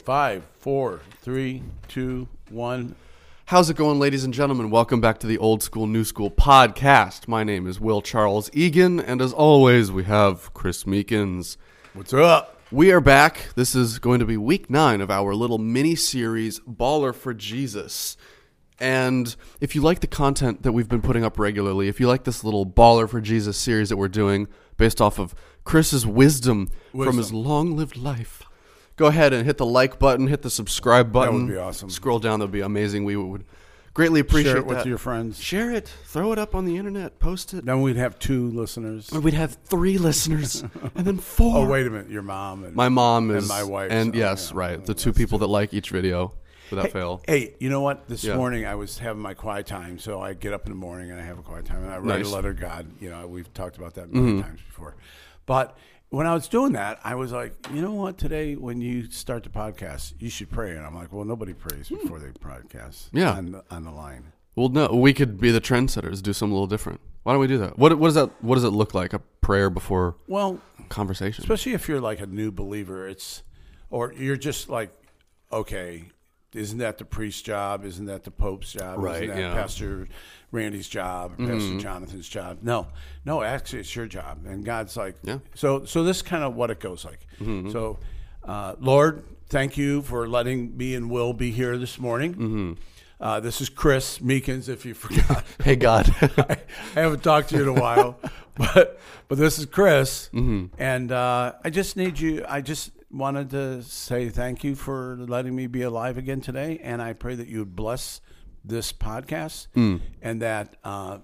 Five, 0.00 0.44
four, 0.58 1.00
three, 1.20 1.62
two, 1.88 2.28
one. 2.50 2.94
How's 3.46 3.68
it 3.68 3.76
going, 3.76 3.98
ladies 3.98 4.24
and 4.24 4.32
gentlemen? 4.32 4.70
Welcome 4.70 5.00
back 5.00 5.18
to 5.20 5.26
the 5.26 5.38
Old 5.38 5.62
School 5.62 5.86
New 5.86 6.04
School 6.04 6.30
podcast. 6.30 7.28
My 7.28 7.44
name 7.44 7.66
is 7.66 7.78
Will 7.80 8.00
Charles 8.00 8.48
Egan, 8.52 8.98
and 8.98 9.20
as 9.20 9.32
always, 9.32 9.92
we 9.92 10.04
have 10.04 10.54
Chris 10.54 10.84
Meekins. 10.84 11.56
What's 11.94 12.12
up? 12.14 12.60
We 12.70 12.90
are 12.90 13.00
back. 13.00 13.48
This 13.54 13.74
is 13.74 13.98
going 13.98 14.20
to 14.20 14.24
be 14.24 14.36
week 14.36 14.70
nine 14.70 15.00
of 15.00 15.10
our 15.10 15.34
little 15.34 15.58
mini 15.58 15.94
series, 15.94 16.60
Baller 16.60 17.14
for 17.14 17.34
Jesus. 17.34 18.16
And 18.80 19.36
if 19.60 19.74
you 19.74 19.82
like 19.82 20.00
the 20.00 20.06
content 20.06 20.62
that 20.62 20.72
we've 20.72 20.88
been 20.88 21.02
putting 21.02 21.24
up 21.24 21.38
regularly, 21.38 21.88
if 21.88 22.00
you 22.00 22.08
like 22.08 22.24
this 22.24 22.42
little 22.42 22.64
Baller 22.64 23.08
for 23.08 23.20
Jesus 23.20 23.58
series 23.58 23.90
that 23.90 23.96
we're 23.96 24.08
doing 24.08 24.48
based 24.76 25.00
off 25.00 25.18
of 25.18 25.34
Chris's 25.64 26.06
wisdom, 26.06 26.70
from 26.92 27.18
his 27.18 27.32
long 27.32 27.76
lived 27.76 27.96
life, 27.96 28.42
go 29.02 29.08
ahead 29.08 29.32
and 29.32 29.44
hit 29.44 29.58
the 29.58 29.66
like 29.66 29.98
button, 29.98 30.28
hit 30.28 30.42
the 30.42 30.50
subscribe 30.50 31.10
button. 31.12 31.34
That 31.34 31.44
would 31.46 31.52
be 31.52 31.58
awesome. 31.58 31.90
Scroll 31.90 32.20
down, 32.20 32.38
that'd 32.38 32.52
be 32.52 32.60
amazing. 32.60 33.04
We 33.04 33.16
would 33.16 33.44
greatly 33.94 34.20
appreciate 34.20 34.52
Share 34.52 34.60
it 34.60 34.66
with 34.66 34.78
that. 34.78 34.86
your 34.86 34.96
friends. 34.98 35.42
Share 35.42 35.72
it, 35.72 35.88
throw 36.04 36.30
it 36.32 36.38
up 36.38 36.54
on 36.54 36.64
the 36.66 36.76
internet, 36.76 37.18
post 37.18 37.52
it. 37.52 37.64
Then 37.64 37.82
we'd 37.82 37.96
have 37.96 38.18
two 38.20 38.48
listeners. 38.50 39.12
Or 39.12 39.18
we'd 39.20 39.34
have 39.34 39.58
three 39.64 39.98
listeners 39.98 40.62
and 40.94 41.04
then 41.04 41.18
four. 41.18 41.58
Oh, 41.66 41.68
wait 41.68 41.86
a 41.86 41.90
minute. 41.90 42.10
Your 42.10 42.22
mom 42.22 42.62
and 42.64 42.76
My 42.76 42.88
mom 42.88 43.30
And 43.30 43.38
is 43.40 43.48
my 43.48 43.64
wife, 43.64 43.90
and 43.90 44.14
so, 44.14 44.18
yes, 44.18 44.50
yeah. 44.52 44.58
right, 44.58 44.86
the 44.86 44.94
two 44.94 45.12
people 45.12 45.38
that 45.38 45.48
like 45.48 45.74
each 45.74 45.90
video 45.90 46.32
without 46.70 46.90
fail. 46.92 47.20
Hey, 47.26 47.54
you 47.58 47.68
know 47.70 47.80
what? 47.80 48.06
This 48.08 48.22
Yeah. 48.22 48.36
morning 48.36 48.64
I 48.64 48.76
was 48.76 48.98
having 48.98 49.20
my 49.20 49.34
quiet 49.34 49.66
time, 49.66 49.98
so 49.98 50.20
I 50.22 50.32
get 50.34 50.52
up 50.52 50.64
in 50.64 50.70
the 50.70 50.76
morning 50.78 51.10
and 51.10 51.20
I 51.20 51.24
have 51.24 51.38
a 51.40 51.42
quiet 51.42 51.64
time, 51.66 51.82
and 51.82 51.90
I 51.92 51.96
write 51.98 52.04
Nice. 52.06 52.18
Mm-hmm. 52.26 52.32
a 52.32 52.36
letter 52.36 52.52
God. 52.54 52.86
You 53.00 53.10
know, 53.10 53.26
we've 53.26 53.52
talked 53.52 53.76
about 53.76 53.94
that 53.94 54.12
many 54.12 54.40
times 54.42 54.60
before. 54.68 54.94
But 55.44 55.76
when 56.12 56.26
I 56.26 56.34
was 56.34 56.46
doing 56.46 56.72
that, 56.72 57.00
I 57.02 57.14
was 57.14 57.32
like, 57.32 57.54
you 57.72 57.80
know 57.82 57.92
what? 57.94 58.18
Today, 58.18 58.54
when 58.54 58.80
you 58.80 59.10
start 59.10 59.42
the 59.42 59.48
podcast, 59.48 60.14
you 60.18 60.28
should 60.30 60.50
pray. 60.50 60.70
And 60.76 60.84
I'm 60.86 60.94
like, 60.94 61.12
well, 61.12 61.24
nobody 61.24 61.54
prays 61.54 61.88
before 61.88 62.18
they 62.20 62.28
podcast. 62.28 63.08
Hmm. 63.10 63.18
Yeah. 63.18 63.32
on 63.32 63.52
the, 63.52 63.64
on 63.70 63.84
the 63.84 63.90
line. 63.90 64.32
Well, 64.54 64.68
no, 64.68 64.88
we 64.88 65.14
could 65.14 65.40
be 65.40 65.50
the 65.50 65.60
trendsetters, 65.60 66.20
do 66.22 66.32
something 66.34 66.52
a 66.52 66.54
little 66.54 66.66
different. 66.66 67.00
Why 67.22 67.32
don't 67.32 67.40
we 67.40 67.46
do 67.46 67.58
that? 67.58 67.78
What 67.78 67.98
what 67.98 68.08
does 68.08 68.14
that 68.16 68.30
what 68.42 68.56
does 68.56 68.64
it 68.64 68.70
look 68.70 68.92
like? 68.94 69.12
A 69.14 69.20
prayer 69.40 69.70
before 69.70 70.16
Well, 70.26 70.60
conversation? 70.88 71.42
especially 71.42 71.72
if 71.72 71.88
you're 71.88 72.00
like 72.00 72.20
a 72.20 72.26
new 72.26 72.50
believer 72.52 73.08
it's 73.08 73.42
or 73.90 74.12
you're 74.12 74.36
just 74.36 74.68
like 74.68 74.90
okay 75.50 76.10
isn't 76.52 76.78
that 76.78 76.98
the 76.98 77.04
priest's 77.04 77.40
job 77.42 77.84
isn't 77.84 78.06
that 78.06 78.24
the 78.24 78.30
pope's 78.30 78.72
job 78.72 78.98
Right, 78.98 79.22
isn't 79.22 79.28
that 79.36 79.40
yeah. 79.40 79.54
Pastor 79.54 80.08
randy's 80.52 80.88
job 80.88 81.32
or 81.40 81.46
pastor 81.46 81.78
jonathan's 81.78 82.28
job 82.28 82.58
no 82.62 82.86
no 83.24 83.42
actually 83.42 83.80
it's 83.80 83.96
your 83.96 84.06
job 84.06 84.38
and 84.46 84.64
god's 84.64 84.96
like 84.96 85.16
Yeah. 85.24 85.34
Mm-hmm. 85.34 85.44
so 85.54 85.84
so 85.84 86.04
this 86.04 86.18
is 86.18 86.22
kind 86.22 86.44
of 86.44 86.54
what 86.54 86.70
it 86.70 86.78
goes 86.78 87.04
like 87.04 87.26
so 87.72 87.98
uh, 88.44 88.74
lord 88.78 89.24
thank 89.48 89.76
you 89.76 90.02
for 90.02 90.28
letting 90.28 90.76
me 90.76 90.94
and 90.94 91.10
will 91.10 91.32
be 91.32 91.50
here 91.50 91.76
this 91.78 91.98
morning 91.98 92.34
Mm-hmm. 92.34 92.72
uh, 93.20 93.40
this 93.40 93.60
is 93.60 93.68
chris 93.68 94.18
meekins 94.18 94.68
if 94.68 94.84
you 94.86 94.94
forgot 95.04 95.44
hey 95.64 95.74
God. 95.76 96.14
I 96.20 96.58
haven't 97.00 97.22
talked 97.22 97.48
to 97.50 97.56
you 97.56 97.62
in 97.62 97.68
a 97.78 97.80
while, 97.80 98.18
but 98.54 99.00
but 99.28 99.38
this 99.38 99.58
is 99.58 99.64
Chris, 99.66 100.28
Mm-hmm. 100.34 100.66
and 100.78 101.10
uh, 101.10 101.52
I 101.64 101.70
just 101.70 101.96
need 101.96 102.18
you. 102.20 102.44
I 102.46 102.60
just 102.60 102.90
wanted 103.10 103.50
to 103.50 103.82
say 103.82 104.28
thank 104.28 104.62
you 104.64 104.74
for 104.74 105.16
letting 105.20 105.54
me 105.56 105.66
be 105.66 105.82
alive 105.82 106.18
again 106.18 106.40
today, 106.40 106.78
and 106.82 107.00
I 107.00 107.12
pray 107.14 107.34
that 107.34 107.48
you 107.48 107.60
would 107.60 107.74
bless 107.76 108.20
this 108.64 108.92
podcast, 108.92 109.66
Mm. 109.74 110.00
and 110.20 110.40
that 110.42 110.76
uh, 110.84 111.18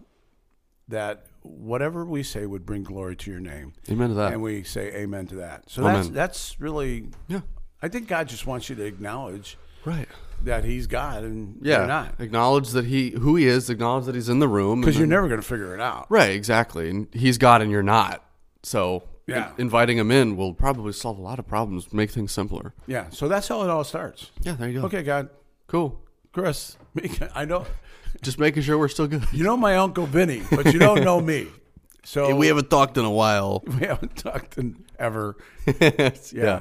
that 0.88 1.26
whatever 1.42 2.04
we 2.04 2.22
say 2.22 2.46
would 2.46 2.64
bring 2.66 2.82
glory 2.82 3.16
to 3.16 3.30
your 3.30 3.40
name, 3.40 3.72
Amen 3.90 4.08
to 4.08 4.14
that. 4.14 4.32
and 4.32 4.42
we 4.42 4.62
say 4.62 4.92
amen 4.94 5.26
to 5.28 5.36
that. 5.36 5.68
So 5.70 5.82
Amen. 5.82 5.94
that's 5.94 6.08
that's 6.08 6.60
really. 6.60 7.08
yeah. 7.28 7.40
I 7.80 7.88
think 7.88 8.08
God 8.08 8.28
just 8.28 8.46
wants 8.46 8.68
you 8.68 8.74
to 8.76 8.84
acknowledge 8.84 9.56
Right. 9.84 10.08
that 10.42 10.64
He's 10.64 10.86
God 10.88 11.22
and 11.22 11.58
Yeah. 11.62 11.78
you're 11.78 11.86
not, 11.86 12.14
Acknowledge 12.18 12.70
that 12.70 12.86
he 12.86 13.10
who 13.10 13.36
he 13.36 13.46
is, 13.46 13.70
acknowledge 13.70 14.06
that 14.06 14.14
he's 14.16 14.28
in 14.28 14.40
the 14.40 14.48
room. 14.48 14.80
because 14.80 14.96
you're 14.96 15.02
then- 15.06 15.10
never 15.10 15.28
going 15.28 15.40
to 15.40 15.46
figure 15.46 15.74
it 15.74 15.80
out. 15.80 16.06
Right, 16.10 16.30
exactly. 16.30 16.90
And 16.90 17.06
he's 17.12 17.38
God 17.38 17.62
and 17.62 17.70
you're 17.70 17.82
not. 17.84 18.24
So 18.64 19.04
Yeah. 19.26 19.50
in- 19.56 19.62
inviting 19.66 19.96
him 19.98 20.10
in 20.10 20.36
will 20.36 20.54
probably 20.54 20.92
solve 20.92 21.18
a 21.18 21.22
lot 21.22 21.38
of 21.38 21.46
problems, 21.46 21.92
make 21.92 22.10
things 22.10 22.32
simpler. 22.32 22.74
Yeah. 22.86 23.10
So 23.10 23.28
that's 23.28 23.46
how 23.46 23.62
it 23.62 23.70
all 23.70 23.84
starts. 23.84 24.30
Yeah, 24.42 24.54
there 24.54 24.68
you 24.68 24.80
go. 24.80 24.86
Okay, 24.86 25.02
God. 25.04 25.28
Cool. 25.68 26.00
Chris, 26.32 26.76
I 27.34 27.44
know 27.44 27.66
Just 28.22 28.38
making 28.38 28.62
sure 28.62 28.78
we're 28.78 28.88
still 28.88 29.06
good. 29.06 29.24
you 29.32 29.44
know 29.44 29.56
my 29.56 29.76
uncle 29.76 30.06
Vinny, 30.06 30.42
but 30.50 30.72
you 30.72 30.78
don't 30.78 31.04
know 31.04 31.20
me. 31.20 31.48
So 32.04 32.34
we 32.34 32.46
haven't 32.46 32.70
talked 32.70 32.96
in 32.96 33.04
a 33.04 33.10
while. 33.10 33.62
we 33.66 33.86
haven't 33.86 34.16
talked 34.16 34.56
in 34.56 34.82
ever. 34.98 35.36
yeah. 35.80 36.10
Yeah. 36.32 36.60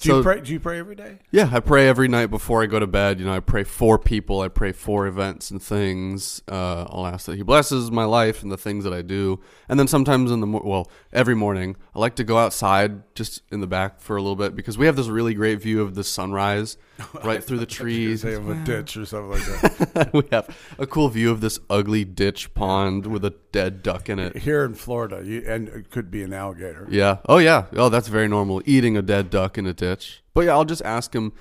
Do 0.00 0.08
So- 0.08 0.16
you 0.16 0.22
pray? 0.22 0.40
Do 0.40 0.52
you 0.52 0.60
pray 0.60 0.78
every 0.78 0.94
day? 0.94 1.18
Yeah, 1.30 1.50
I 1.52 1.60
pray 1.60 1.86
every 1.86 2.08
night 2.08 2.26
before 2.26 2.62
I 2.62 2.66
go 2.66 2.78
to 2.80 2.86
bed. 2.86 3.20
You 3.20 3.26
know, 3.26 3.34
I 3.34 3.40
pray 3.40 3.64
for 3.64 3.98
people. 3.98 4.40
I 4.40 4.48
pray 4.48 4.72
for 4.72 5.06
events 5.06 5.50
and 5.50 5.62
things. 5.62 6.42
Uh, 6.50 6.86
I'll 6.88 7.06
ask 7.06 7.26
that 7.26 7.36
He 7.36 7.42
blesses 7.42 7.90
my 7.90 8.04
life 8.04 8.42
and 8.42 8.50
the 8.50 8.56
things 8.56 8.84
that 8.84 8.94
I 8.94 9.02
do. 9.02 9.40
And 9.68 9.78
then 9.78 9.86
sometimes 9.86 10.30
in 10.30 10.40
the 10.40 10.46
mor- 10.46 10.62
well, 10.64 10.90
every 11.12 11.34
morning 11.34 11.76
I 11.94 11.98
like 11.98 12.14
to 12.16 12.24
go 12.24 12.38
outside 12.38 13.02
just 13.14 13.42
in 13.52 13.60
the 13.60 13.66
back 13.66 14.00
for 14.00 14.16
a 14.16 14.22
little 14.22 14.36
bit 14.36 14.56
because 14.56 14.78
we 14.78 14.86
have 14.86 14.96
this 14.96 15.08
really 15.08 15.34
great 15.34 15.60
view 15.60 15.82
of 15.82 15.94
the 15.94 16.02
sunrise 16.02 16.78
right 17.22 17.44
through 17.44 17.58
the 17.58 17.66
trees. 17.66 18.22
They 18.22 18.32
have 18.32 18.48
a 18.48 18.54
ditch 18.64 18.96
or 18.96 19.04
something 19.04 19.30
like 19.32 19.92
that. 19.92 20.10
we 20.14 20.22
have 20.32 20.48
a 20.78 20.86
cool 20.86 21.10
view 21.10 21.30
of 21.30 21.42
this 21.42 21.58
ugly 21.68 22.06
ditch 22.06 22.54
pond 22.54 23.06
with 23.06 23.22
a 23.24 23.34
dead 23.52 23.82
duck 23.82 24.08
in 24.08 24.18
it. 24.18 24.38
Here 24.38 24.64
in 24.64 24.74
Florida, 24.74 25.22
you, 25.24 25.42
and 25.46 25.68
it 25.68 25.90
could 25.90 26.10
be 26.10 26.22
an 26.22 26.32
alligator. 26.32 26.86
Yeah. 26.90 27.18
Oh, 27.28 27.38
yeah. 27.38 27.66
Oh, 27.74 27.88
that's 27.88 28.08
very 28.08 28.28
normal. 28.28 28.62
Eating 28.64 28.96
a 28.96 29.02
dead 29.02 29.30
duck 29.30 29.58
in 29.58 29.66
a 29.66 29.72
ditch. 29.72 30.22
But 30.34 30.42
yeah, 30.42 30.52
I'll 30.52 30.64
just 30.64 30.82
ask 30.82 31.14
him, 31.14 31.32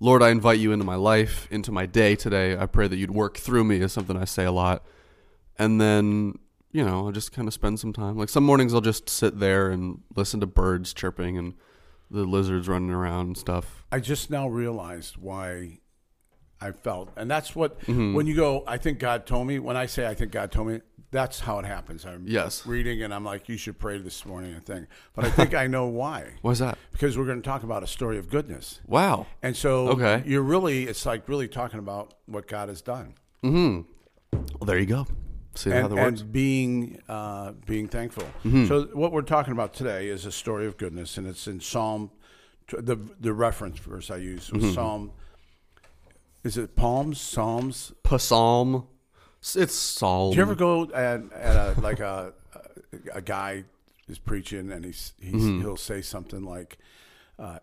Lord, 0.00 0.22
I 0.22 0.30
invite 0.30 0.58
you 0.60 0.72
into 0.72 0.84
my 0.84 0.94
life, 0.94 1.48
into 1.50 1.72
my 1.72 1.84
day 1.86 2.14
today. 2.16 2.56
I 2.56 2.66
pray 2.66 2.88
that 2.88 2.96
you'd 2.96 3.10
work 3.10 3.36
through 3.36 3.64
me, 3.64 3.80
is 3.80 3.92
something 3.92 4.16
I 4.16 4.24
say 4.24 4.44
a 4.44 4.52
lot. 4.52 4.84
And 5.58 5.80
then, 5.80 6.38
you 6.70 6.84
know, 6.84 7.06
I'll 7.06 7.12
just 7.12 7.32
kind 7.32 7.48
of 7.48 7.54
spend 7.54 7.80
some 7.80 7.92
time. 7.92 8.16
Like 8.16 8.28
some 8.28 8.44
mornings 8.44 8.72
I'll 8.72 8.80
just 8.80 9.08
sit 9.10 9.38
there 9.40 9.70
and 9.70 10.00
listen 10.14 10.38
to 10.40 10.46
birds 10.46 10.94
chirping 10.94 11.36
and 11.36 11.54
the 12.10 12.22
lizards 12.24 12.68
running 12.68 12.90
around 12.90 13.26
and 13.26 13.36
stuff. 13.36 13.84
I 13.90 14.00
just 14.00 14.30
now 14.30 14.48
realized 14.48 15.16
why 15.16 15.80
I 16.60 16.72
felt, 16.72 17.10
and 17.16 17.30
that's 17.30 17.54
what 17.54 17.80
Mm-hmm. 17.82 18.14
when 18.14 18.26
you 18.26 18.34
go. 18.34 18.64
I 18.66 18.78
think 18.78 18.98
God 18.98 19.26
told 19.26 19.46
me. 19.46 19.58
When 19.58 19.76
I 19.76 19.86
say 19.86 20.06
I 20.06 20.14
think 20.14 20.32
God 20.32 20.50
told 20.50 20.68
me, 20.68 20.80
that's 21.10 21.40
how 21.40 21.58
it 21.58 21.64
happens. 21.64 22.04
I'm 22.04 22.26
Yes. 22.26 22.66
reading, 22.66 23.02
and 23.02 23.14
I'm 23.14 23.24
like, 23.24 23.48
you 23.48 23.56
should 23.56 23.78
pray 23.78 23.98
this 23.98 24.26
morning. 24.26 24.54
I 24.54 24.60
think, 24.60 24.86
but 25.14 25.24
I 25.24 25.30
think 25.30 25.54
I 25.54 25.66
know 25.66 25.86
why. 25.86 26.34
Why's 26.42 26.58
that? 26.58 26.76
Because 26.92 27.16
we're 27.16 27.24
going 27.26 27.40
to 27.42 27.48
talk 27.48 27.62
about 27.62 27.82
a 27.82 27.86
story 27.86 28.18
of 28.18 28.28
goodness. 28.28 28.80
Wow. 28.86 29.26
And 29.42 29.56
so 29.56 29.88
Okay. 29.88 30.22
you're 30.26 30.42
really, 30.42 30.84
it's 30.84 31.06
like 31.06 31.28
really 31.28 31.48
talking 31.48 31.78
about 31.78 32.14
what 32.26 32.46
God 32.46 32.68
has 32.68 32.82
done 32.82 33.14
Mm-hmm. 33.44 33.82
Well, 34.32 34.66
there 34.66 34.78
you 34.78 34.86
go. 34.86 35.06
See 35.54 35.70
how 35.70 35.76
and, 35.76 35.90
that 35.90 35.94
works? 35.96 36.20
and 36.20 36.32
being, 36.32 37.00
uh, 37.08 37.52
being 37.66 37.88
thankful. 37.88 38.24
Mm-hmm. 38.44 38.66
So 38.66 38.82
what 38.94 39.10
we're 39.12 39.22
talking 39.22 39.52
about 39.52 39.72
today 39.74 40.08
is 40.08 40.26
a 40.26 40.32
story 40.32 40.66
of 40.66 40.76
goodness, 40.76 41.16
and 41.16 41.26
it's 41.26 41.46
in 41.46 41.60
Psalm, 41.60 42.10
the 42.68 42.96
the 43.18 43.32
reference 43.32 43.78
verse 43.78 44.10
I 44.10 44.16
used 44.18 44.52
Mm-hmm. 44.52 44.72
Psalm. 44.74 45.12
Is 46.44 46.56
it 46.56 46.76
Palms? 46.76 47.20
Psalms? 47.20 47.92
Psalm. 48.18 48.86
It's 49.40 49.74
psalm. 49.74 50.30
Do 50.32 50.36
you 50.36 50.42
ever 50.42 50.54
go 50.54 50.84
at, 50.94 51.20
at 51.32 51.76
a, 51.76 51.80
like 51.80 52.00
a, 52.00 52.32
a 53.14 53.20
guy 53.22 53.64
is 54.08 54.18
preaching 54.18 54.72
and 54.72 54.84
he's, 54.84 55.12
he's 55.20 55.34
Mm-hmm. 55.34 55.60
he'll 55.60 55.76
say 55.76 56.02
something 56.02 56.42
like 56.42 56.78
uh, 57.38 57.58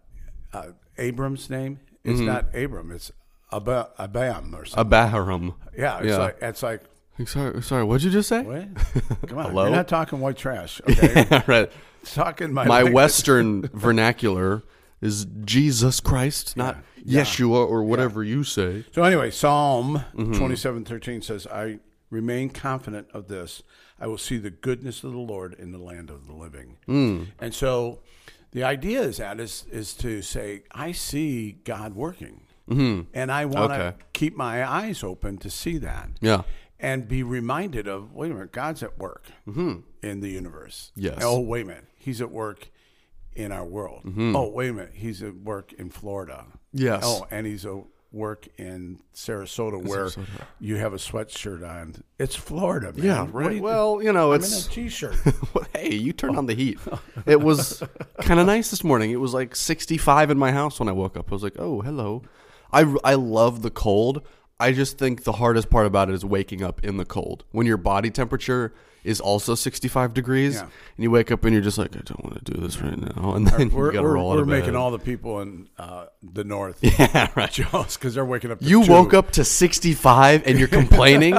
uh, 0.53 0.67
Abram's 0.97 1.49
name. 1.49 1.79
It's 2.03 2.17
Mm-hmm. 2.19 2.25
not 2.27 2.55
Abram. 2.55 2.91
It's 2.91 3.11
Ab- 3.51 3.65
Abam 3.99 4.53
or 4.53 4.65
something. 4.65 4.89
Abaharam. 4.91 5.55
Yeah, 5.77 5.97
it's 5.99 6.07
Yeah. 6.07 6.17
like 6.17 6.37
it's 6.41 6.63
like 6.63 6.81
Sorry, 7.25 7.61
sorry. 7.63 7.83
What'd 7.85 8.03
you 8.03 8.11
just 8.11 8.27
say? 8.29 8.41
what? 8.41 8.67
Come 9.27 9.37
on, 9.37 9.45
Hello? 9.51 9.63
you're 9.63 9.75
not 9.75 9.87
talking 9.87 10.19
white 10.19 10.35
trash. 10.37 10.81
Okay, 10.89 11.41
right. 11.47 11.71
talking 12.03 12.51
my 12.53 12.65
My 12.65 12.75
language. 12.83 12.93
Western 12.93 13.61
vernacular 13.73 14.63
is 15.01 15.25
Jesus 15.45 15.99
Christ, 16.01 16.57
not 16.57 16.75
Yeah. 16.75 16.94
Yeshua 17.05 17.67
or 17.69 17.83
whatever 17.83 18.23
you 18.23 18.43
say. 18.43 18.85
So 18.93 19.03
anyway, 19.03 19.31
Psalm 19.31 20.03
Mm-hmm. 20.15 20.33
twenty-seven 20.33 20.85
thirteen 20.85 21.21
says, 21.21 21.45
"I 21.47 21.79
remain 22.09 22.49
confident 22.49 23.07
of 23.13 23.27
this: 23.27 23.63
I 23.99 24.07
will 24.07 24.17
see 24.17 24.37
the 24.37 24.49
goodness 24.49 25.03
of 25.03 25.11
the 25.11 25.17
Lord 25.19 25.53
in 25.53 25.71
the 25.71 25.77
land 25.77 26.09
of 26.09 26.25
the 26.27 26.33
living." 26.33 26.77
Mm. 26.87 27.27
And 27.39 27.53
so, 27.53 27.99
the 28.51 28.63
idea 28.63 29.01
is 29.01 29.17
that 29.17 29.39
is 29.39 29.65
is 29.71 29.93
to 29.95 30.21
say, 30.21 30.63
I 30.71 30.91
see 30.93 31.51
God 31.63 31.93
working, 31.95 32.41
mm-hmm. 32.69 33.01
and 33.13 33.31
I 33.31 33.45
want 33.45 33.71
to 33.73 33.79
Okay. 33.87 33.97
keep 34.13 34.35
my 34.35 34.65
eyes 34.67 35.03
open 35.03 35.37
to 35.39 35.49
see 35.49 35.77
that. 35.79 36.09
Yeah. 36.21 36.43
and 36.79 37.07
be 37.07 37.23
reminded 37.23 37.87
of 37.87 38.11
wait 38.13 38.31
a 38.31 38.33
minute, 38.33 38.51
God's 38.51 38.83
at 38.83 38.97
work 38.97 39.27
in 39.47 39.83
the 40.21 40.29
universe. 40.29 40.91
Mm-hmm. 40.97 41.05
Yes. 41.05 41.19
Oh, 41.21 41.39
wait 41.39 41.63
a 41.63 41.67
minute, 41.67 41.85
He's 41.95 42.19
at 42.21 42.31
work 42.31 42.69
in 43.33 43.51
our 43.51 43.65
world. 43.65 44.01
Oh, 44.17 44.49
wait 44.49 44.69
a 44.69 44.73
minute, 44.73 44.91
He's 44.93 45.21
at 45.23 45.35
work 45.35 45.71
in 45.73 45.89
Florida. 45.89 46.45
Yes. 46.77 47.01
Oh, 47.05 47.25
and 47.31 47.47
He's 47.47 47.65
a 47.65 47.81
work 48.11 48.47
in 48.57 48.99
Sarasota 49.13 49.85
where 49.85 50.09
you 50.59 50.77
have 50.77 50.93
a 50.93 50.97
sweatshirt 50.97 51.67
on. 51.67 51.95
It's 52.19 52.35
Florida, 52.35 52.93
man. 52.93 53.03
Yeah, 53.05 53.27
right. 53.31 53.55
you- 53.57 53.61
Well, 53.61 54.01
you 54.01 54.13
know, 54.13 54.31
I'm 54.33 54.39
it's 54.41 54.65
in 54.67 54.71
a 54.71 54.75
t-shirt. 54.75 55.15
Well, 55.53 55.65
hey, 55.73 55.93
you 55.95 56.13
turned 56.13 56.37
on 56.37 56.45
the 56.45 56.53
heat. 56.55 56.79
It 57.25 57.41
was 57.41 57.81
kind 58.21 58.39
of 58.39 58.45
nice 58.45 58.69
this 58.71 58.83
morning. 58.83 59.11
It 59.11 59.19
was 59.19 59.33
like 59.33 59.55
65 59.55 60.31
in 60.31 60.37
my 60.37 60.51
house 60.51 60.79
when 60.79 60.87
I 60.89 60.91
woke 60.93 61.17
up. 61.17 61.29
I 61.31 61.35
was 61.35 61.43
like, 61.43 61.55
oh, 61.59 61.81
hello. 61.81 62.21
I, 62.71 62.93
I 63.03 63.15
love 63.15 63.61
the 63.61 63.71
cold. 63.71 64.21
I 64.59 64.71
just 64.71 64.97
think 64.97 65.23
the 65.23 65.33
hardest 65.33 65.69
part 65.69 65.85
about 65.85 66.09
it 66.09 66.13
is 66.15 66.23
waking 66.23 66.63
up 66.63 66.83
in 66.83 66.97
the 66.97 67.05
cold. 67.05 67.43
When 67.51 67.65
your 67.67 67.77
body 67.77 68.09
temperature 68.09 68.73
is 69.03 69.19
also 69.19 69.53
65 69.53 70.13
degrees, 70.13 70.55
Yeah. 70.55 70.61
and 70.61 70.69
you 70.97 71.11
wake 71.11 71.29
up 71.31 71.43
and 71.43 71.53
you're 71.53 71.61
just 71.61 71.77
like, 71.77 71.95
I 71.95 71.99
don't 71.99 72.23
want 72.23 72.43
to 72.43 72.51
do 72.53 72.59
this 72.61 72.81
right 72.81 72.97
now. 72.97 73.33
And 73.35 73.45
then 73.47 73.69
we're 73.69 73.93
you 73.93 74.01
we're, 74.01 74.13
roll 74.13 74.29
we're 74.31 74.41
of 74.41 74.47
making 74.47 74.75
all 74.75 74.89
the 74.91 74.97
people 74.99 75.41
in 75.41 75.67
uh, 75.77 76.05
the 76.23 76.43
north 76.43 76.79
Yeah, 76.81 77.29
right. 77.35 77.51
jealous 77.51 77.97
because 77.97 78.15
they're 78.15 78.25
waking 78.25 78.51
up. 78.51 78.59
to 78.59 78.65
You 78.65 78.83
two. 78.85 78.91
woke 78.91 79.13
up 79.13 79.31
to 79.31 79.43
65 79.43 80.43
and 80.47 80.57
you're 80.57 80.67
complaining? 80.69 81.35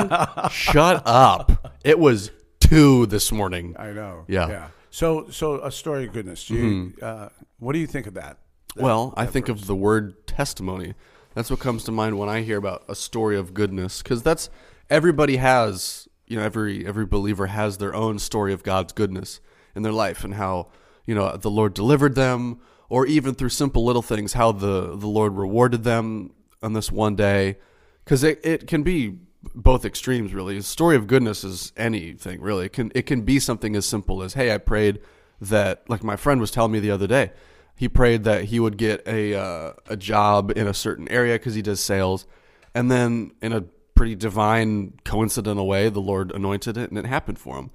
Shut 0.50 1.02
up. 1.06 1.74
It 1.84 1.98
was 1.98 2.30
2 2.60 3.06
this 3.06 3.32
morning. 3.32 3.74
I 3.78 3.92
know. 3.92 4.24
Yeah. 4.28 4.42
Mm-hmm. 4.42 4.50
Yeah. 4.52 4.68
So 4.90 5.28
so 5.30 5.60
a 5.62 5.70
story 5.72 6.06
of 6.06 6.12
goodness. 6.12 6.48
You, 6.48 6.92
uh, 7.02 7.28
what 7.58 7.72
do 7.72 7.78
you 7.78 7.86
think 7.86 8.06
of 8.06 8.14
that? 8.14 8.38
Well, 8.76 9.12
I 9.16 9.26
think 9.26 9.48
of 9.48 9.66
the 9.66 9.74
word 9.74 10.26
testimony. 10.26 10.94
That's 11.36 11.50
what 11.50 11.60
comes 11.60 11.84
to 11.84 11.92
mind 11.92 12.18
when 12.18 12.30
I 12.30 12.40
hear 12.40 12.56
about 12.56 12.84
a 12.88 12.94
story 12.94 13.36
of 13.36 13.52
goodness 13.52 14.02
cuz 14.02 14.22
that's 14.22 14.48
everybody 14.88 15.36
has, 15.36 16.08
you 16.26 16.38
know, 16.38 16.42
every 16.42 16.86
every 16.86 17.04
believer 17.04 17.48
has 17.48 17.76
their 17.76 17.94
own 17.94 18.18
story 18.18 18.54
of 18.54 18.62
God's 18.62 18.94
goodness 18.94 19.40
in 19.74 19.82
their 19.82 19.92
life 19.92 20.24
and 20.24 20.32
how, 20.32 20.68
you 21.04 21.14
know, 21.14 21.36
the 21.36 21.50
Lord 21.50 21.74
delivered 21.74 22.14
them 22.14 22.60
or 22.88 23.04
even 23.04 23.34
through 23.34 23.50
simple 23.50 23.84
little 23.84 24.00
things 24.00 24.32
how 24.32 24.50
the 24.50 24.96
the 24.96 25.06
Lord 25.06 25.34
rewarded 25.34 25.84
them 25.84 26.30
on 26.62 26.72
this 26.72 26.90
one 26.90 27.16
day 27.16 27.58
cuz 28.06 28.24
it 28.24 28.40
it 28.42 28.66
can 28.66 28.82
be 28.82 29.18
both 29.54 29.84
extremes 29.84 30.32
really. 30.32 30.56
A 30.56 30.62
story 30.62 30.96
of 30.96 31.06
goodness 31.06 31.44
is 31.44 31.70
anything 31.76 32.40
really. 32.40 32.64
It 32.64 32.72
can 32.72 32.90
it 32.94 33.02
can 33.02 33.20
be 33.20 33.38
something 33.40 33.76
as 33.76 33.84
simple 33.84 34.22
as, 34.22 34.32
"Hey, 34.32 34.54
I 34.54 34.56
prayed 34.56 35.00
that 35.42 35.84
like 35.86 36.02
my 36.02 36.16
friend 36.16 36.40
was 36.40 36.50
telling 36.50 36.72
me 36.72 36.80
the 36.80 36.90
other 36.90 37.06
day 37.06 37.32
he 37.76 37.88
prayed 37.88 38.24
that 38.24 38.44
he 38.44 38.58
would 38.58 38.78
get 38.78 39.06
a 39.06 39.34
uh, 39.34 39.72
a 39.86 39.96
job 39.96 40.50
in 40.56 40.66
a 40.66 40.74
certain 40.74 41.08
area 41.08 41.34
because 41.34 41.54
he 41.54 41.62
does 41.62 41.80
sales, 41.80 42.26
and 42.74 42.90
then 42.90 43.32
in 43.40 43.52
a 43.52 43.64
pretty 43.94 44.14
divine 44.14 44.94
coincidental 45.04 45.66
way, 45.66 45.88
the 45.88 46.00
Lord 46.00 46.32
anointed 46.32 46.76
it 46.76 46.90
and 46.90 46.98
it 46.98 47.06
happened 47.06 47.38
for 47.38 47.56
him. 47.56 47.70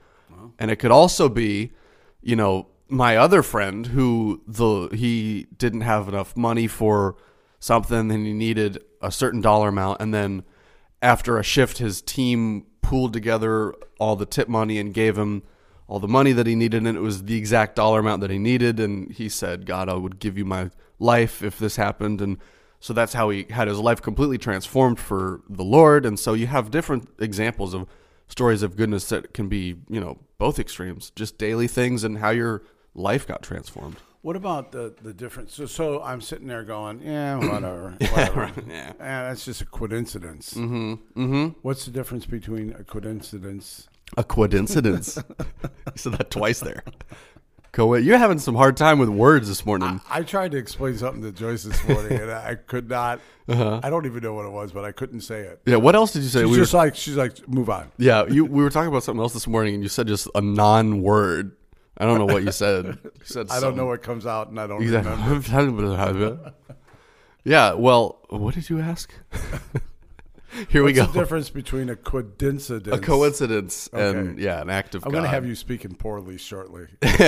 And 0.57 0.69
it 0.69 0.77
could 0.77 0.91
also 0.91 1.29
be, 1.29 1.71
you 2.21 2.35
know, 2.35 2.67
my 2.87 3.17
other 3.17 3.41
friend 3.41 3.87
who 3.87 4.41
the 4.47 4.89
he 4.95 5.47
didn't 5.57 5.81
have 5.81 6.07
enough 6.07 6.35
money 6.35 6.67
for 6.67 7.15
something 7.59 8.11
and 8.11 8.25
he 8.25 8.33
needed 8.33 8.83
a 9.01 9.11
certain 9.11 9.41
dollar 9.41 9.69
amount, 9.69 10.01
and 10.01 10.13
then 10.13 10.43
after 11.01 11.37
a 11.37 11.43
shift, 11.43 11.79
his 11.79 12.01
team 12.01 12.65
pooled 12.81 13.13
together 13.13 13.73
all 13.99 14.15
the 14.15 14.25
tip 14.25 14.47
money 14.47 14.77
and 14.77 14.93
gave 14.93 15.17
him 15.17 15.43
all 15.91 15.99
the 15.99 16.07
money 16.07 16.31
that 16.31 16.47
he 16.47 16.55
needed, 16.55 16.87
and 16.87 16.95
it 16.95 17.01
was 17.01 17.23
the 17.23 17.35
exact 17.35 17.75
dollar 17.75 17.99
amount 17.99 18.21
that 18.21 18.29
he 18.29 18.39
needed. 18.39 18.79
And 18.79 19.11
he 19.11 19.27
said, 19.27 19.65
God, 19.65 19.89
I 19.89 19.93
would 19.95 20.19
give 20.19 20.37
you 20.37 20.45
my 20.45 20.69
life 20.99 21.43
if 21.43 21.59
this 21.59 21.75
happened. 21.75 22.21
And 22.21 22.37
so 22.79 22.93
that's 22.93 23.11
how 23.11 23.29
he 23.29 23.45
had 23.49 23.67
his 23.67 23.77
life 23.77 24.01
completely 24.01 24.37
transformed 24.37 24.99
for 24.99 25.41
the 25.49 25.65
Lord. 25.65 26.05
And 26.05 26.17
so 26.17 26.31
you 26.31 26.47
have 26.47 26.71
different 26.71 27.09
examples 27.19 27.73
of 27.73 27.89
stories 28.29 28.63
of 28.63 28.77
goodness 28.77 29.09
that 29.09 29.33
can 29.33 29.49
be, 29.49 29.81
you 29.89 29.99
know, 29.99 30.17
both 30.37 30.59
extremes, 30.59 31.11
just 31.13 31.37
daily 31.37 31.67
things 31.67 32.05
and 32.05 32.19
how 32.19 32.29
your 32.29 32.63
life 32.95 33.27
got 33.27 33.43
transformed. 33.43 33.97
What 34.21 34.37
about 34.37 34.71
the 34.71 34.95
the 35.01 35.13
difference? 35.13 35.55
So, 35.55 35.65
so 35.65 36.01
I'm 36.01 36.21
sitting 36.21 36.47
there 36.47 36.63
going, 36.63 37.01
yeah, 37.01 37.35
whatever, 37.35 37.97
whatever. 37.99 38.49
Yeah. 38.65 38.93
That's 38.97 39.43
just 39.43 39.61
a 39.61 39.65
coincidence. 39.65 40.53
Mm-hmm. 40.53 40.93
Mm-hmm. 41.21 41.47
What's 41.63 41.83
the 41.83 41.91
difference 41.91 42.25
between 42.25 42.71
a 42.79 42.85
coincidence? 42.85 43.89
A 44.17 44.23
coincidence. 44.23 45.17
you 45.39 45.91
said 45.95 46.13
that 46.13 46.29
twice 46.31 46.59
there. 46.59 46.83
Co- 47.71 47.95
You're 47.95 48.17
having 48.17 48.39
some 48.39 48.55
hard 48.55 48.75
time 48.75 48.99
with 48.99 49.07
words 49.07 49.47
this 49.47 49.65
morning. 49.65 50.01
I 50.09 50.23
tried 50.23 50.51
to 50.51 50.57
explain 50.57 50.97
something 50.97 51.21
to 51.23 51.31
Joyce 51.31 51.63
this 51.63 51.81
morning, 51.87 52.19
and 52.19 52.29
I 52.29 52.55
could 52.55 52.89
not. 52.89 53.21
Uh-huh. 53.47 53.79
I 53.81 53.89
don't 53.89 54.05
even 54.05 54.21
know 54.21 54.33
what 54.33 54.45
it 54.45 54.51
was, 54.51 54.73
but 54.73 54.83
I 54.83 54.91
couldn't 54.91 55.21
say 55.21 55.39
it. 55.41 55.61
yeah. 55.65 55.77
What 55.77 55.95
else 55.95 56.11
did 56.11 56.23
you 56.23 56.29
say? 56.29 56.41
She's 56.41 56.51
We 56.51 56.59
were- 56.59 56.65
like 56.73 56.95
she's 56.95 57.15
like, 57.15 57.47
move 57.47 57.69
on. 57.69 57.89
yeah. 57.97 58.25
You. 58.25 58.43
We 58.43 58.61
were 58.61 58.69
talking 58.69 58.89
about 58.89 59.03
something 59.03 59.21
else 59.21 59.31
this 59.33 59.47
morning, 59.47 59.75
and 59.75 59.83
you 59.83 59.87
said 59.89 60.07
just 60.07 60.27
a 60.35 60.41
non-word. 60.41 61.55
I 61.97 62.05
don't 62.05 62.17
know 62.19 62.25
what 62.25 62.43
you 62.43 62.51
said. 62.51 62.85
You 63.03 63.11
said. 63.23 63.47
I 63.49 63.59
don't 63.61 63.77
know 63.77 63.85
what 63.85 64.03
comes 64.03 64.25
out, 64.25 64.49
and 64.49 64.59
I 64.59 64.67
don't 64.67 64.79
remember. 64.83 66.53
Yeah. 67.43 67.73
Well, 67.73 68.19
what 68.29 68.53
did 68.55 68.69
you 68.69 68.79
ask? 68.81 69.11
Here 70.69 70.83
we 70.83 70.93
go. 70.93 71.05
the 71.05 71.19
difference 71.19 71.49
between 71.49 71.89
a 71.89 71.95
coincidence? 71.95 72.95
A 72.95 72.99
coincidence 72.99 73.89
and 73.93 74.39
yeah, 74.39 74.61
an 74.61 74.69
act 74.69 74.95
of 74.95 75.01
God. 75.01 75.07
I'm 75.07 75.11
going 75.11 75.23
to 75.23 75.29
have 75.29 75.45
you 75.45 75.55
speaking 75.55 75.95
poorly 75.95 76.37
shortly. 76.37 76.87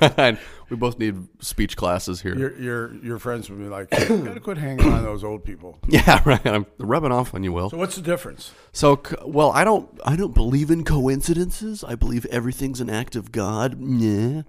Right. 0.00 0.38
We 0.68 0.76
both 0.76 0.98
need 0.98 1.16
speech 1.40 1.76
classes 1.76 2.20
here. 2.20 2.36
your 2.36 2.56
your 2.58 2.94
your 3.04 3.18
friends 3.18 3.50
would 3.50 3.58
be 3.58 3.66
like, 3.66 3.88
you 4.08 4.18
got 4.18 4.34
to 4.34 4.40
quit 4.40 4.58
hanging 4.58 4.92
on 4.92 5.02
those 5.02 5.24
old 5.24 5.44
people. 5.44 5.78
yeah, 5.88 6.22
right. 6.24 6.44
I'm 6.46 6.66
rubbing 6.78 7.10
off 7.10 7.34
on 7.34 7.42
you, 7.42 7.52
Will. 7.52 7.70
So 7.70 7.76
what's 7.76 7.96
the 7.96 8.02
difference? 8.02 8.52
So, 8.72 9.00
well, 9.24 9.50
I 9.50 9.64
don't, 9.64 9.88
I 10.04 10.14
don't 10.14 10.34
believe 10.34 10.70
in 10.70 10.84
coincidences. 10.84 11.82
I 11.82 11.96
believe 11.96 12.24
everything's 12.26 12.80
an 12.80 12.88
act 12.88 13.16
of 13.16 13.32
God. 13.32 13.80
Yeah. 13.80 14.42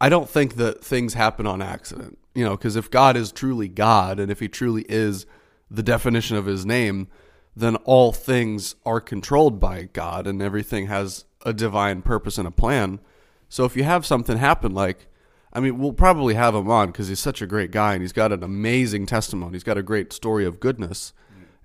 I 0.00 0.08
don't 0.08 0.28
think 0.28 0.56
that 0.56 0.82
things 0.82 1.14
happen 1.14 1.46
on 1.46 1.60
accident. 1.60 2.18
You 2.34 2.44
know, 2.44 2.56
because 2.56 2.76
if 2.76 2.90
God 2.90 3.16
is 3.16 3.30
truly 3.30 3.68
God, 3.68 4.18
and 4.18 4.30
if 4.32 4.40
He 4.40 4.48
truly 4.48 4.86
is 4.88 5.26
the 5.70 5.82
definition 5.82 6.36
of 6.36 6.46
His 6.46 6.64
name, 6.64 7.08
then 7.54 7.76
all 7.76 8.12
things 8.12 8.74
are 8.86 9.00
controlled 9.00 9.60
by 9.60 9.88
God, 9.92 10.26
and 10.26 10.40
everything 10.40 10.86
has 10.86 11.24
a 11.44 11.52
divine 11.52 12.02
purpose 12.02 12.38
and 12.38 12.48
a 12.48 12.52
plan. 12.52 13.00
So, 13.48 13.64
if 13.64 13.76
you 13.76 13.84
have 13.84 14.06
something 14.06 14.38
happen, 14.38 14.72
like, 14.72 15.08
I 15.52 15.60
mean, 15.60 15.78
we'll 15.78 15.92
probably 15.92 16.34
have 16.34 16.54
him 16.54 16.70
on 16.70 16.88
because 16.88 17.08
he's 17.08 17.20
such 17.20 17.42
a 17.42 17.46
great 17.46 17.70
guy 17.70 17.92
and 17.92 18.02
he's 18.02 18.12
got 18.12 18.32
an 18.32 18.42
amazing 18.42 19.04
testimony. 19.04 19.52
He's 19.52 19.64
got 19.64 19.76
a 19.76 19.82
great 19.82 20.12
story 20.12 20.46
of 20.46 20.60
goodness. 20.60 21.12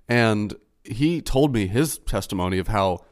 And 0.08 0.54
he 0.84 1.20
told 1.20 1.54
me 1.54 1.66
his 1.66 1.98
testimony 1.98 2.58
of 2.58 2.68
how 2.68 3.04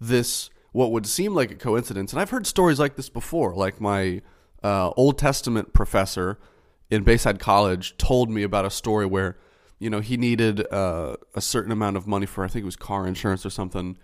this, 0.00 0.50
what 0.72 0.92
would 0.92 1.06
seem 1.06 1.34
like 1.34 1.50
a 1.50 1.54
coincidence, 1.54 2.12
and 2.12 2.20
I've 2.20 2.30
heard 2.30 2.46
stories 2.46 2.78
like 2.78 2.96
this 2.96 3.08
before. 3.08 3.54
Like 3.54 3.80
my 3.80 4.22
uh, 4.62 4.90
Old 4.90 5.18
Testament 5.18 5.72
professor 5.72 6.38
in 6.90 7.04
Bayside 7.04 7.38
College 7.38 7.96
told 7.96 8.30
me 8.30 8.42
about 8.42 8.64
a 8.64 8.70
story 8.70 9.06
where, 9.06 9.36
you 9.78 9.90
know, 9.90 10.00
he 10.00 10.16
needed 10.16 10.66
uh, 10.72 11.16
a 11.34 11.40
certain 11.40 11.72
amount 11.72 11.96
of 11.96 12.06
money 12.06 12.26
for, 12.26 12.44
I 12.44 12.48
think 12.48 12.62
it 12.62 12.66
was 12.66 12.76
car 12.76 13.06
insurance 13.06 13.46
or 13.46 13.50
something. 13.50 13.96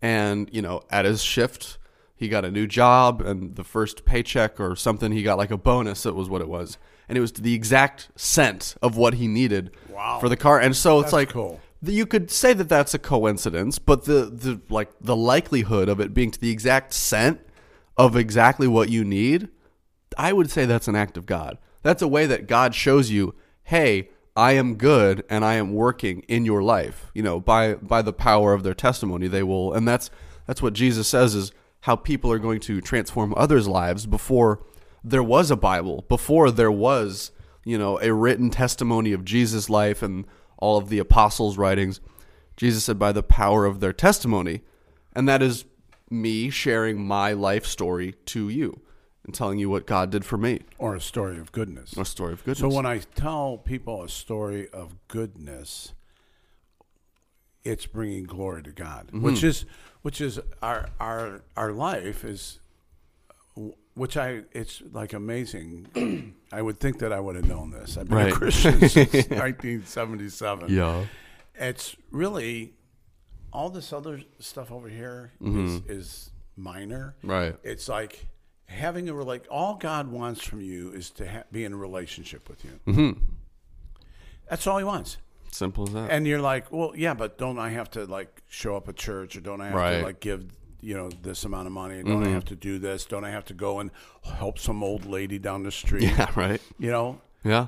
And, 0.00 0.48
you 0.52 0.62
know, 0.62 0.82
at 0.90 1.04
his 1.04 1.22
shift, 1.22 1.78
he 2.16 2.28
got 2.28 2.44
a 2.44 2.50
new 2.50 2.66
job 2.66 3.20
and 3.20 3.54
the 3.56 3.64
first 3.64 4.04
paycheck 4.04 4.58
or 4.60 4.74
something, 4.76 5.12
he 5.12 5.22
got 5.22 5.38
like 5.38 5.50
a 5.50 5.56
bonus. 5.58 6.02
That 6.04 6.14
was 6.14 6.28
what 6.28 6.40
it 6.40 6.48
was. 6.48 6.78
And 7.08 7.16
it 7.16 7.20
was 7.20 7.32
the 7.32 7.54
exact 7.54 8.08
cent 8.16 8.76
of 8.82 8.96
what 8.96 9.14
he 9.14 9.28
needed 9.28 9.70
Wow. 9.90 10.18
for 10.20 10.28
the 10.28 10.36
car. 10.36 10.60
And 10.60 10.76
so 10.76 10.98
it's 11.00 11.06
That's 11.06 11.12
like, 11.12 11.28
cool. 11.30 11.60
you 11.82 12.06
could 12.06 12.30
say 12.30 12.52
that 12.52 12.68
that's 12.68 12.94
a 12.94 12.98
coincidence, 12.98 13.78
but 13.78 14.04
the, 14.04 14.24
the 14.26 14.60
like 14.68 14.90
the 15.00 15.16
likelihood 15.16 15.88
of 15.88 16.00
it 16.00 16.12
being 16.14 16.30
to 16.30 16.40
the 16.40 16.50
exact 16.50 16.92
cent 16.92 17.40
of 17.96 18.16
exactly 18.16 18.68
what 18.68 18.88
you 18.90 19.04
need, 19.04 19.48
I 20.16 20.32
would 20.32 20.50
say 20.50 20.64
that's 20.66 20.88
an 20.88 20.96
act 20.96 21.16
of 21.16 21.26
God. 21.26 21.58
That's 21.82 22.02
a 22.02 22.08
way 22.08 22.26
that 22.26 22.46
God 22.46 22.74
shows 22.74 23.10
you, 23.10 23.34
hey, 23.64 24.10
I 24.38 24.52
am 24.52 24.76
good 24.76 25.24
and 25.28 25.44
I 25.44 25.54
am 25.54 25.74
working 25.74 26.20
in 26.28 26.44
your 26.44 26.62
life. 26.62 27.10
You 27.12 27.24
know, 27.24 27.40
by 27.40 27.74
by 27.74 28.02
the 28.02 28.12
power 28.12 28.52
of 28.52 28.62
their 28.62 28.72
testimony, 28.72 29.26
they 29.26 29.42
will, 29.42 29.74
and 29.74 29.86
that's 29.86 30.10
that's 30.46 30.62
what 30.62 30.74
Jesus 30.74 31.08
says 31.08 31.34
is 31.34 31.50
how 31.80 31.96
people 31.96 32.30
are 32.30 32.38
going 32.38 32.60
to 32.60 32.80
transform 32.80 33.34
others' 33.36 33.66
lives 33.66 34.06
before 34.06 34.64
there 35.02 35.24
was 35.24 35.50
a 35.50 35.56
Bible, 35.56 36.04
before 36.08 36.52
there 36.52 36.70
was, 36.70 37.32
you 37.64 37.76
know, 37.76 37.98
a 38.00 38.14
written 38.14 38.48
testimony 38.48 39.12
of 39.12 39.24
Jesus' 39.24 39.68
life 39.68 40.04
and 40.04 40.24
all 40.58 40.78
of 40.78 40.88
the 40.88 41.00
apostles' 41.00 41.58
writings. 41.58 42.00
Jesus 42.56 42.84
said, 42.84 42.98
by 42.98 43.10
the 43.10 43.24
power 43.24 43.64
of 43.64 43.80
their 43.80 43.92
testimony. 43.92 44.60
And 45.14 45.28
that 45.28 45.42
is 45.42 45.64
me 46.10 46.48
sharing 46.50 47.04
my 47.04 47.32
life 47.32 47.66
story 47.66 48.14
to 48.26 48.48
you 48.48 48.82
and 49.28 49.34
telling 49.34 49.58
you 49.58 49.68
what 49.68 49.86
God 49.86 50.10
did 50.10 50.24
for 50.24 50.38
me. 50.38 50.60
Or 50.78 50.94
a 50.94 51.00
story 51.02 51.38
of 51.38 51.52
goodness. 51.52 51.94
A 51.98 52.04
story 52.06 52.32
of 52.32 52.38
goodness. 52.44 52.60
So 52.60 52.68
when 52.74 52.86
I 52.86 53.00
tell 53.14 53.58
people 53.58 54.02
a 54.02 54.08
story 54.08 54.68
of 54.70 54.94
goodness, 55.06 55.92
it's 57.62 57.84
bringing 57.84 58.24
glory 58.24 58.62
to 58.62 58.72
God, 58.72 59.08
Mm-hmm. 59.08 59.22
which 59.22 59.44
is 59.44 59.66
which 60.02 60.20
is 60.22 60.40
our 60.62 60.88
our 60.98 61.42
our 61.56 61.72
life 61.72 62.24
is 62.24 62.60
which 63.94 64.16
I 64.16 64.44
it's 64.52 64.82
like 64.92 65.12
amazing. 65.12 66.34
I 66.52 66.62
would 66.62 66.80
think 66.80 67.00
that 67.00 67.12
I 67.12 67.20
would 67.20 67.36
have 67.36 67.46
known 67.46 67.70
this. 67.70 67.98
I've 67.98 68.08
been 68.08 68.16
Right. 68.16 68.32
a 68.32 68.36
Christian 68.36 68.80
since 68.88 69.12
1977. 69.12 70.70
yeah. 70.74 71.04
It's 71.54 71.96
really 72.10 72.72
all 73.52 73.68
this 73.68 73.92
other 73.92 74.20
stuff 74.38 74.72
over 74.72 74.88
here 74.88 75.32
is 75.42 75.46
Mm-hmm. 75.48 75.90
is 75.92 76.30
minor. 76.56 77.14
Right. 77.22 77.56
It's 77.62 77.88
like 77.90 78.26
having 78.68 79.08
a 79.08 79.14
like 79.14 79.46
all 79.50 79.74
God 79.74 80.08
wants 80.10 80.42
from 80.44 80.60
you 80.60 80.90
is 80.92 81.10
to 81.12 81.28
ha- 81.28 81.42
be 81.50 81.64
in 81.64 81.72
a 81.72 81.76
relationship 81.76 82.48
with 82.48 82.64
you. 82.64 82.80
Mm-hmm. 82.86 83.20
That's 84.48 84.66
all 84.66 84.78
He 84.78 84.84
wants. 84.84 85.18
Simple 85.50 85.88
as 85.88 85.94
that. 85.94 86.10
And 86.10 86.26
you're 86.26 86.40
like, 86.40 86.70
well, 86.70 86.92
yeah, 86.94 87.14
but 87.14 87.38
don't 87.38 87.58
I 87.58 87.70
have 87.70 87.90
to 87.92 88.04
like 88.04 88.42
show 88.48 88.76
up 88.76 88.88
at 88.88 88.96
church 88.96 89.34
or 89.36 89.40
don't 89.40 89.60
I 89.60 89.66
have 89.68 89.74
Right. 89.74 89.90
Mm-hmm. 89.92 90.00
to 90.00 90.06
like 90.06 90.20
give 90.20 90.44
you 90.80 90.94
know 90.96 91.08
this 91.08 91.44
amount 91.44 91.66
of 91.66 91.72
money? 91.72 92.02
Don't 92.02 92.24
I 92.24 92.28
have 92.30 92.44
to 92.46 92.54
do 92.56 92.78
this? 92.78 93.04
Don't 93.04 93.24
I 93.24 93.30
have 93.30 93.44
to 93.46 93.54
go 93.54 93.80
and 93.80 93.90
help 94.24 94.58
some 94.58 94.82
old 94.84 95.04
lady 95.06 95.38
down 95.38 95.62
the 95.64 95.72
street? 95.72 96.02
yeah, 96.04 96.30
right. 96.36 96.60
You 96.78 96.90
know, 96.90 97.20
Yeah. 97.44 97.66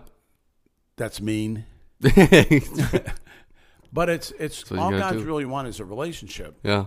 that's 0.97 1.21
mean. 1.21 1.64
But 3.92 4.09
it's 4.09 4.30
it's 4.38 4.71
all 4.71 4.92
gotta 4.92 5.19
do. 5.19 5.25
really 5.25 5.45
want 5.45 5.66
is 5.66 5.80
a 5.80 5.85
relationship, 5.85 6.57
Yeah. 6.62 6.85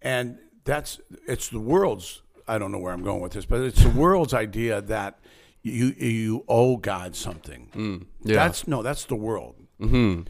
and 0.00 0.38
that's 0.64 1.00
it's 1.26 1.48
the 1.50 1.60
world's. 1.60 2.22
I 2.48 2.58
don't 2.58 2.72
know 2.72 2.78
where 2.78 2.92
I'm 2.92 3.02
going 3.02 3.20
with 3.20 3.32
this, 3.32 3.44
but 3.46 3.60
it's 3.60 3.82
the 3.82 3.90
world's 3.90 4.34
idea 4.34 4.80
that 4.82 5.18
you 5.62 5.86
you 5.98 6.44
owe 6.48 6.76
God 6.76 7.14
something. 7.14 7.70
Mm, 7.74 8.06
Yeah. 8.22 8.36
That's 8.36 8.66
no, 8.66 8.82
that's 8.82 9.04
the 9.04 9.16
world. 9.16 9.54
hmm 9.78 10.22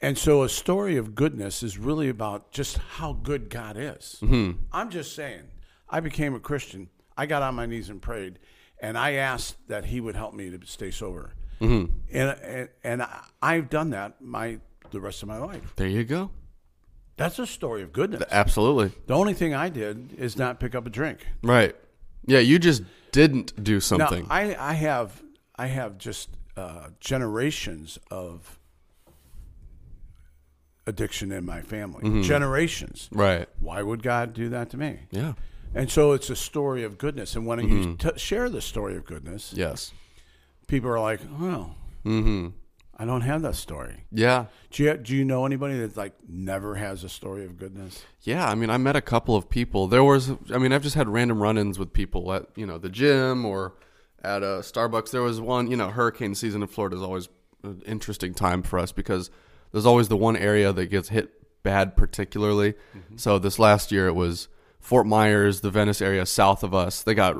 And 0.00 0.16
so 0.18 0.42
a 0.42 0.48
story 0.48 0.96
of 0.96 1.14
goodness 1.14 1.62
is 1.62 1.78
really 1.78 2.08
about 2.08 2.52
just 2.52 2.76
how 2.98 3.14
good 3.14 3.48
God 3.50 3.76
is. 3.76 4.18
Mm-hmm. 4.22 4.58
I'm 4.72 4.90
just 4.90 5.14
saying, 5.14 5.44
I 5.88 6.00
became 6.00 6.34
a 6.34 6.40
Christian. 6.40 6.88
I 7.16 7.26
got 7.26 7.42
on 7.42 7.54
my 7.54 7.66
knees 7.66 7.88
and 7.90 8.00
prayed, 8.02 8.38
and 8.80 8.98
I 8.98 9.12
asked 9.12 9.56
that 9.68 9.86
He 9.86 10.00
would 10.00 10.16
help 10.16 10.34
me 10.34 10.50
to 10.50 10.66
stay 10.66 10.90
sober. 10.90 11.32
Mm-hmm. 11.60 11.92
And, 12.12 12.38
and 12.42 12.68
and 12.84 13.06
I've 13.40 13.70
done 13.70 13.90
that 13.90 14.20
my 14.20 14.58
the 14.90 15.00
rest 15.00 15.22
of 15.22 15.28
my 15.28 15.38
life. 15.38 15.72
There 15.76 15.88
you 15.88 16.04
go. 16.04 16.30
That's 17.16 17.38
a 17.38 17.46
story 17.46 17.82
of 17.82 17.92
goodness. 17.92 18.22
Absolutely. 18.30 18.92
The 19.06 19.14
only 19.14 19.34
thing 19.34 19.54
I 19.54 19.68
did 19.68 20.14
is 20.18 20.36
not 20.36 20.58
pick 20.58 20.74
up 20.74 20.86
a 20.86 20.90
drink. 20.90 21.26
Right. 21.42 21.74
Yeah, 22.26 22.40
you 22.40 22.58
just 22.58 22.82
didn't 23.12 23.62
do 23.62 23.78
something. 23.80 24.24
Now. 24.24 24.34
I, 24.34 24.70
I 24.70 24.72
have 24.74 25.22
I 25.56 25.66
have 25.66 25.98
just 25.98 26.30
uh, 26.56 26.88
generations 27.00 27.98
of 28.10 28.58
addiction 30.86 31.32
in 31.32 31.44
my 31.46 31.60
family. 31.62 32.02
Mm-hmm. 32.04 32.22
Generations. 32.22 33.08
right. 33.12 33.48
Why 33.60 33.82
would 33.82 34.02
God 34.02 34.34
do 34.34 34.48
that 34.50 34.70
to 34.70 34.76
me? 34.76 35.00
Yeah. 35.10 35.34
And 35.74 35.90
so 35.90 36.12
it's 36.12 36.30
a 36.30 36.36
story 36.36 36.84
of 36.84 36.98
goodness. 36.98 37.34
And 37.36 37.46
when 37.46 37.58
Mm-hmm. 37.60 37.76
you 37.90 37.96
t- 37.96 38.18
share 38.18 38.48
the 38.48 38.60
story 38.60 38.96
of 38.96 39.04
goodness, 39.04 39.52
Yes. 39.56 39.92
people 40.68 40.90
are 40.90 41.00
like, 41.00 41.20
"Oh, 41.40 41.74
Mm-hmm. 42.04 42.48
I 42.96 43.04
don't 43.04 43.22
have 43.22 43.42
that 43.42 43.54
story." 43.56 44.04
Yeah. 44.12 44.46
Do 44.70 44.82
you, 44.82 44.96
do 44.96 45.14
you 45.14 45.24
know 45.24 45.46
anybody 45.46 45.78
that 45.78 45.96
like 45.96 46.14
never 46.28 46.74
has 46.74 47.04
a 47.04 47.08
story 47.08 47.44
of 47.44 47.58
goodness? 47.58 48.02
Yeah, 48.22 48.48
I 48.48 48.54
mean, 48.54 48.70
I 48.70 48.76
met 48.76 48.96
a 48.96 49.00
couple 49.00 49.36
of 49.36 49.48
people. 49.48 49.86
There 49.86 50.02
was, 50.02 50.32
I 50.52 50.58
mean, 50.58 50.72
I've 50.72 50.82
just 50.82 50.96
had 50.96 51.08
random 51.08 51.42
run-ins 51.42 51.78
with 51.78 51.92
people 51.92 52.32
at, 52.32 52.46
you 52.56 52.66
know, 52.66 52.78
the 52.78 52.88
gym 52.88 53.44
or 53.44 53.74
at 54.22 54.42
a 54.42 54.62
Starbucks. 54.62 55.10
There 55.10 55.22
was 55.22 55.40
one, 55.40 55.70
you 55.70 55.76
know, 55.76 55.90
hurricane 55.90 56.34
season 56.34 56.62
in 56.62 56.68
Florida 56.68 56.96
is 56.96 57.02
always 57.02 57.28
an 57.62 57.82
interesting 57.86 58.34
time 58.34 58.62
for 58.62 58.78
us 58.78 58.90
because 58.90 59.30
there's 59.72 59.86
always 59.86 60.08
the 60.08 60.16
one 60.16 60.36
area 60.36 60.72
that 60.72 60.86
gets 60.86 61.10
hit 61.10 61.62
bad, 61.62 61.96
particularly. 61.96 62.72
Mm-hmm. 62.72 63.16
So 63.16 63.38
this 63.38 63.58
last 63.58 63.92
year 63.92 64.06
it 64.06 64.14
was 64.14 64.48
Fort 64.80 65.06
Myers, 65.06 65.60
the 65.60 65.70
Venice 65.70 66.02
area 66.02 66.26
south 66.26 66.62
of 66.62 66.74
us. 66.74 67.02
They 67.02 67.14
got, 67.14 67.36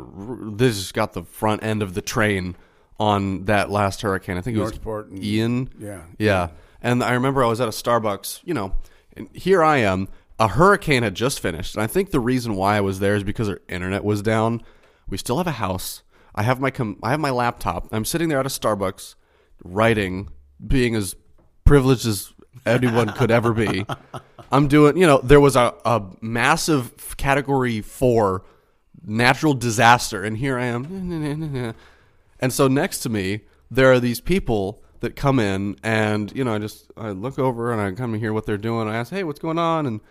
they 0.56 0.68
just 0.68 0.94
got 0.94 1.12
the 1.12 1.25
front 1.25 1.62
end 1.62 1.82
of 1.82 1.94
the 1.94 2.02
train 2.02 2.56
on 2.98 3.44
that 3.46 3.70
last 3.70 4.02
hurricane. 4.02 4.36
I 4.36 4.40
think 4.40 4.56
it 4.56 4.60
was 4.60 4.72
and 5.10 5.24
Ian. 5.24 5.70
yeah, 5.78 6.02
Yeah. 6.18 6.48
And 6.80 7.02
I 7.02 7.14
remember 7.14 7.42
I 7.42 7.46
was 7.48 7.60
at 7.60 7.68
a 7.68 7.70
Starbucks, 7.72 8.40
you 8.44 8.52
know, 8.52 8.74
and 9.16 9.28
here 9.32 9.62
I 9.62 9.78
am. 9.78 10.08
A 10.38 10.48
hurricane 10.48 11.02
had 11.02 11.14
just 11.14 11.40
finished. 11.40 11.74
And 11.74 11.82
I 11.82 11.86
think 11.86 12.10
the 12.10 12.20
reason 12.20 12.56
why 12.56 12.76
I 12.76 12.80
was 12.80 12.98
there 12.98 13.14
is 13.16 13.24
because 13.24 13.48
our 13.48 13.60
internet 13.68 14.04
was 14.04 14.20
down. 14.20 14.62
We 15.08 15.16
still 15.16 15.38
have 15.38 15.46
a 15.46 15.52
house. 15.52 16.02
I 16.34 16.42
have 16.42 16.60
my 16.60 16.70
com- 16.70 16.98
I 17.02 17.10
have 17.10 17.20
my 17.20 17.30
laptop. 17.30 17.88
I'm 17.92 18.04
sitting 18.04 18.28
there 18.28 18.40
at 18.40 18.46
a 18.46 18.50
Starbucks 18.50 19.14
writing, 19.64 20.28
being 20.64 20.94
as 20.94 21.14
privileged 21.64 22.06
as 22.06 22.32
anyone 22.66 23.10
could 23.12 23.30
ever 23.30 23.52
be. 23.52 23.86
I'm 24.52 24.68
doing, 24.68 24.96
you 24.96 25.06
know, 25.06 25.18
there 25.22 25.40
was 25.40 25.56
a, 25.56 25.74
a 25.84 26.02
massive 26.20 27.16
category 27.16 27.80
4 27.80 28.42
natural 29.06 29.54
disaster 29.54 30.22
and 30.24 30.36
here 30.36 30.58
I 30.58 30.66
am. 30.66 31.74
And 32.44 32.52
so 32.52 32.68
next 32.68 32.98
to 32.98 33.08
me, 33.08 33.40
there 33.70 33.90
are 33.90 33.98
these 33.98 34.20
people 34.20 34.82
that 35.00 35.16
come 35.16 35.38
in, 35.38 35.76
and 35.82 36.30
you 36.36 36.44
know, 36.44 36.52
I 36.52 36.58
just 36.58 36.92
I 36.94 37.08
look 37.08 37.38
over 37.38 37.72
and 37.72 37.80
I 37.80 37.90
come 37.92 38.12
and 38.12 38.22
hear 38.22 38.34
what 38.34 38.44
they're 38.44 38.58
doing. 38.58 38.86
I 38.86 38.96
ask, 38.96 39.10
"Hey, 39.10 39.24
what's 39.24 39.40
going 39.40 39.58
on?" 39.58 39.86
And 39.86 40.02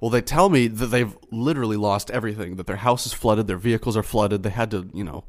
well, 0.00 0.10
they 0.10 0.20
tell 0.20 0.48
me 0.48 0.66
that 0.66 0.88
they've 0.88 1.16
literally 1.30 1.76
lost 1.76 2.10
everything. 2.10 2.56
That 2.56 2.66
their 2.66 2.82
house 2.88 3.06
is 3.06 3.12
flooded, 3.12 3.46
their 3.46 3.56
vehicles 3.56 3.96
are 3.96 4.02
flooded. 4.02 4.42
They 4.42 4.50
had 4.50 4.72
to, 4.72 4.90
you 4.92 5.04
know, 5.04 5.26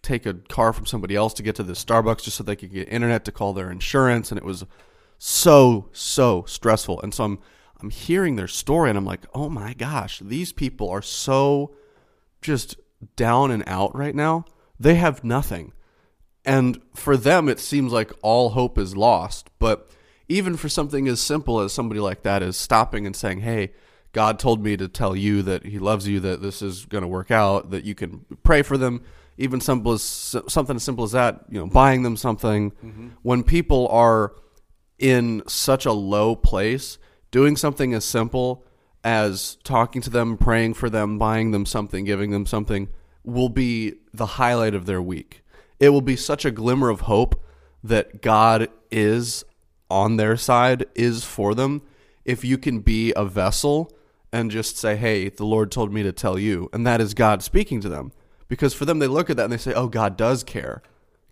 take 0.00 0.26
a 0.26 0.34
car 0.34 0.72
from 0.72 0.86
somebody 0.86 1.16
else 1.16 1.34
to 1.34 1.42
get 1.42 1.56
to 1.56 1.64
the 1.64 1.72
Starbucks 1.72 2.22
just 2.22 2.36
so 2.36 2.44
they 2.44 2.54
could 2.54 2.70
get 2.72 2.88
internet 2.88 3.24
to 3.24 3.32
call 3.32 3.52
their 3.52 3.68
insurance, 3.68 4.30
and 4.30 4.38
it 4.38 4.44
was 4.44 4.64
so 5.18 5.88
so 5.90 6.44
stressful. 6.46 7.00
And 7.00 7.12
so 7.12 7.24
I'm 7.24 7.38
I'm 7.80 7.90
hearing 7.90 8.36
their 8.36 8.46
story, 8.46 8.90
and 8.90 8.96
I'm 8.96 9.04
like, 9.04 9.26
"Oh 9.34 9.48
my 9.48 9.74
gosh, 9.74 10.20
these 10.20 10.52
people 10.52 10.88
are 10.88 11.02
so." 11.02 11.74
just 12.42 12.76
down 13.16 13.50
and 13.50 13.64
out 13.66 13.96
right 13.96 14.14
now. 14.14 14.44
They 14.78 14.94
have 14.94 15.24
nothing. 15.24 15.72
And 16.46 16.80
for 16.94 17.16
them, 17.16 17.48
it 17.48 17.58
seems 17.58 17.92
like 17.92 18.12
all 18.22 18.50
hope 18.50 18.78
is 18.78 18.96
lost. 18.96 19.50
But 19.58 19.90
even 20.28 20.56
for 20.56 20.68
something 20.68 21.08
as 21.08 21.20
simple 21.20 21.60
as 21.60 21.72
somebody 21.72 22.00
like 22.00 22.22
that 22.22 22.42
is 22.42 22.56
stopping 22.56 23.04
and 23.04 23.16
saying, 23.16 23.40
Hey, 23.40 23.72
God 24.12 24.38
told 24.38 24.62
me 24.62 24.76
to 24.76 24.88
tell 24.88 25.16
you 25.16 25.42
that 25.42 25.66
He 25.66 25.78
loves 25.78 26.06
you, 26.06 26.20
that 26.20 26.40
this 26.40 26.62
is 26.62 26.86
going 26.86 27.02
to 27.02 27.08
work 27.08 27.30
out, 27.30 27.70
that 27.70 27.84
you 27.84 27.94
can 27.94 28.24
pray 28.44 28.62
for 28.62 28.78
them. 28.78 29.02
Even 29.36 29.60
simple 29.60 29.92
as 29.92 30.02
something 30.02 30.76
as 30.76 30.82
simple 30.82 31.04
as 31.04 31.12
that, 31.12 31.44
you 31.50 31.58
know, 31.58 31.66
buying 31.66 32.02
them 32.04 32.16
something. 32.16 32.70
Mm-hmm. 32.70 33.08
When 33.20 33.42
people 33.42 33.88
are 33.88 34.32
in 34.98 35.42
such 35.46 35.84
a 35.84 35.92
low 35.92 36.34
place, 36.34 36.96
doing 37.30 37.56
something 37.56 37.92
as 37.92 38.04
simple 38.04 38.64
as 39.04 39.56
talking 39.62 40.00
to 40.02 40.10
them, 40.10 40.38
praying 40.38 40.74
for 40.74 40.88
them, 40.88 41.18
buying 41.18 41.50
them 41.50 41.66
something, 41.66 42.04
giving 42.04 42.30
them 42.30 42.46
something 42.46 42.88
will 43.24 43.48
be 43.48 43.94
the 44.14 44.26
highlight 44.26 44.74
of 44.74 44.86
their 44.86 45.02
week. 45.02 45.42
It 45.78 45.90
will 45.90 46.00
be 46.00 46.16
such 46.16 46.44
a 46.44 46.50
glimmer 46.50 46.88
of 46.88 47.02
hope 47.02 47.42
that 47.82 48.22
God 48.22 48.68
is 48.90 49.44
on 49.90 50.16
their 50.16 50.36
side, 50.36 50.86
is 50.94 51.24
for 51.24 51.54
them. 51.54 51.82
If 52.24 52.44
you 52.44 52.58
can 52.58 52.80
be 52.80 53.12
a 53.14 53.24
vessel 53.24 53.92
and 54.32 54.50
just 54.50 54.76
say, 54.76 54.96
Hey, 54.96 55.28
the 55.28 55.44
Lord 55.44 55.70
told 55.70 55.92
me 55.92 56.02
to 56.02 56.12
tell 56.12 56.38
you, 56.38 56.68
and 56.72 56.86
that 56.86 57.00
is 57.00 57.14
God 57.14 57.42
speaking 57.42 57.80
to 57.82 57.88
them. 57.88 58.12
Because 58.48 58.74
for 58.74 58.84
them, 58.84 58.98
they 58.98 59.06
look 59.06 59.30
at 59.30 59.36
that 59.36 59.44
and 59.44 59.52
they 59.52 59.58
say, 59.58 59.74
Oh, 59.74 59.88
God 59.88 60.16
does 60.16 60.42
care. 60.42 60.82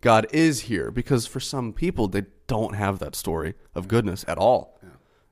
God 0.00 0.26
is 0.32 0.62
here. 0.62 0.90
Because 0.90 1.26
for 1.26 1.40
some 1.40 1.72
people, 1.72 2.08
they 2.08 2.24
don't 2.46 2.74
have 2.74 2.98
that 2.98 3.14
story 3.14 3.54
of 3.74 3.88
goodness 3.88 4.24
at 4.28 4.38
all. 4.38 4.78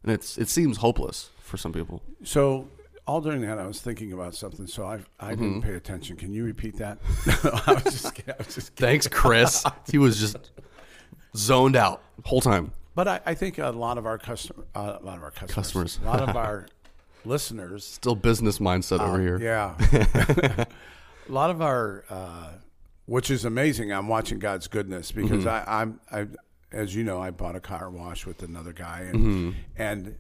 And 0.02 0.10
it's 0.10 0.36
it 0.36 0.48
seems 0.48 0.78
hopeless 0.78 1.30
for 1.38 1.56
some 1.56 1.72
people. 1.72 2.02
So 2.24 2.68
all 3.06 3.20
during 3.20 3.40
that, 3.42 3.58
I 3.58 3.66
was 3.66 3.80
thinking 3.80 4.12
about 4.12 4.34
something. 4.34 4.66
So 4.66 4.84
I 4.84 5.00
I 5.20 5.32
Mm-hmm. 5.32 5.42
didn't 5.42 5.62
pay 5.62 5.74
attention. 5.74 6.16
Can 6.16 6.32
you 6.32 6.44
repeat 6.44 6.76
that? 6.78 6.98
I 7.66 7.72
was 7.74 7.84
just. 7.84 8.06
I 8.28 8.34
was 8.38 8.54
just. 8.54 8.76
Thanks, 8.76 9.06
Chris. 9.08 9.64
he 9.90 9.98
was 9.98 10.18
just 10.20 10.50
zoned 11.36 11.76
out 11.76 12.02
whole 12.24 12.40
time. 12.40 12.72
But 12.94 13.08
I, 13.08 13.20
I 13.26 13.34
think 13.34 13.58
a 13.58 13.70
lot 13.70 13.96
of 13.98 14.04
our 14.06 14.18
customer, 14.18 14.64
uh, 14.74 14.98
a 15.00 15.04
lot 15.04 15.16
of 15.16 15.22
our 15.22 15.30
customers, 15.30 15.54
Customers. 15.54 15.98
a 16.02 16.06
lot 16.06 16.20
of 16.28 16.36
our 16.36 16.66
listeners, 17.24 17.84
Still 17.86 18.14
business 18.14 18.58
mindset 18.58 19.00
over 19.00 19.18
here. 19.20 19.38
yeah, 19.40 19.74
a 21.28 21.32
lot 21.32 21.50
of 21.50 21.62
our, 21.62 22.04
uh, 22.10 22.50
which 23.06 23.30
is 23.30 23.44
amazing. 23.46 23.92
I'm 23.92 24.08
watching 24.08 24.38
God's 24.38 24.68
goodness 24.68 25.10
because 25.10 25.44
Mm-hmm. 25.44 25.70
I, 25.70 25.80
I'm, 25.80 26.00
I, 26.10 26.26
as 26.70 26.94
you 26.94 27.02
know, 27.04 27.20
I 27.20 27.30
bought 27.30 27.56
a 27.56 27.60
car 27.60 27.88
wash 27.90 28.26
with 28.26 28.42
another 28.42 28.72
guy, 28.74 29.06
and 29.10 29.14
Mm-hmm. 29.18 29.50
and 29.76 30.16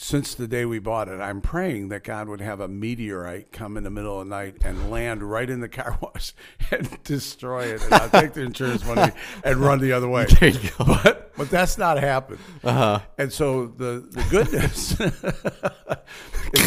since 0.00 0.36
the 0.36 0.46
day 0.46 0.64
we 0.64 0.78
bought 0.78 1.08
it, 1.08 1.20
I'm 1.20 1.40
praying 1.40 1.88
that 1.88 2.04
God 2.04 2.28
would 2.28 2.40
have 2.40 2.60
a 2.60 2.68
meteorite 2.68 3.50
come 3.50 3.76
in 3.76 3.82
the 3.82 3.90
middle 3.90 4.20
of 4.20 4.28
the 4.28 4.30
night 4.30 4.54
and 4.64 4.92
land 4.92 5.24
right 5.24 5.50
in 5.50 5.58
the 5.58 5.68
car 5.68 5.98
wash 6.00 6.34
and 6.70 7.02
destroy 7.02 7.64
it. 7.64 7.82
And 7.82 7.94
I'll 7.94 8.08
take 8.08 8.32
the 8.32 8.42
insurance 8.42 8.86
money 8.86 9.10
and 9.42 9.56
run 9.56 9.80
the 9.80 9.90
other 9.90 10.08
way. 10.08 10.26
There 10.38 10.50
you 10.50 10.70
go. 10.78 10.84
But 10.84 11.36
but 11.36 11.50
that's 11.50 11.78
not 11.78 11.98
happened. 11.98 12.38
Uh-huh. 12.62 13.00
And 13.18 13.32
so 13.32 13.66
the 13.66 14.06
the 14.08 14.24
goodness 14.30 14.92
is 15.00 15.20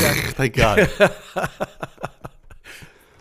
that 0.01 0.33
Thank 0.35 0.55
God. 0.55 2.09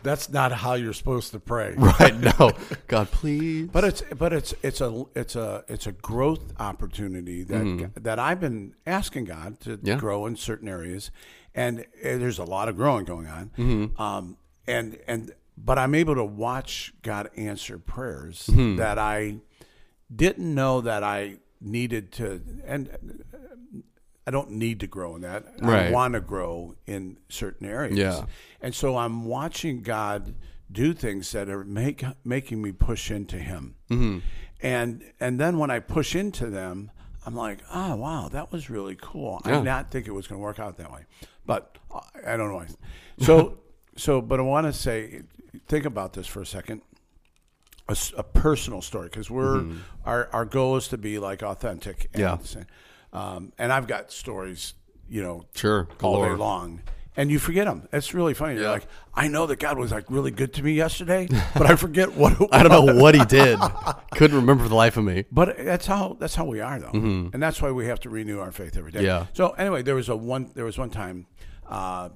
That's 0.02 0.28
not 0.30 0.52
how 0.52 0.74
you're 0.74 0.92
supposed 0.92 1.32
to 1.32 1.40
pray. 1.40 1.74
right? 1.78 2.14
No, 2.18 2.52
God, 2.88 3.10
please. 3.10 3.68
But 3.72 3.84
it's 3.84 4.02
but 4.16 4.32
it's 4.32 4.54
it's 4.62 4.80
a 4.80 5.04
it's 5.14 5.36
a 5.36 5.64
it's 5.68 5.86
a 5.86 5.92
growth 5.92 6.52
opportunity 6.58 7.42
that 7.44 7.90
that 8.02 8.18
I've 8.18 8.40
been 8.40 8.74
asking 8.86 9.24
God 9.24 9.60
to 9.60 9.70
Mm-hmm. 9.70 9.86
Yeah. 9.86 9.96
grow 9.96 10.26
in 10.26 10.36
certain 10.36 10.68
areas, 10.68 11.10
and 11.54 11.80
uh, 11.80 11.84
there's 12.02 12.38
a 12.38 12.44
lot 12.44 12.68
of 12.68 12.76
growing 12.76 13.04
going 13.04 13.26
on. 13.26 13.50
Mm-hmm. 13.58 14.00
Um, 14.00 14.36
and 14.66 14.98
and 15.06 15.32
but 15.56 15.78
I'm 15.78 15.94
able 15.94 16.14
to 16.14 16.24
watch 16.24 16.92
God 17.02 17.30
answer 17.36 17.78
prayers 17.78 18.48
Mm-hmm. 18.50 18.76
that 18.76 18.98
I 18.98 19.36
didn't 20.14 20.54
know 20.54 20.80
that 20.80 21.02
I 21.04 21.36
needed 21.60 22.10
to, 22.12 22.40
and 22.66 22.88
I 24.30 24.32
don't 24.32 24.52
need 24.52 24.78
to 24.78 24.86
grow 24.86 25.16
in 25.16 25.22
that. 25.22 25.44
I 25.60 25.90
want 25.90 26.14
to 26.14 26.20
grow 26.20 26.76
in 26.86 27.16
certain 27.28 27.66
areas. 27.66 27.98
Yeah. 27.98 28.26
And 28.60 28.72
so 28.72 28.96
I'm 28.96 29.24
watching 29.24 29.82
God 29.82 30.36
do 30.70 30.92
things 30.94 31.32
that 31.32 31.48
are 31.48 31.64
make, 31.64 32.04
making 32.24 32.62
me 32.62 32.70
push 32.70 33.10
into 33.10 33.38
Him. 33.38 33.74
Mm-hmm. 33.90 34.18
And 34.62 35.02
and 35.18 35.40
then 35.40 35.58
when 35.58 35.68
I 35.72 35.80
push 35.80 36.14
into 36.14 36.46
them, 36.46 36.92
I'm 37.26 37.34
like, 37.34 37.58
oh 37.74 37.96
wow, 37.96 38.28
that 38.30 38.52
was 38.52 38.70
really 38.70 38.96
cool. 39.00 39.40
I 39.44 39.50
did 39.50 39.64
not 39.64 39.90
think 39.90 40.06
it 40.06 40.12
was 40.12 40.28
going 40.28 40.38
to 40.38 40.44
work 40.44 40.60
out 40.60 40.76
that 40.76 40.92
way, 40.92 41.06
but 41.44 41.76
I- 42.24 42.36
don't 42.36 42.50
know. 42.50 42.56
why. 42.58 42.68
So, 43.26 43.58
so, 43.96 44.20
but 44.22 44.38
I 44.38 44.44
want 44.44 44.66
to 44.68 44.72
say, 44.72 45.22
think 45.66 45.84
about 45.86 46.12
this 46.12 46.26
for 46.28 46.40
a 46.40 46.46
second. 46.46 46.82
a 48.16 48.22
personal 48.22 48.80
story 48.80 49.08
because 49.08 49.28
we're 49.28 49.64
our 50.04 50.28
our 50.32 50.44
goal 50.44 50.76
is 50.76 50.86
to 50.88 50.98
be 50.98 51.18
like 51.18 51.42
authentic. 51.42 52.08
And, 52.14 52.20
Yeah. 52.20 52.38
Um, 53.12 53.52
and 53.58 53.72
I've 53.72 53.86
got 53.86 54.12
stories, 54.12 54.74
you 55.08 55.22
know, 55.22 55.44
Sure, 55.54 55.88
all 56.02 56.22
day 56.24 56.30
long. 56.34 56.82
And 57.16 57.28
you 57.30 57.38
forget 57.40 57.66
them. 57.66 57.88
It's 57.92 58.14
really 58.14 58.34
funny. 58.34 58.54
You're 58.54 58.68
like, 58.70 58.86
I 59.14 59.26
know 59.28 59.46
that 59.46 59.58
God 59.58 59.76
was 59.76 59.90
like 59.90 60.04
really 60.10 60.30
good 60.30 60.54
to 60.54 60.62
me 60.62 60.72
yesterday, 60.72 61.28
but 61.54 61.66
I 61.66 61.74
forget 61.76 62.14
what. 62.14 62.34
It 62.34 62.38
was. 62.40 62.48
I 62.52 62.62
don't 62.62 62.86
know 62.86 63.02
what 63.02 63.14
he 63.16 63.24
did. 63.24 63.58
Couldn't 64.12 64.36
remember 64.36 64.62
for 64.62 64.68
the 64.68 64.76
life 64.76 64.96
of 64.96 65.04
me. 65.04 65.24
But 65.30 65.56
that's 65.58 65.86
how 65.86 66.16
that's 66.20 66.34
how 66.36 66.44
we 66.44 66.60
are 66.60 66.78
though, 66.78 66.90
and 66.92 67.42
that's 67.42 67.60
why 67.60 67.72
we 67.72 67.86
have 67.86 68.00
to 68.00 68.10
renew 68.10 68.38
our 68.38 68.52
faith 68.52 68.76
every 68.76 68.92
day. 68.92 69.00
Mm-hmm. 69.00 69.06
Yeah. 69.06 69.26
So 69.34 69.50
anyway, 69.50 69.82
there 69.82 69.96
was 69.96 70.08
a 70.08 70.16
one 70.16 70.52
there 70.54 70.64
was 70.64 70.78
one 70.78 70.88
time, 70.90 71.26
uh, 71.68 72.10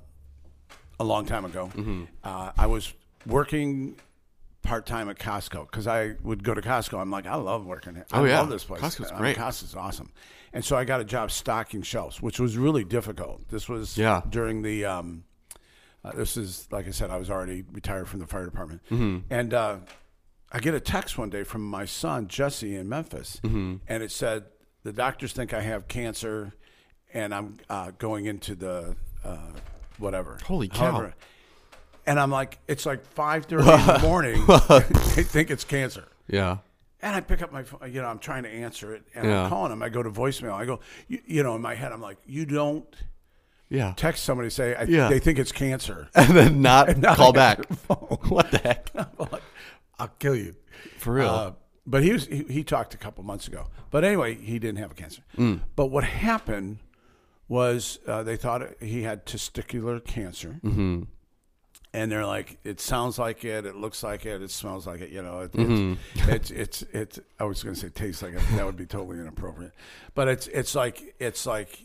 a 1.00 1.04
long 1.04 1.26
time 1.26 1.44
ago, 1.44 1.70
Mm-hmm. 1.74 2.04
uh, 2.22 2.52
I 2.56 2.66
was 2.66 2.94
working 3.26 3.96
part 4.62 4.86
time 4.86 5.10
at 5.10 5.18
Costco 5.18 5.68
because 5.70 5.86
I 5.86 6.14
would 6.22 6.42
go 6.44 6.54
to 6.54 6.62
Costco. 6.62 6.98
I'm 7.00 7.10
like, 7.10 7.26
I 7.26 7.34
love 7.34 7.66
working 7.66 7.96
here. 7.96 8.06
I 8.12 8.20
Oh, 8.20 8.24
yeah. 8.24 8.38
love 8.40 8.48
this 8.48 8.64
place. 8.64 8.80
Costco's 8.80 9.10
I 9.10 9.14
mean, 9.14 9.20
great. 9.20 9.36
Costco's 9.36 9.74
awesome. 9.74 10.10
And 10.54 10.64
so 10.64 10.76
I 10.76 10.84
got 10.84 11.00
a 11.00 11.04
job 11.04 11.30
stocking 11.30 11.82
shelves, 11.82 12.22
which 12.22 12.38
was 12.40 12.56
really 12.56 12.84
difficult. 12.84 13.46
This 13.48 13.68
was 13.68 13.98
Yeah. 13.98 14.22
during 14.28 14.62
the. 14.62 14.84
Um, 14.86 15.24
uh, 16.04 16.12
this 16.12 16.36
is 16.36 16.68
like 16.70 16.86
I 16.86 16.90
said, 16.90 17.10
I 17.10 17.16
was 17.16 17.28
already 17.30 17.64
retired 17.72 18.08
from 18.08 18.20
the 18.20 18.26
fire 18.26 18.44
department, 18.44 18.82
Mm-hmm. 18.90 19.18
and 19.30 19.52
uh, 19.54 19.76
I 20.52 20.60
get 20.60 20.74
a 20.74 20.80
text 20.80 21.18
one 21.18 21.28
day 21.30 21.42
from 21.44 21.62
my 21.68 21.84
son 21.86 22.28
Jesse 22.28 22.76
in 22.76 22.88
Memphis, 22.88 23.40
Mm-hmm. 23.42 23.76
and 23.88 24.02
it 24.02 24.10
said 24.12 24.44
the 24.84 24.92
doctors 24.92 25.32
think 25.32 25.52
I 25.54 25.60
have 25.62 25.88
cancer, 25.88 26.52
and 27.12 27.34
I'm 27.34 27.56
uh, 27.70 27.90
going 27.98 28.26
into 28.26 28.54
the 28.54 28.96
uh, 29.24 29.38
whatever. 29.98 30.38
Holy 30.46 30.68
cow. 30.68 31.10
And 32.06 32.20
I'm 32.20 32.30
like, 32.30 32.58
it's 32.68 32.84
like 32.84 33.02
five 33.06 33.46
thirty 33.46 33.62
in 33.62 33.86
the 33.86 33.98
morning. 34.02 34.44
they 35.16 35.22
think 35.24 35.50
it's 35.50 35.64
cancer. 35.64 36.04
Yeah. 36.28 36.58
And 37.04 37.14
I 37.14 37.20
pick 37.20 37.42
up 37.42 37.52
my 37.52 37.62
phone, 37.62 37.92
you 37.92 38.00
know, 38.00 38.08
I'm 38.08 38.18
trying 38.18 38.44
to 38.44 38.48
answer 38.48 38.94
it, 38.94 39.02
and 39.14 39.26
Yeah. 39.26 39.42
I'm 39.44 39.50
calling 39.50 39.70
him. 39.70 39.82
I 39.82 39.90
go 39.90 40.02
to 40.02 40.10
voicemail. 40.10 40.54
I 40.54 40.64
go, 40.64 40.80
you, 41.06 41.20
you 41.26 41.42
know, 41.42 41.54
in 41.54 41.60
my 41.60 41.74
head, 41.74 41.92
I'm 41.92 42.00
like, 42.00 42.16
you 42.26 42.46
don't 42.46 42.86
Yeah. 43.68 43.92
text 43.96 44.24
somebody 44.24 44.48
say 44.50 44.74
I, 44.74 44.84
Yeah. 44.84 45.08
they 45.10 45.18
think 45.18 45.38
it's 45.38 45.52
cancer. 45.52 46.08
And 46.14 46.30
then 46.34 46.62
not 46.62 46.96
not 47.06 47.16
call 47.18 47.32
back. 47.32 47.58
What 48.30 48.50
the 48.50 48.58
heck? 48.58 48.90
Like, 49.18 49.42
I'll 49.98 50.08
kill 50.18 50.34
you. 50.34 50.56
For 50.98 51.12
real. 51.12 51.28
Uh, 51.28 51.52
but 51.86 52.02
he 52.02 52.12
was 52.12 52.26
he, 52.26 52.44
he 52.48 52.64
talked 52.64 52.94
a 52.94 52.98
couple 52.98 53.22
months 53.22 53.46
ago. 53.48 53.66
But 53.90 54.02
anyway, 54.04 54.36
he 54.36 54.58
didn't 54.58 54.78
have 54.78 54.92
a 54.92 54.94
cancer. 54.94 55.22
Mm. 55.36 55.60
But 55.76 55.86
what 55.86 56.04
happened 56.04 56.78
was 57.48 57.98
uh, 58.06 58.22
they 58.22 58.36
thought 58.36 58.62
he 58.80 59.02
had 59.02 59.26
testicular 59.26 60.02
cancer. 60.02 60.58
Mm-hmm. 60.64 61.02
And 61.94 62.10
they're 62.10 62.26
like, 62.26 62.58
it 62.64 62.80
sounds 62.80 63.18
like 63.18 63.44
it, 63.44 63.64
it 63.64 63.76
looks 63.76 64.02
like 64.02 64.26
it, 64.26 64.42
it 64.42 64.50
smells 64.50 64.84
like 64.86 65.00
it. 65.00 65.10
You 65.10 65.22
know, 65.22 65.40
it, 65.42 65.52
Mm-hmm. 65.52 66.30
it's, 66.30 66.50
it's 66.50 66.82
it's 66.82 67.18
it's. 67.18 67.20
I 67.38 67.44
was 67.44 67.62
going 67.62 67.74
to 67.76 67.80
say 67.80 67.88
tastes 67.88 68.20
like 68.22 68.34
it. 68.34 68.42
That 68.56 68.66
would 68.66 68.76
be 68.76 68.84
totally 68.86 69.18
inappropriate. 69.20 69.72
But 70.14 70.26
it's 70.28 70.48
it's 70.48 70.74
like 70.74 71.14
it's 71.20 71.46
like 71.46 71.78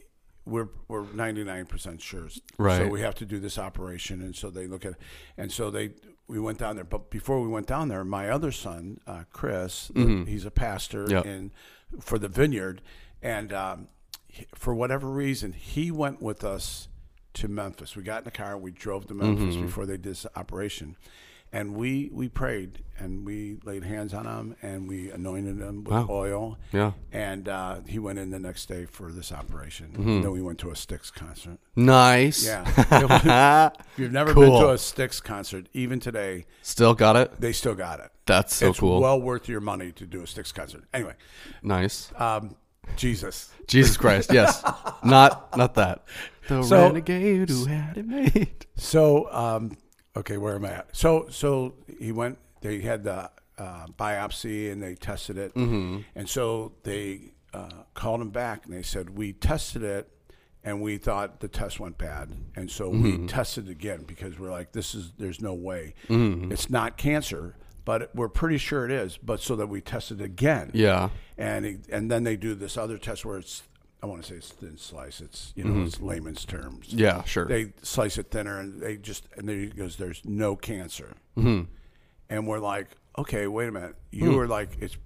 we're 0.46 0.70
we're 0.88 1.06
ninety 1.14 1.44
nine 1.44 1.68
percent 1.68 2.02
sure. 2.02 2.28
Right. 2.58 2.78
So 2.78 2.88
we 2.88 3.02
have 3.02 3.14
to 3.16 3.26
do 3.26 3.40
this 3.40 3.60
operation, 3.60 4.22
and 4.22 4.36
so 4.36 4.50
they 4.50 4.66
look 4.66 4.84
at, 4.84 4.96
and 5.38 5.52
so 5.52 5.70
they 5.70 5.92
we 6.28 6.40
went 6.40 6.58
down 6.58 6.76
there. 6.76 6.86
But 6.86 7.12
before 7.12 7.40
we 7.40 7.48
went 7.48 7.68
down 7.68 7.90
there, 7.90 8.04
my 8.04 8.30
other 8.30 8.52
son, 8.52 9.00
uh, 9.06 9.24
Chris, 9.32 9.92
he's 9.96 10.44
a 10.46 10.52
pastor 10.52 11.06
Yep. 11.08 11.26
in 11.28 11.52
for 12.02 12.18
the 12.18 12.28
vineyard, 12.28 12.82
and 13.22 13.54
um, 13.54 13.88
for 14.56 14.74
whatever 14.74 15.08
reason, 15.08 15.54
he 15.54 15.92
went 15.92 16.20
with 16.20 16.44
us 16.44 16.88
to 17.36 17.48
Memphis. 17.48 17.96
We 17.96 18.04
got 18.04 18.20
in 18.20 18.24
the 18.26 18.32
car, 18.32 18.54
and 18.54 18.62
we 18.62 18.72
drove 18.72 19.08
to 19.08 19.14
Memphis 19.14 19.56
before 19.56 19.86
they 19.86 19.94
did 19.94 20.04
this 20.04 20.26
operation. 20.36 20.96
And 21.52 21.74
we, 21.74 22.12
we 22.14 22.30
prayed 22.30 22.84
and 23.00 23.26
we 23.26 23.58
laid 23.64 23.84
hands 23.84 24.14
on 24.14 24.26
him 24.28 24.56
and 24.62 24.88
we 24.88 25.10
anointed 25.10 25.58
him 25.58 25.84
with 25.84 25.92
Wow. 25.92 26.06
oil. 26.08 26.58
Yeah. 26.72 26.92
And 27.12 27.50
uh, 27.50 27.78
he 27.88 27.98
went 27.98 28.20
in 28.20 28.30
the 28.30 28.38
next 28.38 28.68
day 28.68 28.86
for 28.86 29.12
this 29.12 29.32
operation. 29.32 29.88
Mm-hmm. 29.94 30.22
Then 30.22 30.30
we 30.32 30.44
went 30.44 30.60
to 30.60 30.70
a 30.70 30.76
Styx 30.76 31.10
concert. 31.10 31.58
Nice. 31.76 32.46
Yeah. 32.46 32.66
if 32.68 33.74
you've 33.98 34.12
never 34.12 34.36
been 34.36 34.52
to 34.52 34.70
a 34.70 34.78
Styx 34.78 35.20
concert, 35.22 35.66
even 35.74 36.00
today, 36.00 36.46
Still 36.62 36.94
got 36.94 37.16
it. 37.16 37.42
they 37.42 37.52
still 37.52 37.74
got 37.74 38.00
it. 38.00 38.12
That's 38.28 38.54
so 38.54 38.70
it's 38.70 38.80
cool. 38.80 39.02
well 39.02 39.20
worth 39.20 39.50
your 39.50 39.60
money 39.62 39.92
to 39.94 40.06
do 40.06 40.22
a 40.22 40.28
Styx 40.28 40.52
concert. 40.52 40.84
Anyway, 40.94 41.16
nice. 41.64 42.12
um, 42.18 42.56
Jesus. 42.96 43.50
Jesus 43.66 43.98
Christ. 43.98 44.32
Yes. 44.32 44.64
not 45.04 45.58
not 45.58 45.74
that. 45.76 46.04
The 46.50 46.64
So- 46.64 46.82
renegade 46.88 47.50
who 47.50 47.66
had 47.66 47.98
it 47.98 48.08
made. 48.08 48.66
So, 48.76 49.30
um, 49.34 49.76
okay, 50.16 50.38
where 50.38 50.56
am 50.56 50.64
I 50.64 50.70
at? 50.72 50.96
So, 50.96 51.28
so 51.30 51.74
he 52.00 52.14
went. 52.14 52.38
They 52.62 52.80
had 52.80 53.04
the 53.04 53.30
uh, 53.58 53.88
biopsy 53.98 54.72
and 54.72 54.82
they 54.82 54.96
tested 54.96 55.38
it, 55.38 55.54
Mm-hmm. 55.54 56.00
and 56.16 56.30
so 56.30 56.72
they 56.84 57.34
uh, 57.54 57.70
called 57.94 58.22
him 58.22 58.30
back 58.30 58.66
and 58.66 58.74
they 58.74 58.82
said 58.82 59.18
we 59.18 59.34
tested 59.34 59.84
it 59.84 60.10
and 60.64 60.82
we 60.82 60.98
thought 60.98 61.42
the 61.42 61.50
test 61.50 61.80
went 61.82 61.98
bad, 61.98 62.32
and 62.56 62.72
so 62.72 62.90
Mm-hmm. 62.92 63.04
we 63.24 63.28
tested 63.28 63.68
again 63.70 64.04
because 64.08 64.40
we're 64.40 64.52
like, 64.52 64.72
this 64.72 64.96
is 64.96 65.12
there's 65.18 65.42
no 65.42 65.54
way 65.54 65.94
Mm-hmm. 66.08 66.52
it's 66.54 66.70
not 66.70 66.96
cancer, 66.96 67.56
but 67.84 68.16
we're 68.16 68.30
pretty 68.30 68.58
sure 68.60 68.86
it 68.86 68.92
is. 68.92 69.18
But 69.18 69.42
so 69.42 69.58
that 69.58 69.68
we 69.68 69.82
tested 69.82 70.22
again, 70.22 70.72
Yeah. 70.74 71.10
and 71.38 71.66
he, 71.66 71.78
and 71.92 72.10
then 72.10 72.24
they 72.24 72.38
do 72.38 72.56
this 72.56 72.78
other 72.78 72.98
test 72.98 73.26
where 73.26 73.40
it's 73.40 73.64
I 74.02 74.06
want 74.06 74.22
to 74.24 74.28
say 74.30 74.36
it's 74.36 74.50
thin 74.50 74.78
slice. 74.78 75.20
It's 75.22 75.52
you 75.56 75.64
know 75.66 75.84
it's 75.86 76.00
layman's 76.00 76.46
terms. 76.46 76.88
Mm-hmm. 76.90 77.00
Yeah, 77.00 77.24
sure. 77.24 77.46
They 77.46 77.74
slice 77.82 78.18
it 78.18 78.32
thinner 78.32 78.60
and 78.60 78.82
they 78.82 78.96
just 78.98 79.26
and 79.38 79.48
then 79.50 79.60
he 79.60 79.68
goes, 79.68 79.98
"There's 79.98 80.22
no 80.24 80.56
cancer," 80.56 81.14
Mm-hmm. 81.38 81.64
and 82.30 82.48
we're 82.48 82.60
like, 82.60 82.88
"Okay, 83.18 83.48
wait 83.48 83.68
a 83.70 83.72
minute. 83.72 83.96
You 84.12 84.32
were 84.34 84.48
like 84.48 84.78
it's." 84.80 84.98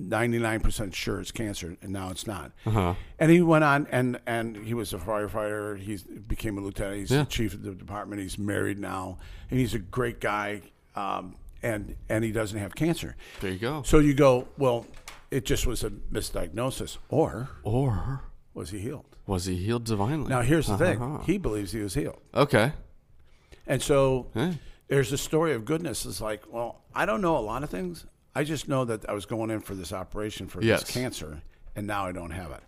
99% 0.00 0.94
sure 0.94 1.20
it's 1.20 1.32
cancer 1.32 1.76
and 1.82 1.92
now 1.92 2.10
it's 2.10 2.24
not. 2.24 2.52
Uh-huh. 2.64 2.94
And 3.18 3.32
he 3.32 3.42
went 3.42 3.64
on 3.64 3.88
and 3.90 4.20
and 4.28 4.56
he 4.56 4.72
was 4.72 4.92
a 4.92 4.98
firefighter. 4.98 5.76
He 5.76 5.96
became 6.28 6.56
a 6.56 6.60
lieutenant. 6.60 6.98
He's 7.00 7.10
Yeah. 7.10 7.24
the 7.24 7.26
chief 7.26 7.52
of 7.54 7.62
the 7.62 7.72
department. 7.72 8.22
He's 8.22 8.38
married 8.38 8.78
now 8.78 9.18
and 9.50 9.58
he's 9.58 9.74
a 9.74 9.80
great 9.80 10.20
guy. 10.20 10.62
Um, 10.94 11.34
and 11.64 11.96
and 12.08 12.22
he 12.22 12.30
doesn't 12.30 12.58
have 12.60 12.76
cancer. 12.76 13.16
There 13.40 13.50
you 13.50 13.58
go. 13.58 13.82
So 13.82 13.98
you 13.98 14.14
go, 14.14 14.46
well, 14.56 14.86
it 15.30 15.44
just 15.44 15.66
was 15.66 15.82
a 15.84 15.90
misdiagnosis, 15.90 16.98
or 17.08 17.48
Or 17.62 18.22
was 18.54 18.70
he 18.70 18.78
healed? 18.80 19.04
was 19.26 19.44
he 19.46 19.56
healed 19.56 19.84
divinely? 19.84 20.28
Now 20.28 20.42
here's 20.42 20.66
the 20.66 20.78
thing: 20.78 21.00
Uh-huh. 21.02 21.24
he 21.24 21.38
believes 21.38 21.72
he 21.72 21.80
was 21.80 21.94
healed, 21.94 22.20
Okay. 22.34 22.72
and 23.66 23.82
so 23.82 24.26
Yeah. 24.34 24.54
there's 24.88 25.12
a 25.12 25.18
story 25.18 25.52
of 25.54 25.64
goodness. 25.64 26.06
It's 26.06 26.20
like, 26.20 26.42
well, 26.50 26.82
I 26.94 27.06
don't 27.06 27.20
know 27.20 27.36
a 27.36 27.40
lot 27.40 27.62
of 27.62 27.70
things. 27.70 28.06
I 28.34 28.44
just 28.44 28.68
know 28.68 28.84
that 28.84 29.08
I 29.08 29.12
was 29.12 29.26
going 29.26 29.50
in 29.50 29.60
for 29.60 29.74
this 29.74 29.92
operation 29.92 30.46
for 30.48 30.62
Yes. 30.62 30.80
this 30.84 30.90
cancer, 30.92 31.42
and 31.76 31.86
now 31.86 32.06
I 32.06 32.12
don't 32.12 32.30
have 32.30 32.50
it. 32.52 32.62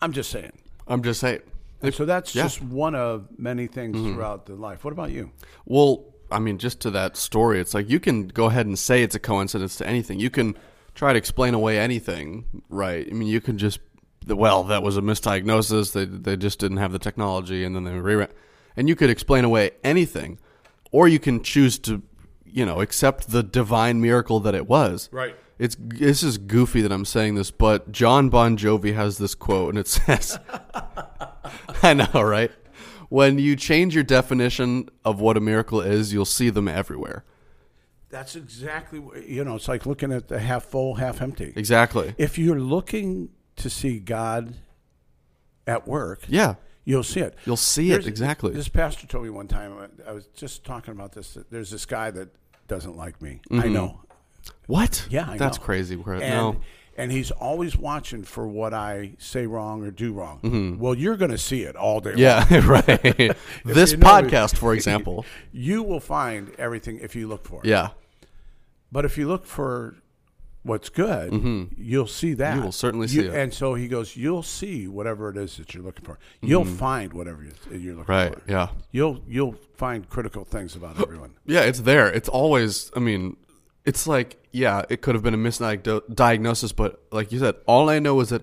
I'm 0.00 0.12
just 0.12 0.30
saying. 0.30 0.52
I'm 0.86 1.02
just 1.02 1.20
saying. 1.20 1.42
And 1.82 1.94
so 1.94 2.04
that's 2.04 2.34
Yeah. 2.34 2.42
Mm-hmm. 2.42 2.48
just 2.48 2.62
one 2.62 2.94
of 2.94 3.28
many 3.38 3.66
things 3.66 3.96
throughout 3.96 4.46
the 4.46 4.54
life. 4.54 4.84
What 4.84 4.92
about 4.92 5.10
you? 5.10 5.30
Well, 5.64 6.04
I 6.30 6.38
mean, 6.38 6.58
just 6.58 6.80
to 6.80 6.90
that 6.92 7.16
story, 7.16 7.58
it's 7.60 7.74
like 7.74 7.88
you 7.90 7.98
can 8.00 8.28
go 8.28 8.46
ahead 8.46 8.66
and 8.66 8.78
say 8.78 9.02
it's 9.02 9.14
a 9.14 9.18
coincidence 9.18 9.76
to 9.76 9.86
anything. 9.86 10.20
You 10.20 10.30
can 10.30 10.56
try 10.94 11.12
to 11.12 11.18
explain 11.18 11.54
away 11.54 11.78
anything, 11.78 12.62
right? 12.68 13.06
I 13.08 13.12
mean, 13.12 13.28
you 13.28 13.40
can 13.40 13.58
just, 13.58 13.80
well, 14.26 14.64
that 14.64 14.82
was 14.82 14.96
a 14.96 15.00
misdiagnosis. 15.00 15.92
They 15.92 16.04
they 16.04 16.36
just 16.36 16.58
didn't 16.58 16.78
have 16.78 16.92
the 16.92 16.98
technology, 16.98 17.64
and 17.64 17.74
then 17.74 17.84
they 17.84 17.92
re 17.92 18.26
and 18.76 18.88
you 18.88 18.96
could 18.96 19.10
explain 19.10 19.44
away 19.44 19.72
anything, 19.82 20.38
or 20.90 21.08
you 21.08 21.18
can 21.18 21.42
choose 21.42 21.78
to, 21.80 22.02
you 22.44 22.64
know, 22.64 22.80
accept 22.80 23.30
the 23.30 23.42
divine 23.42 24.00
miracle 24.00 24.40
that 24.40 24.54
it 24.54 24.68
was. 24.68 25.08
Right. 25.12 25.36
It's 25.58 25.76
this 25.78 26.22
is 26.22 26.38
goofy 26.38 26.80
that 26.80 26.92
I'm 26.92 27.04
saying 27.04 27.34
this, 27.34 27.50
but 27.50 27.92
Jon 27.92 28.30
Bon 28.30 28.56
Jovi 28.56 28.94
has 28.94 29.18
this 29.18 29.34
quote, 29.34 29.70
and 29.70 29.78
it 29.78 29.88
says, 29.88 30.38
"I 31.82 31.94
know, 31.94 32.22
right? 32.22 32.50
When 33.08 33.38
you 33.38 33.56
change 33.56 33.94
your 33.94 34.04
definition 34.04 34.88
of 35.04 35.20
what 35.20 35.36
a 35.36 35.40
miracle 35.40 35.80
is, 35.80 36.12
you'll 36.12 36.24
see 36.24 36.50
them 36.50 36.68
everywhere." 36.68 37.24
That's 38.10 38.34
exactly 38.34 39.00
you 39.26 39.44
know. 39.44 39.54
It's 39.54 39.68
like 39.68 39.86
looking 39.86 40.12
at 40.12 40.28
the 40.28 40.40
half 40.40 40.64
full, 40.64 40.94
half 40.94 41.22
empty. 41.22 41.52
Exactly. 41.56 42.14
If 42.18 42.38
you're 42.38 42.58
looking 42.58 43.30
to 43.56 43.70
see 43.70 44.00
God 44.00 44.54
at 45.66 45.86
work, 45.86 46.22
Yeah, 46.28 46.54
you'll 46.84 47.04
see 47.04 47.20
it. 47.20 47.36
you'll 47.46 47.56
see 47.56 47.88
There's- 47.90 48.06
it 48.06 48.08
exactly. 48.08 48.52
This 48.52 48.68
pastor 48.68 49.06
told 49.06 49.24
me 49.24 49.30
one 49.30 49.46
time. 49.46 49.78
Uh, 49.78 49.86
I 50.08 50.12
was 50.12 50.26
just 50.34 50.64
talking 50.64 50.92
about 50.92 51.12
this. 51.12 51.38
There's 51.50 51.70
this 51.70 51.86
guy 51.86 52.10
that 52.10 52.30
doesn't 52.66 52.96
like 52.96 53.22
me. 53.22 53.40
I 53.50 53.54
mm-hmm. 53.54 53.72
know. 53.72 54.00
what? 54.66 55.06
Yeah, 55.10 55.30
I 55.30 55.36
that's 55.36 55.58
know. 55.58 55.64
crazy. 55.64 55.94
And, 55.94 56.20
no, 56.20 56.56
and 57.00 57.10
he's 57.12 57.30
always 57.30 57.76
watching 57.76 58.22
for 58.24 58.46
what 58.46 58.72
I 58.74 59.12
say 59.18 59.46
wrong 59.46 59.82
or 59.84 59.90
do 59.90 60.12
wrong. 60.12 60.76
Well, 60.78 60.94
you're 60.94 61.16
going 61.16 61.30
to 61.30 61.38
see 61.38 61.62
it 61.62 61.76
all 61.76 62.00
day. 62.00 62.10
long. 62.10 62.18
yeah, 62.18 62.46
right. 62.66 62.86
this 63.64 63.92
you 63.92 63.96
know 63.98 64.06
podcast, 64.06 64.56
for 64.56 64.74
example. 64.74 65.24
You 65.52 65.82
will 65.82 66.00
find 66.00 66.52
everything 66.58 66.98
if 67.00 67.14
you 67.16 67.26
look 67.28 67.44
for 67.46 67.60
it. 67.64 67.66
Yeah, 67.68 67.90
But 68.92 69.04
if 69.04 69.16
you 69.18 69.28
look 69.28 69.46
for 69.46 69.96
what's 70.62 70.90
good, 70.90 71.32
you'll 71.78 72.06
see 72.06 72.34
that. 72.34 72.50
Mm-hmm. 72.50 72.58
You 72.58 72.64
will 72.64 72.72
certainly 72.72 73.08
see 73.08 73.20
it. 73.20 73.34
And 73.34 73.52
so 73.54 73.74
he 73.74 73.88
goes, 73.88 74.14
you'll 74.16 74.42
see 74.42 74.86
whatever 74.86 75.30
it 75.30 75.36
is 75.38 75.56
that 75.56 75.72
you're 75.74 75.82
looking 75.82 76.04
for. 76.04 76.18
You'll 76.42 76.64
find 76.66 77.12
whatever 77.14 77.42
you- 77.42 77.78
you're 77.78 77.94
looking 77.94 78.14
Mm-hmm. 78.14 78.34
Right. 78.34 78.38
Yeah. 78.46 78.68
You'll 78.92 79.22
you'll 79.26 79.54
find 79.76 80.06
critical 80.08 80.44
things 80.44 80.76
about 80.76 81.00
everyone. 81.06 81.32
Yeah, 81.46 81.60
it's 81.62 81.80
there. 81.80 82.08
It's 82.08 82.28
always. 82.28 82.90
I 82.94 83.00
mean, 83.00 83.36
it's 83.84 84.06
like 84.06 84.40
yeah, 84.52 84.84
it 84.88 85.00
could 85.00 85.14
have 85.14 85.22
been 85.22 85.34
a 85.34 85.38
misdiagnosis, 85.38 86.74
but 86.74 87.02
like 87.12 87.32
you 87.32 87.38
said, 87.38 87.56
all 87.66 87.88
I 87.88 87.98
know 87.98 88.20
is 88.20 88.30
that 88.30 88.42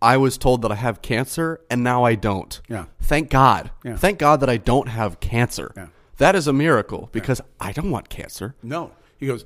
I 0.00 0.16
was 0.16 0.38
told 0.38 0.62
that 0.62 0.70
I 0.70 0.76
have 0.76 1.02
cancer, 1.02 1.60
and 1.70 1.82
now 1.82 2.04
I 2.04 2.14
don't. 2.14 2.60
Yeah. 2.68 2.86
Thank 3.00 3.30
God. 3.30 3.70
Yeah. 3.84 3.96
Thank 3.96 4.18
God 4.18 4.40
that 4.40 4.50
I 4.50 4.56
don't 4.56 4.88
have 4.88 5.20
cancer. 5.20 5.72
Yeah. 5.76 5.86
That 6.18 6.34
is 6.34 6.46
a 6.46 6.52
miracle 6.52 7.08
because 7.12 7.40
I 7.60 7.72
don't 7.72 7.90
want 7.90 8.08
cancer. 8.08 8.54
No, 8.62 8.92
he 9.18 9.26
goes, 9.26 9.44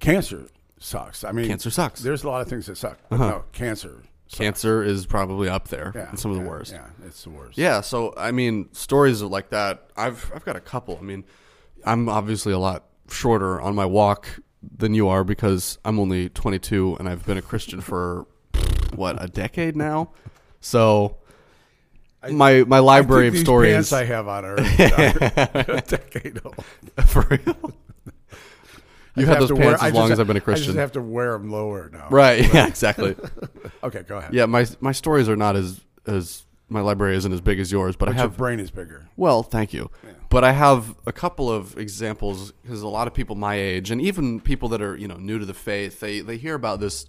cancer 0.00 0.46
sucks. 0.78 1.24
I 1.24 1.32
mean, 1.32 1.48
Cancer 1.48 1.70
sucks. 1.70 2.00
Uh-huh. 2.00 2.08
There's 2.08 2.24
a 2.24 2.28
lot 2.28 2.42
of 2.42 2.48
things 2.48 2.66
that 2.66 2.76
suck. 2.76 2.98
But 3.08 3.18
no, 3.18 3.44
cancer. 3.52 4.02
Sucks. 4.26 4.38
Cancer 4.38 4.82
is 4.82 5.06
probably 5.06 5.48
up 5.48 5.68
there. 5.68 5.92
Yeah, 5.94 6.14
some 6.14 6.32
of 6.32 6.38
the 6.38 6.48
worst. 6.48 6.72
Yeah, 6.72 6.86
it's 7.04 7.22
the 7.22 7.30
worst. 7.30 7.56
Yeah, 7.56 7.80
so 7.80 8.12
I 8.16 8.32
mean, 8.32 8.68
stories 8.72 9.22
like 9.22 9.50
that. 9.50 9.88
I've 9.96 10.30
I've 10.34 10.44
got 10.44 10.56
a 10.56 10.60
couple. 10.60 10.98
I 11.00 11.02
mean, 11.02 11.24
I'm 11.84 12.08
obviously 12.08 12.52
a 12.52 12.58
lot 12.58 12.84
shorter 13.08 13.60
on 13.60 13.74
my 13.74 13.84
walk 13.86 14.28
than 14.76 14.94
you 14.94 15.08
are 15.08 15.24
because 15.24 15.78
I'm 15.84 15.98
only 16.00 16.28
22 16.28 16.96
and 16.98 17.08
I've 17.08 17.24
been 17.24 17.36
a 17.38 17.42
Christian 17.42 17.80
for 17.80 18.26
what 18.94 19.22
a 19.22 19.28
decade 19.28 19.76
now. 19.76 20.10
So 20.60 21.18
my 22.30 22.64
my 22.64 22.78
I 22.78 22.80
library 22.80 23.28
of 23.28 23.38
stories 23.38 23.74
pants 23.74 23.92
I 23.92 24.04
have 24.04 24.26
on 24.28 24.44
are 24.44 24.56
a 24.58 25.82
decade 25.86 26.40
old. 26.44 26.64
for 27.06 27.22
real. 27.30 27.72
You 29.18 29.24
had 29.24 29.40
those 29.40 29.48
pants 29.50 29.64
wear- 29.64 29.74
as 29.76 29.82
I 29.82 29.88
long 29.88 30.08
ha- 30.08 30.12
as 30.12 30.20
I've 30.20 30.26
been 30.26 30.36
a 30.36 30.40
I 30.40 30.42
Christian. 30.42 30.64
I 30.64 30.74
just 30.74 30.78
have 30.78 30.92
to 30.92 31.00
wear 31.00 31.32
them 31.32 31.50
lower 31.50 31.88
now. 31.90 32.06
Right? 32.10 32.52
Yeah, 32.52 32.66
exactly. 32.66 33.16
Okay, 33.82 34.02
go 34.02 34.18
ahead. 34.18 34.34
Yeah, 34.34 34.44
my 34.44 34.66
my 34.80 34.92
stories 34.92 35.26
are 35.30 35.36
not 35.36 35.56
as 35.56 35.80
as 36.06 36.44
my 36.68 36.80
library 36.80 37.16
isn't 37.16 37.32
as 37.32 37.40
big 37.40 37.60
as 37.60 37.70
yours, 37.70 37.96
but, 37.96 38.06
But 38.06 38.16
I 38.16 38.22
your 38.22 38.28
brain 38.28 38.58
is 38.58 38.70
bigger. 38.70 39.06
Well, 39.16 39.42
thank 39.42 39.72
you. 39.72 39.90
But 40.28 40.42
I 40.42 40.52
have 40.52 40.96
a 41.06 41.12
couple 41.12 41.50
of 41.50 41.78
examples 41.78 42.52
because 42.62 42.82
a 42.82 42.88
lot 42.88 43.06
of 43.06 43.14
people 43.14 43.36
my 43.36 43.54
age 43.54 43.90
and 43.90 44.00
even 44.00 44.40
people 44.40 44.68
that 44.70 44.82
are 44.82 44.96
you 44.96 45.06
know 45.06 45.16
new 45.16 45.38
to 45.38 45.44
the 45.44 45.54
faith, 45.54 46.00
they 46.00 46.20
they 46.20 46.36
hear 46.36 46.54
about 46.54 46.80
this 46.80 47.06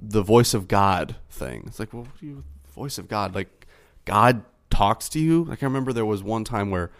the 0.00 0.22
voice 0.22 0.54
of 0.54 0.68
God 0.68 1.16
thing. 1.30 1.64
It's 1.66 1.78
like, 1.78 1.92
well, 1.92 2.02
what 2.02 2.20
do 2.20 2.26
you 2.26 2.44
voice 2.74 2.98
of 2.98 3.08
God? 3.08 3.34
Like 3.34 3.66
God 4.04 4.44
talks 4.70 5.08
to 5.10 5.18
you. 5.18 5.44
Like 5.44 5.62
I 5.62 5.66
remember 5.66 5.92
there 5.92 6.06
was 6.06 6.22
one 6.22 6.44
time 6.44 6.70
where 6.70 6.90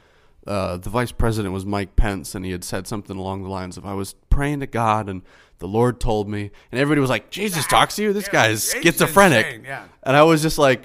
uh, 0.47 0.77
the 0.77 0.91
vice 0.91 1.13
president 1.13 1.55
was 1.55 1.65
Mike 1.65 1.97
Pence, 1.97 2.35
and 2.35 2.45
he 2.45 2.51
had 2.51 2.65
said 2.65 2.87
something 2.87 3.17
along 3.17 3.43
the 3.45 3.49
lines 3.49 3.77
of, 3.77 3.87
"I 3.87 3.95
was 3.95 4.15
praying 4.31 4.61
to 4.61 4.67
God, 4.67 5.09
and 5.09 5.23
the 5.59 5.69
Lord 5.69 6.01
told 6.01 6.29
me," 6.29 6.51
and 6.71 6.81
everybody 6.81 7.01
was 7.01 7.11
like, 7.11 7.31
"Jesus 7.31 7.67
talks 7.67 7.97
to 7.97 8.03
you? 8.03 8.13
This 8.13 8.29
guy 8.29 8.49
is 8.49 8.71
schizophrenic." 8.83 9.63
yeah. 9.65 9.85
And 10.03 10.17
I 10.17 10.23
was 10.23 10.43
just 10.43 10.59
like, 10.59 10.85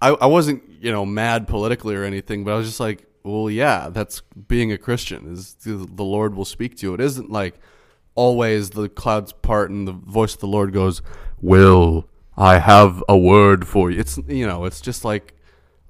I, 0.00 0.10
I 0.10 0.26
wasn't, 0.26 0.62
you 0.80 0.92
know, 0.92 1.04
mad 1.04 1.48
politically 1.48 1.94
or 1.94 2.04
anything, 2.04 2.44
but 2.44 2.52
I 2.52 2.56
was 2.56 2.66
just 2.66 2.80
like, 2.80 3.06
well, 3.24 3.50
yeah, 3.50 3.88
that's 3.90 4.20
being 4.46 4.72
a 4.72 4.78
Christian. 4.78 5.32
Is 5.32 5.54
the 5.64 6.04
Lord 6.04 6.34
will 6.34 6.44
speak 6.44 6.76
to 6.78 6.86
you. 6.86 6.94
It 6.94 7.00
isn't 7.00 7.30
like 7.30 7.56
always 8.14 8.70
the 8.70 8.88
clouds 8.88 9.32
part 9.32 9.70
and 9.70 9.86
the 9.86 9.92
voice 9.92 10.34
of 10.34 10.40
the 10.40 10.46
Lord 10.46 10.72
goes, 10.72 11.02
"Will 11.40 12.08
I 12.36 12.58
have 12.58 13.02
a 13.08 13.18
word 13.18 13.66
for 13.66 13.90
you?" 13.90 14.00
It's 14.00 14.18
you 14.26 14.46
know, 14.46 14.64
it's 14.64 14.80
just 14.80 15.04
like 15.04 15.34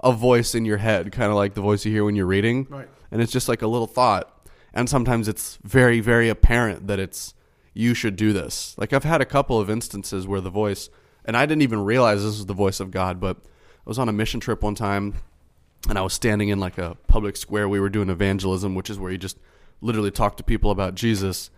a 0.01 0.11
voice 0.11 0.55
in 0.55 0.65
your 0.65 0.77
head, 0.77 1.11
kind 1.11 1.29
of 1.29 1.35
like 1.35 1.53
the 1.53 1.61
voice 1.61 1.85
you 1.85 1.91
hear 1.91 2.03
when 2.05 2.15
you're 2.15 2.25
reading, 2.25 2.67
Right. 2.69 2.87
and 3.11 3.21
it's 3.21 3.31
just 3.31 3.47
like 3.49 3.61
a 3.61 3.67
little 3.67 3.87
thought. 3.87 4.47
And 4.73 4.89
sometimes 4.89 5.27
it's 5.27 5.57
very, 5.63 5.99
very 5.99 6.29
apparent 6.29 6.87
that 6.87 6.99
it's 6.99 7.33
you 7.73 7.93
should 7.93 8.15
do 8.15 8.33
this. 8.33 8.75
Like 8.77 8.91
I've 8.93 9.03
had 9.03 9.21
a 9.21 9.25
couple 9.25 9.59
of 9.59 9.69
instances 9.69 10.27
where 10.27 10.41
the 10.41 10.49
voice, 10.49 10.89
and 11.25 11.35
I 11.37 11.45
didn't 11.45 11.63
even 11.63 11.83
realize 11.83 12.19
this 12.23 12.37
was 12.37 12.45
the 12.45 12.53
voice 12.53 12.79
of 12.79 12.91
God, 12.91 13.19
but 13.19 13.37
I 13.85 13.89
was 13.89 13.99
on 13.99 14.09
a 14.09 14.13
mission 14.13 14.39
trip 14.39 14.61
one 14.61 14.75
time 14.75 15.15
and 15.87 15.97
I 15.97 16.01
was 16.01 16.13
standing 16.13 16.49
in 16.49 16.59
like 16.59 16.77
a 16.77 16.97
public 17.07 17.37
square. 17.37 17.69
We 17.69 17.79
were 17.79 17.89
doing 17.89 18.09
evangelism, 18.09 18.75
which 18.75 18.89
is 18.89 18.99
where 18.99 19.11
you 19.11 19.17
just 19.17 19.37
literally 19.81 20.11
talk 20.11 20.37
to 20.37 20.43
people 20.43 20.71
about 20.71 20.95
Jesus. 20.95 21.49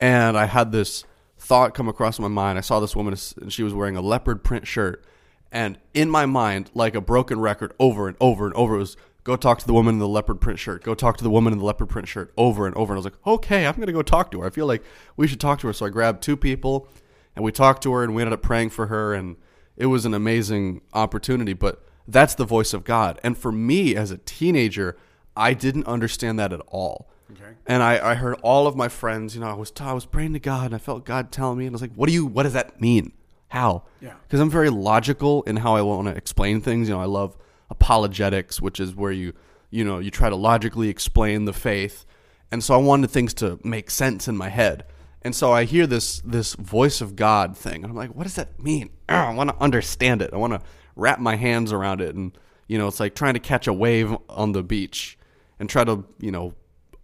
And 0.00 0.36
I 0.36 0.46
had 0.46 0.72
this 0.72 1.04
thought 1.38 1.74
come 1.74 1.88
across 1.88 2.18
my 2.18 2.28
mind. 2.28 2.58
I 2.58 2.62
saw 2.62 2.80
this 2.80 2.96
woman 2.96 3.16
and 3.40 3.52
she 3.52 3.62
was 3.62 3.74
wearing 3.74 3.96
a 3.96 4.00
leopard 4.00 4.42
print 4.42 4.66
shirt. 4.66 5.04
And 5.52 5.78
in 5.94 6.10
my 6.10 6.26
mind, 6.26 6.70
like 6.74 6.94
a 6.94 7.00
broken 7.00 7.38
record, 7.38 7.72
over 7.78 8.08
and 8.08 8.16
over 8.20 8.46
and 8.46 8.54
over, 8.54 8.74
it 8.74 8.78
was 8.78 8.96
go 9.24 9.36
talk 9.36 9.58
to 9.58 9.66
the 9.66 9.72
woman 9.72 9.96
in 9.96 9.98
the 9.98 10.08
leopard 10.08 10.40
print 10.40 10.58
shirt. 10.58 10.82
Go 10.82 10.94
talk 10.94 11.16
to 11.18 11.24
the 11.24 11.30
woman 11.30 11.52
in 11.52 11.58
the 11.58 11.64
leopard 11.64 11.88
print 11.88 12.08
shirt 12.08 12.32
over 12.36 12.66
and 12.66 12.76
over. 12.76 12.92
And 12.92 12.96
I 12.96 13.00
was 13.00 13.04
like, 13.04 13.26
okay, 13.26 13.66
I'm 13.66 13.74
going 13.74 13.86
to 13.86 13.92
go 13.92 14.02
talk 14.02 14.30
to 14.32 14.40
her. 14.40 14.46
I 14.46 14.50
feel 14.50 14.66
like 14.66 14.82
we 15.16 15.26
should 15.26 15.40
talk 15.40 15.60
to 15.60 15.66
her. 15.66 15.72
So 15.72 15.86
I 15.86 15.88
grabbed 15.88 16.22
two 16.22 16.36
people 16.36 16.88
and 17.34 17.44
we 17.44 17.52
talked 17.52 17.82
to 17.82 17.92
her 17.92 18.02
and 18.02 18.14
we 18.14 18.22
ended 18.22 18.34
up 18.34 18.42
praying 18.42 18.70
for 18.70 18.86
her. 18.86 19.14
And 19.14 19.36
it 19.76 19.86
was 19.86 20.04
an 20.04 20.14
amazing 20.14 20.80
opportunity. 20.92 21.52
But 21.52 21.84
that's 22.08 22.34
the 22.34 22.44
voice 22.44 22.72
of 22.72 22.84
God. 22.84 23.20
And 23.22 23.36
for 23.36 23.52
me 23.52 23.96
as 23.96 24.10
a 24.10 24.18
teenager, 24.18 24.96
I 25.36 25.54
didn't 25.54 25.86
understand 25.86 26.38
that 26.38 26.52
at 26.52 26.60
all. 26.68 27.10
Okay. 27.32 27.54
And 27.66 27.82
I, 27.82 28.12
I 28.12 28.14
heard 28.14 28.38
all 28.42 28.66
of 28.66 28.76
my 28.76 28.88
friends, 28.88 29.34
you 29.34 29.40
know, 29.40 29.48
I 29.48 29.54
was 29.54 29.72
I 29.80 29.92
was 29.92 30.06
praying 30.06 30.32
to 30.34 30.38
God 30.38 30.66
and 30.66 30.74
I 30.74 30.78
felt 30.78 31.04
God 31.04 31.32
telling 31.32 31.58
me 31.58 31.66
and 31.66 31.74
I 31.74 31.76
was 31.76 31.82
like, 31.82 31.94
what 31.94 32.06
do 32.06 32.12
you 32.12 32.24
what 32.24 32.44
does 32.44 32.52
that 32.52 32.80
mean? 32.80 33.12
How? 33.48 33.84
Yeah. 34.00 34.14
Because 34.22 34.40
I'm 34.40 34.50
very 34.50 34.70
logical 34.70 35.42
in 35.42 35.56
how 35.56 35.74
I 35.74 35.82
want 35.82 36.08
to 36.08 36.14
explain 36.14 36.60
things. 36.60 36.88
You 36.88 36.94
know, 36.94 37.00
I 37.00 37.06
love 37.06 37.36
apologetics, 37.68 38.60
which 38.60 38.78
is 38.78 38.94
where 38.94 39.12
you 39.12 39.32
you 39.70 39.84
know, 39.84 39.98
you 39.98 40.10
try 40.10 40.30
to 40.30 40.36
logically 40.36 40.88
explain 40.88 41.44
the 41.44 41.52
faith. 41.52 42.04
And 42.52 42.62
so 42.62 42.74
I 42.74 42.78
wanted 42.78 43.10
things 43.10 43.34
to 43.34 43.58
make 43.64 43.90
sense 43.90 44.28
in 44.28 44.36
my 44.36 44.48
head. 44.48 44.84
And 45.26 45.34
so 45.34 45.50
I 45.50 45.64
hear 45.64 45.88
this 45.88 46.20
this 46.20 46.54
voice 46.54 47.00
of 47.00 47.16
God 47.16 47.56
thing, 47.56 47.82
and 47.82 47.86
I'm 47.86 47.96
like, 47.96 48.14
what 48.14 48.22
does 48.22 48.36
that 48.36 48.62
mean? 48.62 48.90
I 49.08 49.34
want 49.34 49.50
to 49.50 49.56
understand 49.60 50.22
it. 50.22 50.30
I 50.32 50.36
want 50.36 50.52
to 50.52 50.60
wrap 50.94 51.18
my 51.18 51.34
hands 51.34 51.72
around 51.72 52.00
it, 52.00 52.14
and 52.14 52.30
you 52.68 52.78
know, 52.78 52.86
it's 52.86 53.00
like 53.00 53.16
trying 53.16 53.34
to 53.34 53.40
catch 53.40 53.66
a 53.66 53.72
wave 53.72 54.16
on 54.28 54.52
the 54.52 54.62
beach 54.62 55.18
and 55.58 55.68
try 55.68 55.82
to 55.82 56.04
you 56.20 56.30
know 56.30 56.54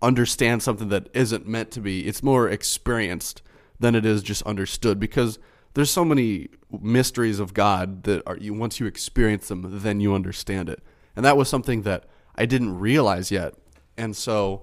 understand 0.00 0.62
something 0.62 0.88
that 0.90 1.08
isn't 1.12 1.48
meant 1.48 1.72
to 1.72 1.80
be. 1.80 2.06
It's 2.06 2.22
more 2.22 2.48
experienced 2.48 3.42
than 3.80 3.96
it 3.96 4.06
is 4.06 4.22
just 4.22 4.44
understood 4.44 5.00
because 5.00 5.40
there's 5.74 5.90
so 5.90 6.04
many 6.04 6.48
mysteries 6.80 7.40
of 7.40 7.54
God 7.54 8.04
that 8.04 8.22
are 8.24 8.36
you 8.36 8.54
once 8.54 8.78
you 8.78 8.86
experience 8.86 9.48
them, 9.48 9.66
then 9.68 9.98
you 9.98 10.14
understand 10.14 10.68
it. 10.68 10.80
And 11.16 11.24
that 11.24 11.36
was 11.36 11.48
something 11.48 11.82
that 11.82 12.04
I 12.36 12.46
didn't 12.46 12.78
realize 12.78 13.32
yet. 13.32 13.54
And 13.96 14.14
so 14.14 14.62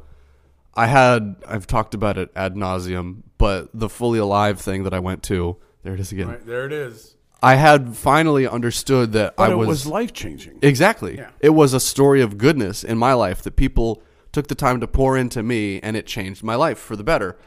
I 0.75 0.87
had 0.87 1.35
I've 1.45 1.67
talked 1.67 1.93
about 1.93 2.17
it 2.17 2.31
ad 2.37 2.55
nauseum, 2.55 3.23
but 3.39 3.69
the 3.73 3.89
fully 3.89 4.19
alive 4.19 4.59
thing 4.61 4.83
that 4.83 4.93
I 4.93 4.99
went 4.99 5.23
to, 5.23 5.57
there 5.81 5.95
it 5.95 5.99
is 5.99 6.11
again. 6.11 6.27
Right, 6.27 6.45
there 6.45 6.67
it 6.67 6.71
is. 6.71 7.15
I 7.41 7.55
had 7.55 7.95
finally 7.95 8.45
understood 8.45 9.13
that 9.13 9.37
But 9.37 9.49
I 9.49 9.53
it 9.53 9.55
was, 9.55 9.67
was 9.67 9.87
life 9.87 10.13
changing. 10.13 10.59
exactly. 10.61 11.17
Yeah. 11.17 11.29
It 11.39 11.51
was 11.51 11.73
a 11.73 11.79
story 11.79 12.21
of 12.21 12.37
goodness 12.37 12.83
in 12.83 12.97
my 12.97 13.13
life 13.13 13.41
that 13.43 13.55
people 13.55 14.03
took 14.33 14.47
the 14.47 14.55
time 14.55 14.79
to 14.81 14.87
pour 14.87 15.17
into 15.17 15.41
me, 15.41 15.79
and 15.79 15.95
it 15.97 16.05
changed 16.05 16.43
my 16.43 16.55
life 16.55 16.77
for 16.77 16.95
the 16.95 17.03
better. 17.03 17.37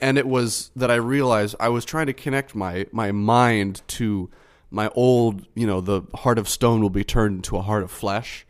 And 0.00 0.18
it 0.18 0.26
was 0.26 0.70
that 0.76 0.90
I 0.90 0.96
realized 0.96 1.54
I 1.58 1.68
was 1.70 1.84
trying 1.86 2.06
to 2.06 2.12
connect 2.12 2.54
my 2.54 2.86
my 2.92 3.12
mind 3.12 3.80
to 3.88 4.28
my 4.70 4.88
old, 4.94 5.46
you 5.54 5.66
know, 5.66 5.80
the 5.80 6.02
heart 6.16 6.38
of 6.38 6.48
stone 6.48 6.82
will 6.82 6.90
be 6.90 7.04
turned 7.04 7.36
into 7.36 7.56
a 7.56 7.62
heart 7.62 7.82
of 7.84 7.90
flesh. 7.90 8.44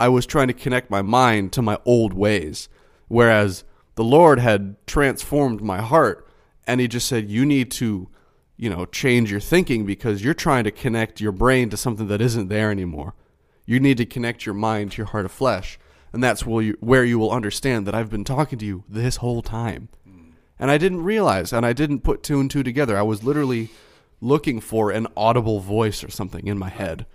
I 0.00 0.08
was 0.08 0.26
trying 0.26 0.48
to 0.48 0.54
connect 0.54 0.90
my 0.90 1.02
mind 1.02 1.52
to 1.52 1.62
my 1.62 1.78
old 1.84 2.14
ways, 2.14 2.68
whereas 3.06 3.64
the 3.96 4.02
Lord 4.04 4.38
had 4.38 4.76
transformed 4.86 5.60
my 5.60 5.80
heart, 5.80 6.26
and 6.68 6.80
He 6.80 6.86
just 6.86 7.08
said, 7.08 7.28
"You 7.28 7.44
need 7.44 7.70
to." 7.72 8.08
you 8.60 8.68
know, 8.68 8.84
change 8.86 9.30
your 9.30 9.38
thinking 9.40 9.86
because 9.86 10.24
you're 10.24 10.34
trying 10.34 10.64
to 10.64 10.72
connect 10.72 11.20
your 11.20 11.30
brain 11.30 11.70
to 11.70 11.76
something 11.76 12.08
that 12.08 12.20
isn't 12.20 12.48
there 12.48 12.72
anymore. 12.72 13.14
You 13.64 13.78
need 13.78 13.98
to 13.98 14.04
connect 14.04 14.44
your 14.44 14.54
mind 14.54 14.92
to 14.92 14.96
your 14.98 15.06
heart 15.06 15.24
of 15.24 15.30
flesh. 15.30 15.78
And 16.12 16.22
that's 16.24 16.44
where 16.44 16.64
you, 16.64 16.76
where 16.80 17.04
you 17.04 17.20
will 17.20 17.30
understand 17.30 17.86
that 17.86 17.94
I've 17.94 18.10
been 18.10 18.24
talking 18.24 18.58
to 18.58 18.66
you 18.66 18.82
this 18.88 19.16
whole 19.16 19.42
time. 19.42 19.88
Hmm. 20.04 20.30
And 20.58 20.70
I 20.72 20.78
didn't 20.78 21.04
realize, 21.04 21.52
and 21.52 21.64
I 21.64 21.72
didn't 21.72 22.00
put 22.00 22.24
two 22.24 22.40
and 22.40 22.50
two 22.50 22.64
together. 22.64 22.98
I 22.98 23.02
was 23.02 23.22
literally 23.22 23.70
looking 24.20 24.60
for 24.60 24.90
an 24.90 25.06
audible 25.16 25.60
voice 25.60 26.02
or 26.02 26.10
something 26.10 26.46
in 26.46 26.58
my 26.58 26.70
head. 26.70 27.06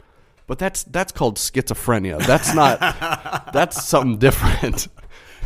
But 0.48 0.60
that's 0.60 0.84
that's 0.84 1.12
called 1.12 1.38
schizophrenia. 1.38 2.26
That's 2.26 2.54
not 2.54 2.80
that's 3.54 3.84
something 3.84 4.18
different. 4.18 4.88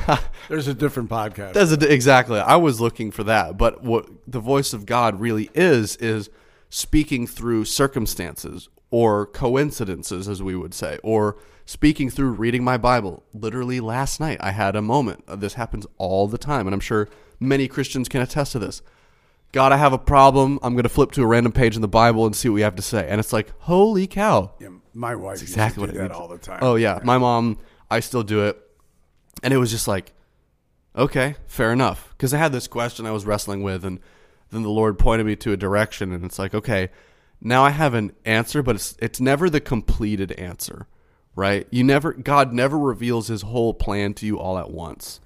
There's 0.50 0.68
a 0.68 0.74
different 0.74 1.10
podcast. 1.10 1.54
That's 1.54 1.72
a, 1.72 1.92
exactly. 1.94 2.40
I 2.40 2.56
was 2.56 2.80
looking 2.82 3.12
for 3.12 3.24
that, 3.26 3.58
but 3.58 3.84
what 3.84 4.08
the 4.28 4.40
voice 4.40 4.74
of 4.74 4.86
God 4.86 5.20
really 5.20 5.50
is 5.54 5.96
is 5.98 6.30
speaking 6.70 7.28
through 7.28 7.66
circumstances 7.66 8.70
or 8.90 9.26
coincidences, 9.26 10.28
as 10.28 10.42
we 10.42 10.56
would 10.56 10.74
say, 10.74 10.98
or 11.04 11.38
speaking 11.66 12.10
through 12.10 12.32
reading 12.32 12.64
my 12.64 12.78
Bible. 12.78 13.24
Literally 13.34 13.80
last 13.80 14.20
night, 14.20 14.38
I 14.42 14.52
had 14.52 14.76
a 14.76 14.82
moment. 14.82 15.24
Uh, 15.28 15.36
this 15.36 15.56
happens 15.56 15.86
all 15.98 16.28
the 16.28 16.38
time, 16.38 16.68
and 16.68 16.74
I'm 16.74 16.80
sure 16.80 17.10
many 17.40 17.68
Christians 17.68 18.08
can 18.08 18.22
attest 18.22 18.54
to 18.54 18.60
this. 18.60 18.82
God, 19.52 19.72
I 19.72 19.78
have 19.78 19.94
a 19.94 19.98
problem. 19.98 20.60
I'm 20.62 20.74
going 20.74 20.84
to 20.84 20.90
flip 20.90 21.12
to 21.14 21.24
a 21.24 21.28
random 21.28 21.52
page 21.52 21.76
in 21.76 21.82
the 21.82 21.88
Bible 21.88 22.26
and 22.26 22.36
see 22.36 22.50
what 22.50 22.56
we 22.56 22.62
have 22.62 22.76
to 22.76 22.82
say, 22.82 23.08
and 23.08 23.20
it's 23.20 23.34
like, 23.34 23.52
holy 23.60 24.08
cow! 24.08 24.54
yeah, 24.60 24.70
my 24.94 25.16
wife 25.16 25.42
exactly 25.42 25.84
used 25.84 25.94
to 25.96 26.02
what 26.02 26.10
that 26.10 26.16
all 26.16 26.28
the 26.28 26.38
time. 26.38 26.60
Oh 26.62 26.76
yeah, 26.76 27.00
my 27.04 27.18
mom. 27.18 27.58
I 27.90 28.02
still 28.02 28.24
do 28.24 28.44
it, 28.44 28.62
and 29.44 29.54
it 29.54 29.58
was 29.58 29.72
just 29.72 29.88
like, 29.88 30.14
okay, 30.96 31.36
fair 31.46 31.72
enough. 31.72 32.10
Because 32.12 32.34
I 32.34 32.38
had 32.38 32.52
this 32.52 32.68
question 32.68 33.06
I 33.06 33.12
was 33.12 33.26
wrestling 33.26 33.64
with, 33.64 33.86
and 33.86 34.00
then 34.52 34.64
the 34.64 34.70
Lord 34.70 34.98
pointed 34.98 35.26
me 35.26 35.36
to 35.38 35.52
a 35.52 35.58
direction, 35.58 36.12
and 36.12 36.24
it's 36.24 36.40
like, 36.40 36.54
okay, 36.54 36.90
now 37.42 37.64
I 37.64 37.70
have 37.70 37.94
an 37.94 38.14
answer, 38.26 38.64
but 38.64 38.76
it's 38.76 38.96
it's 39.00 39.20
never 39.20 39.50
the 39.50 39.62
completed 39.62 40.32
answer, 40.34 40.88
right? 41.36 41.68
You 41.70 41.84
never 41.84 42.14
God 42.14 42.54
never 42.54 42.78
reveals 42.78 43.28
His 43.28 43.44
whole 43.44 43.74
plan 43.74 44.14
to 44.16 44.26
you 44.26 44.40
all 44.40 44.58
at 44.58 44.72
once, 44.72 45.20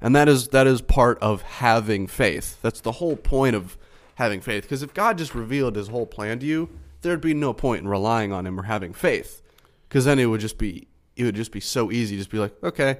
and 0.00 0.14
that 0.14 0.28
is 0.28 0.48
that 0.48 0.66
is 0.66 0.80
part 0.80 1.18
of 1.20 1.42
having 1.42 2.06
faith. 2.06 2.58
That's 2.62 2.80
the 2.80 2.92
whole 2.92 3.16
point 3.16 3.56
of 3.56 3.76
having 4.16 4.40
faith. 4.40 4.64
Because 4.64 4.82
if 4.82 4.94
God 4.94 5.18
just 5.18 5.34
revealed 5.34 5.76
His 5.76 5.88
whole 5.88 6.06
plan 6.06 6.38
to 6.40 6.46
you, 6.46 6.68
there'd 7.00 7.20
be 7.20 7.34
no 7.34 7.52
point 7.52 7.82
in 7.82 7.88
relying 7.88 8.32
on 8.32 8.46
Him 8.46 8.60
or 8.60 8.64
having 8.64 8.92
faith, 8.92 9.42
because 9.88 10.04
then 10.04 10.20
it 10.20 10.26
would 10.26 10.40
just 10.40 10.58
be 10.58 10.86
it 11.16 11.24
would 11.24 11.34
just 11.34 11.50
be 11.50 11.60
so 11.60 11.90
easy, 11.90 12.16
just 12.16 12.30
be 12.30 12.38
like, 12.38 12.54
okay, 12.62 12.98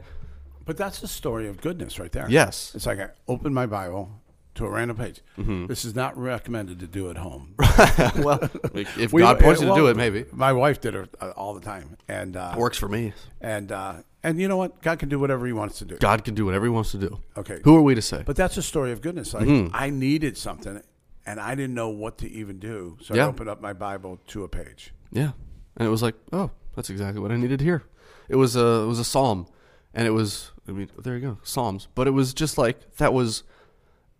But 0.68 0.76
that's 0.76 1.00
the 1.00 1.08
story 1.08 1.48
of 1.48 1.60
goodness 1.60 1.98
right 1.98 2.12
there. 2.12 2.26
yes, 2.28 2.72
It's 2.74 2.84
like 2.86 3.00
I 3.00 3.08
open 3.26 3.52
my 3.54 3.64
Bible 3.66 4.10
to 4.56 4.66
a 4.66 4.70
random 4.70 4.96
page. 4.98 5.20
Mm-hmm. 5.38 5.64
This 5.66 5.84
is 5.84 5.94
not 5.94 6.16
recommended 6.18 6.78
to 6.80 6.86
do 6.86 7.08
at 7.10 7.16
home. 7.16 7.54
well, 8.18 8.38
if 8.74 9.12
We- 9.12 9.22
God 9.22 9.40
points 9.40 9.60
you 9.60 9.66
to 9.66 9.72
well, 9.72 9.80
do 9.82 9.86
it, 9.88 9.96
maybe 9.96 10.26
My 10.30 10.52
wife 10.52 10.80
did 10.80 10.94
it 10.94 11.08
uh, 11.20 11.30
all 11.30 11.54
the 11.54 11.60
time, 11.62 11.96
and 12.06 12.36
uh, 12.36 12.54
works 12.56 12.76
for 12.76 12.86
me. 12.88 13.14
and 13.40 13.72
uh, 13.72 13.94
and 14.22 14.38
you 14.40 14.46
know 14.48 14.56
what? 14.58 14.82
God 14.82 14.98
can 14.98 15.08
do 15.08 15.18
whatever 15.18 15.46
He 15.46 15.52
wants 15.54 15.78
to 15.78 15.84
do. 15.86 15.96
God 15.96 16.22
can 16.24 16.34
do 16.34 16.44
whatever 16.44 16.64
He 16.66 16.70
wants 16.70 16.90
to 16.90 16.98
do. 16.98 17.18
Okay, 17.36 17.60
Who 17.64 17.74
are 17.76 17.82
we 17.82 17.94
to 17.94 18.02
say? 18.02 18.22
but 18.26 18.36
that's 18.36 18.56
a 18.58 18.62
story 18.62 18.92
of 18.92 19.00
goodness. 19.00 19.32
Like 19.32 19.46
Mm-hmm. 19.46 19.74
I 19.74 19.88
needed 19.90 20.36
something, 20.36 20.82
and 21.24 21.40
I 21.40 21.54
didn't 21.54 21.74
know 21.74 21.88
what 21.88 22.18
to 22.18 22.30
even 22.30 22.58
do, 22.58 22.98
so 23.00 23.14
I 23.14 23.20
opened 23.20 23.48
up 23.48 23.62
my 23.62 23.72
Bible 23.72 24.18
to 24.28 24.44
a 24.44 24.48
page. 24.48 24.92
Yeah, 25.12 25.30
and 25.78 25.86
it 25.88 25.90
was 25.90 26.02
like, 26.02 26.16
oh, 26.32 26.50
that's 26.76 26.90
exactly 26.90 27.22
what 27.22 27.30
I 27.32 27.36
needed 27.36 27.60
here. 27.62 27.84
It 28.28 28.36
was 28.36 28.54
a 28.56 28.66
it 28.82 28.86
was 28.86 28.98
a 28.98 29.04
psalm, 29.04 29.46
and 29.94 30.06
it 30.06 30.10
was 30.10 30.50
I 30.68 30.72
mean 30.72 30.90
there 30.98 31.16
you 31.16 31.20
go 31.20 31.38
psalms, 31.42 31.88
but 31.94 32.06
it 32.06 32.12
was 32.12 32.34
just 32.34 32.58
like 32.58 32.96
that 32.96 33.12
was 33.12 33.42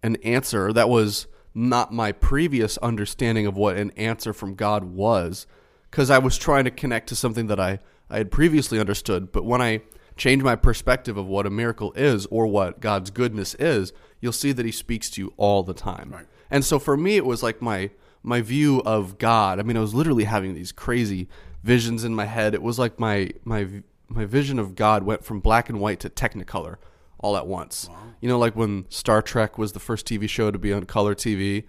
an 0.02 0.16
answer 0.16 0.72
that 0.72 0.88
was 0.88 1.26
not 1.54 1.92
my 1.92 2.12
previous 2.12 2.78
understanding 2.78 3.46
of 3.46 3.56
what 3.56 3.76
an 3.76 3.90
answer 3.92 4.32
from 4.32 4.54
God 4.54 4.84
was, 4.84 5.46
because 5.90 6.10
I 6.10 6.18
was 6.18 6.38
trying 6.38 6.64
to 6.64 6.70
connect 6.70 7.08
to 7.08 7.16
something 7.16 7.46
that 7.48 7.60
I 7.60 7.80
I 8.10 8.18
had 8.18 8.30
previously 8.30 8.80
understood, 8.80 9.32
but 9.32 9.44
when 9.44 9.60
I 9.60 9.82
change 10.16 10.42
my 10.42 10.56
perspective 10.56 11.16
of 11.16 11.26
what 11.26 11.46
a 11.46 11.50
miracle 11.50 11.92
is 11.92 12.26
or 12.26 12.46
what 12.46 12.80
God's 12.80 13.10
goodness 13.10 13.54
is, 13.54 13.92
you'll 14.20 14.32
see 14.32 14.52
that 14.52 14.66
He 14.66 14.72
speaks 14.72 15.10
to 15.10 15.20
you 15.20 15.34
all 15.36 15.62
the 15.62 15.74
time. 15.74 16.10
Right. 16.10 16.26
And 16.50 16.64
so 16.64 16.78
for 16.78 16.96
me, 16.96 17.16
it 17.16 17.26
was 17.26 17.42
like 17.42 17.62
my 17.62 17.90
my 18.22 18.40
view 18.40 18.82
of 18.84 19.18
God. 19.18 19.60
I 19.60 19.62
mean, 19.62 19.76
I 19.76 19.80
was 19.80 19.94
literally 19.94 20.24
having 20.24 20.54
these 20.54 20.72
crazy 20.72 21.28
visions 21.62 22.04
in 22.04 22.14
my 22.14 22.24
head. 22.24 22.54
It 22.54 22.62
was 22.62 22.78
like 22.78 22.98
my 22.98 23.30
my 23.44 23.82
my 24.08 24.24
vision 24.24 24.58
of 24.58 24.74
God 24.74 25.02
went 25.02 25.24
from 25.24 25.40
black 25.40 25.68
and 25.68 25.80
white 25.80 26.00
to 26.00 26.10
Technicolor 26.10 26.76
all 27.18 27.36
at 27.36 27.46
once. 27.46 27.88
You 28.20 28.28
know, 28.28 28.38
like 28.38 28.56
when 28.56 28.86
Star 28.88 29.22
Trek 29.22 29.58
was 29.58 29.72
the 29.72 29.80
first 29.80 30.06
TV 30.06 30.28
show 30.28 30.50
to 30.50 30.58
be 30.58 30.72
on 30.72 30.84
color 30.84 31.14
TV, 31.14 31.64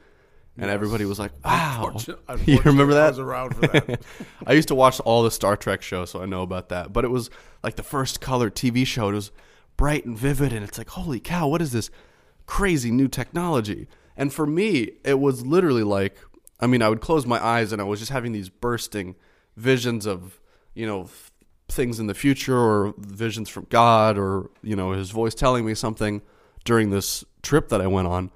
and 0.57 0.69
everybody 0.69 1.05
was 1.05 1.19
like, 1.19 1.31
"Wow!" 1.43 1.95
You 2.45 2.59
remember 2.59 2.93
unfortunately, 2.93 2.93
I 2.93 2.99
that? 2.99 3.09
was 3.09 3.19
around 3.19 3.55
for 3.55 3.61
that. 3.67 4.01
I 4.45 4.53
used 4.53 4.67
to 4.69 4.75
watch 4.75 4.99
all 5.01 5.23
the 5.23 5.31
Star 5.31 5.55
Trek 5.55 5.81
shows, 5.81 6.11
so 6.11 6.21
I 6.21 6.25
know 6.25 6.41
about 6.41 6.69
that. 6.69 6.91
But 6.91 7.05
it 7.05 7.09
was 7.09 7.29
like 7.63 7.75
the 7.75 7.83
first 7.83 8.19
color 8.21 8.49
TV 8.49 8.85
show. 8.85 9.09
It 9.09 9.13
was 9.13 9.31
bright 9.77 10.05
and 10.05 10.17
vivid, 10.17 10.51
and 10.53 10.63
it's 10.63 10.77
like, 10.77 10.89
holy 10.89 11.19
cow, 11.19 11.47
what 11.47 11.61
is 11.61 11.71
this 11.71 11.89
crazy 12.45 12.91
new 12.91 13.07
technology? 13.07 13.87
And 14.17 14.33
for 14.33 14.45
me, 14.45 14.91
it 15.05 15.19
was 15.19 15.45
literally 15.45 15.83
like, 15.83 16.17
I 16.59 16.67
mean, 16.67 16.81
I 16.81 16.89
would 16.89 16.99
close 16.99 17.25
my 17.25 17.41
eyes 17.43 17.71
and 17.71 17.81
I 17.81 17.85
was 17.85 17.99
just 17.99 18.11
having 18.11 18.33
these 18.33 18.49
bursting 18.49 19.15
visions 19.55 20.05
of, 20.05 20.41
you 20.73 20.85
know, 20.85 21.07
things 21.71 21.99
in 21.99 22.07
the 22.07 22.13
future 22.13 22.57
or 22.57 22.93
visions 22.97 23.49
from 23.49 23.67
God 23.69 24.17
or, 24.17 24.49
you 24.61 24.75
know, 24.75 24.91
his 24.91 25.11
voice 25.11 25.35
telling 25.35 25.65
me 25.65 25.73
something 25.73 26.21
during 26.65 26.89
this 26.89 27.23
trip 27.41 27.69
that 27.69 27.81
I 27.81 27.87
went 27.87 28.07
on. 28.07 28.31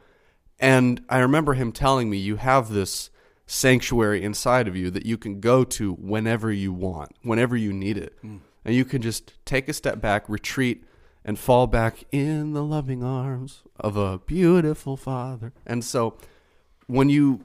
And 0.59 1.03
I 1.09 1.19
remember 1.19 1.53
him 1.55 1.71
telling 1.71 2.09
me, 2.09 2.17
you 2.17 2.37
have 2.37 2.69
this 2.69 3.09
sanctuary 3.45 4.23
inside 4.23 4.67
of 4.67 4.75
you 4.75 4.89
that 4.91 5.05
you 5.05 5.17
can 5.17 5.39
go 5.41 5.63
to 5.65 5.93
whenever 5.93 6.51
you 6.51 6.71
want, 6.71 7.11
whenever 7.21 7.57
you 7.57 7.73
need 7.73 7.97
it. 7.97 8.15
Hmm. 8.21 8.37
And 8.63 8.73
you 8.73 8.85
can 8.85 9.01
just 9.01 9.33
take 9.45 9.67
a 9.67 9.73
step 9.73 9.99
back, 9.99 10.29
retreat, 10.29 10.85
and 11.25 11.37
fall 11.37 11.67
back 11.67 12.05
in 12.11 12.53
the 12.53 12.63
loving 12.63 13.03
arms 13.03 13.63
of 13.77 13.97
a 13.97 14.19
beautiful 14.19 14.95
father. 14.95 15.51
And 15.65 15.83
so 15.83 16.17
when 16.87 17.09
you 17.09 17.43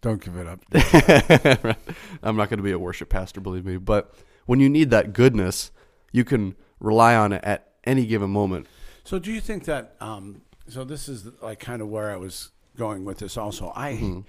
Don't 0.00 0.22
give 0.24 0.36
it 0.36 0.46
up. 0.46 0.64
I'm 2.22 2.36
not 2.36 2.48
going 2.48 2.58
to 2.58 2.62
be 2.62 2.70
a 2.72 2.78
worship 2.78 3.10
pastor, 3.10 3.40
believe 3.40 3.66
me. 3.66 3.76
But 3.76 4.14
when 4.50 4.58
you 4.58 4.68
need 4.68 4.90
that 4.90 5.12
goodness, 5.12 5.70
you 6.10 6.24
can 6.24 6.56
rely 6.80 7.14
on 7.14 7.32
it 7.32 7.40
at 7.44 7.68
any 7.84 8.04
given 8.04 8.30
moment. 8.30 8.66
So, 9.04 9.20
do 9.20 9.30
you 9.32 9.40
think 9.40 9.64
that? 9.66 9.94
Um, 10.00 10.42
so, 10.66 10.82
this 10.82 11.08
is 11.08 11.28
like 11.40 11.60
kind 11.60 11.80
of 11.80 11.86
where 11.86 12.10
I 12.10 12.16
was 12.16 12.50
going 12.76 13.04
with 13.04 13.18
this. 13.18 13.36
Also, 13.36 13.72
I, 13.76 13.92
Mm-hmm. 13.92 14.20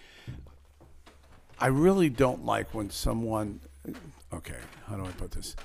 I 1.60 1.68
really 1.68 2.10
don't 2.10 2.46
like 2.46 2.72
when 2.72 2.92
someone. 2.92 3.62
Okay, 4.32 4.60
how 4.88 4.96
do 4.96 5.06
I 5.06 5.12
put 5.12 5.32
this? 5.32 5.56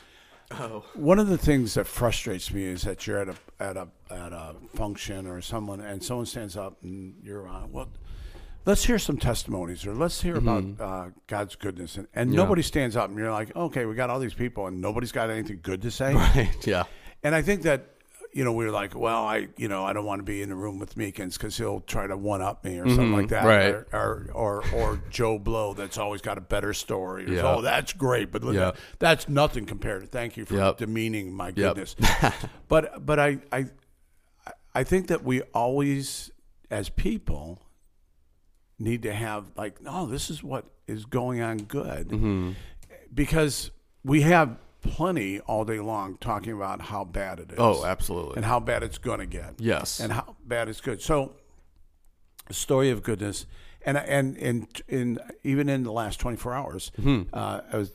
Oh. 0.52 0.84
One 0.94 1.18
of 1.18 1.28
the 1.28 1.36
things 1.36 1.74
that 1.74 1.86
frustrates 1.86 2.50
me 2.50 2.64
is 2.64 2.80
that 2.84 3.06
you're 3.06 3.18
at 3.18 3.28
a 3.28 3.36
at 3.60 3.76
a 3.76 3.88
at 4.10 4.32
a 4.32 4.54
function 4.74 5.26
or 5.26 5.42
someone 5.42 5.82
and 5.82 6.02
someone 6.02 6.24
stands 6.24 6.56
up 6.56 6.82
and 6.82 7.14
you're 7.22 7.46
on. 7.46 7.72
Well, 7.72 7.88
let's 8.66 8.84
hear 8.84 8.98
some 8.98 9.16
testimonies 9.16 9.86
or 9.86 9.94
let's 9.94 10.20
hear 10.20 10.36
about 10.36 10.64
uh, 10.80 11.08
God's 11.26 11.56
goodness 11.56 11.96
and, 11.96 12.06
and 12.14 12.28
Mm-hmm. 12.30 12.38
Yeah. 12.38 12.44
nobody 12.44 12.62
stands 12.62 12.96
up 12.96 13.08
and 13.08 13.18
you're 13.18 13.30
like, 13.32 13.54
okay, 13.56 13.86
we 13.86 13.94
got 13.94 14.10
all 14.10 14.18
these 14.20 14.34
people 14.34 14.66
and 14.66 14.80
nobody's 14.82 15.12
got 15.12 15.30
anything 15.30 15.60
good 15.62 15.82
to 15.82 15.90
say. 15.90 16.12
Right. 16.14 16.66
Yeah. 16.66 16.84
And 17.22 17.34
I 17.34 17.42
think 17.42 17.62
that 17.62 17.92
you 18.32 18.44
know 18.44 18.52
we 18.52 18.66
are 18.66 18.70
like, 18.70 18.94
well, 18.94 19.24
I 19.24 19.48
you 19.56 19.66
know 19.68 19.84
I 19.84 19.94
don't 19.94 20.04
want 20.04 20.18
to 20.18 20.22
be 20.24 20.42
in 20.42 20.50
the 20.50 20.54
room 20.56 20.78
with 20.78 20.94
Meekins 20.96 21.34
because 21.38 21.56
he'll 21.56 21.80
try 21.80 22.06
to 22.06 22.16
one 22.18 22.42
up 22.42 22.64
me 22.64 22.78
or 22.78 22.86
something 22.86 23.12
like 23.12 23.28
that, 23.28 23.44
Mm-hmm. 23.44 23.48
right. 23.48 23.86
Or, 23.94 24.30
or 24.34 24.64
or 24.74 24.74
or 24.74 25.00
Joe 25.10 25.38
Blow 25.38 25.72
that's 25.72 25.96
always 25.96 26.20
got 26.20 26.36
a 26.36 26.42
better 26.42 26.74
story. 26.74 27.24
Or, 27.24 27.32
Yeah. 27.32 27.42
Oh, 27.56 27.62
that's 27.62 27.94
great, 27.94 28.30
but 28.32 28.44
look, 28.44 28.54
Yeah. 28.54 28.72
that's 28.98 29.26
nothing 29.28 29.64
compared 29.64 30.02
to. 30.02 30.06
Thank 30.08 30.36
you 30.36 30.44
for 30.44 30.54
Yep. 30.56 30.76
demeaning 30.78 31.32
my 31.32 31.46
Yep. 31.48 31.54
goodness. 31.56 31.96
but 32.68 33.06
but 33.06 33.18
I 33.18 33.38
I 33.50 33.66
I 34.74 34.84
think 34.84 35.06
that 35.06 35.24
we 35.24 35.40
always 35.54 36.30
as 36.70 36.90
people 36.90 37.62
need 38.78 39.02
to 39.02 39.12
have 39.12 39.44
like, 39.56 39.80
no, 39.82 40.06
this 40.06 40.30
is 40.30 40.42
what 40.42 40.64
is 40.86 41.04
going 41.06 41.40
on 41.40 41.58
good, 41.58 42.08
Mm-hmm. 42.08 42.52
because 43.12 43.70
we 44.04 44.22
have 44.22 44.56
plenty 44.82 45.40
all 45.40 45.64
day 45.64 45.80
long 45.80 46.16
talking 46.18 46.52
about 46.52 46.80
how 46.80 47.04
bad 47.04 47.40
it 47.40 47.52
is. 47.52 47.58
Oh, 47.58 47.84
absolutely. 47.84 48.36
and 48.36 48.44
how 48.44 48.60
bad 48.60 48.82
it's 48.82 48.98
going 48.98 49.18
to 49.20 49.26
get. 49.26 49.54
Yes. 49.58 49.98
and 50.00 50.12
how 50.12 50.36
bad 50.44 50.68
it's 50.68 50.80
good. 50.80 51.00
So, 51.02 51.32
story 52.50 52.90
of 52.90 53.02
goodness, 53.02 53.46
and 53.84 53.96
and 53.98 54.36
in 54.36 54.68
in 54.88 55.18
even 55.42 55.68
in 55.68 55.82
the 55.82 55.92
last 55.92 56.20
twenty 56.20 56.36
four 56.36 56.54
hours, 56.54 56.92
Mm-hmm. 57.00 57.34
uh, 57.34 57.60
I 57.72 57.76
was. 57.78 57.92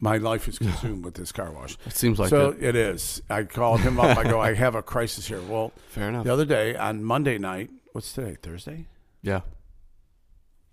My 0.00 0.16
life 0.18 0.46
is 0.46 0.58
consumed 0.60 1.04
with 1.04 1.14
this 1.14 1.32
car 1.32 1.50
wash. 1.50 1.76
It 1.84 1.92
seems 1.96 2.20
like 2.20 2.28
so 2.28 2.50
it. 2.50 2.62
it 2.62 2.76
is. 2.76 3.20
I 3.28 3.42
called 3.42 3.80
him 3.80 3.98
up. 3.98 4.16
I 4.16 4.22
go, 4.22 4.38
I 4.40 4.54
have 4.54 4.76
a 4.76 4.82
crisis 4.82 5.26
here. 5.26 5.40
Well, 5.42 5.72
Fair 5.88 6.10
enough. 6.10 6.22
the 6.22 6.32
other 6.32 6.44
day 6.44 6.76
on 6.76 7.02
Monday 7.02 7.36
night, 7.36 7.70
what's 7.90 8.12
today? 8.12 8.36
Thursday. 8.40 8.86
Yeah. 9.22 9.40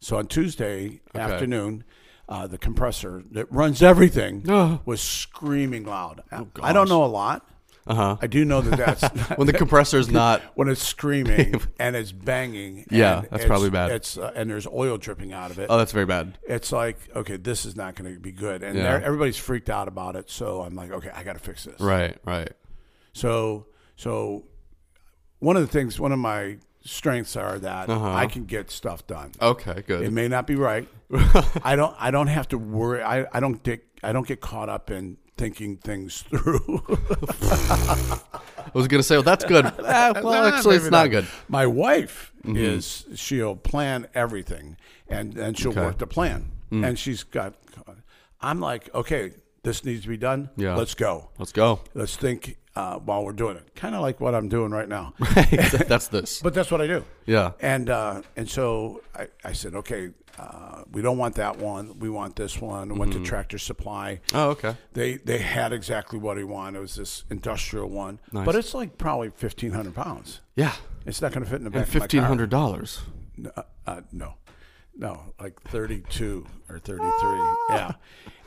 So 0.06 0.18
on 0.18 0.28
Tuesday 0.28 1.02
Okay. 1.16 1.20
afternoon, 1.20 1.84
uh, 2.30 2.46
the 2.46 2.60
compressor 2.60 3.24
that 3.32 3.52
runs 3.52 3.82
everything 3.82 4.46
Oh. 4.48 4.80
was 4.86 5.02
screaming 5.02 5.84
loud. 5.84 6.22
I 6.62 6.74
don't 6.74 6.88
know 6.90 7.04
a 7.04 7.08
lot. 7.08 7.44
Uh 7.88 7.96
huh. 7.96 8.18
I 8.22 8.28
do 8.28 8.46
know 8.46 8.62
that 8.62 8.78
that's 8.78 9.30
When 9.38 9.48
the 9.48 9.54
compressor's 9.54 10.08
not. 10.22 10.44
when 10.54 10.68
it's 10.70 10.84
screaming 10.84 11.60
and 11.80 11.96
it's 11.96 12.12
banging. 12.12 12.86
Yeah, 12.92 13.16
and 13.16 13.24
that's 13.24 13.34
it's- 13.34 13.48
probably 13.48 13.72
bad. 13.72 13.90
It's 13.94 14.16
uh, 14.16 14.32
and 14.36 14.48
there's 14.48 14.68
oil 14.68 14.98
dripping 15.00 15.34
out 15.34 15.50
of 15.50 15.58
it. 15.58 15.68
Oh, 15.72 15.78
that's 15.80 15.92
very 15.92 16.06
bad. 16.06 16.38
it's 16.48 16.72
like 16.72 17.00
okay, 17.16 17.38
this 17.38 17.66
is 17.66 17.76
not 17.76 17.96
going 17.96 18.14
to 18.14 18.20
be 18.20 18.32
good, 18.32 18.62
and 18.62 18.78
Yeah. 18.78 19.02
everybody's 19.04 19.38
freaked 19.38 19.72
out 19.72 19.88
about 19.88 20.16
it. 20.16 20.30
So 20.30 20.62
I'm 20.62 20.76
like, 20.76 20.92
okay, 20.92 21.10
I 21.16 21.24
got 21.24 21.34
to 21.34 21.40
fix 21.40 21.64
this. 21.64 21.82
Right. 21.82 22.16
Right. 22.26 22.52
So 23.14 23.66
so 23.96 24.44
one 25.40 25.56
of 25.58 25.64
the 25.64 25.68
things, 25.68 26.00
one 26.00 26.12
of 26.12 26.20
my 26.20 26.58
strengths 26.86 27.36
are 27.36 27.60
that 27.60 27.90
Uh-huh. 27.90 28.14
I 28.14 28.28
can 28.28 28.46
get 28.46 28.72
stuff 28.72 29.06
done. 29.08 29.32
Okay. 29.42 29.84
Good. 29.86 30.04
It 30.04 30.12
may 30.12 30.28
not 30.28 30.48
be 30.48 30.56
right. 30.56 30.88
I 31.64 31.76
don't. 31.76 31.96
I 32.00 32.12
don't 32.12 32.28
have 32.28 32.48
to 32.50 32.58
worry. 32.58 33.02
I, 33.04 33.26
I 33.34 33.40
don't 33.40 33.62
get. 33.64 33.84
I 34.04 34.12
don't 34.14 34.28
get 34.28 34.40
caught 34.42 34.70
up 34.70 34.90
in 34.92 35.18
thinking 35.38 35.78
things 35.78 36.22
through. 36.24 36.82
I 37.60 38.72
was 38.74 38.88
gonna 38.88 39.04
say, 39.04 39.16
well, 39.16 39.24
that's 39.24 39.46
good. 39.46 39.66
Ah, 39.86 40.14
well, 40.24 40.34
actually, 40.46 40.76
it's 40.78 40.86
maybe 40.86 40.92
not 40.92 41.10
good. 41.12 41.28
My 41.48 41.66
wife 41.68 42.32
is. 42.44 43.06
She'll 43.16 43.56
plan 43.56 44.08
everything, 44.14 44.78
and 45.10 45.38
and 45.38 45.58
she'll 45.58 45.72
Okay. 45.72 45.82
work 45.82 45.98
the 45.98 46.08
plan. 46.08 46.52
And 46.72 47.00
she's 47.00 47.24
got. 47.24 47.54
I'm 48.42 48.60
like, 48.60 48.94
okay, 48.94 49.32
this 49.64 49.86
needs 49.86 50.02
to 50.04 50.10
be 50.10 50.18
done. 50.18 50.50
Yeah. 50.58 50.76
Let's 50.76 50.94
go. 50.94 51.30
Let's 51.40 51.54
go. 51.54 51.80
Let's 51.94 52.18
think 52.18 52.58
uh, 52.76 52.98
while 53.00 53.24
we're 53.24 53.32
doing 53.34 53.58
it. 53.58 53.74
Kind 53.76 53.96
of 53.96 54.02
like 54.02 54.20
what 54.20 54.36
I'm 54.36 54.50
doing 54.50 54.72
right 54.72 54.88
now. 54.90 55.14
that's 55.88 56.08
this. 56.10 56.42
But 56.42 56.54
that's 56.54 56.72
what 56.72 56.82
I 56.82 56.88
do. 56.88 57.06
Yeah. 57.26 57.52
And 57.62 57.90
uh, 57.90 58.22
and 58.36 58.50
so 58.50 59.02
I, 59.16 59.28
I 59.44 59.54
said, 59.54 59.76
okay, 59.76 60.10
uh, 60.38 60.84
we 60.92 61.02
don't 61.02 61.18
want 61.18 61.36
that 61.36 61.58
one. 61.58 61.98
We 62.00 62.10
want 62.10 62.36
this 62.36 62.60
one. 62.60 62.96
Went 62.98 63.12
Mm-hmm. 63.14 63.24
to 63.24 63.30
Tractor 63.30 63.58
Supply. 63.58 64.20
Oh, 64.34 64.50
okay. 64.50 64.76
They 64.94 65.16
they 65.18 65.38
had 65.40 65.72
exactly 65.74 66.20
what 66.20 66.38
he 66.38 66.44
wanted. 66.44 66.78
It 66.80 66.82
was 66.82 66.96
this 66.96 67.24
industrial 67.30 67.90
one, 67.90 68.20
Nice. 68.32 68.46
but 68.46 68.56
it's 68.56 68.74
like 68.74 68.98
probably 68.98 69.30
fifteen 69.30 69.72
hundred 69.72 69.96
pounds. 69.96 70.42
Yeah. 70.56 70.74
It's 71.06 71.22
not 71.22 71.32
going 71.32 71.44
to 71.44 71.50
fit 71.50 71.60
in 71.60 71.64
the 71.66 71.70
back 71.70 71.84
And 71.84 71.88
of 71.88 71.94
my 71.96 72.00
fifteen 72.02 72.24
hundred 72.24 72.50
dollars. 72.50 73.02
uh, 73.56 73.62
uh, 73.86 74.02
no, 74.12 74.34
no, 74.98 75.34
like 75.40 75.62
32 75.64 76.46
or 76.70 76.80
33. 76.80 77.06
yeah. 77.70 77.92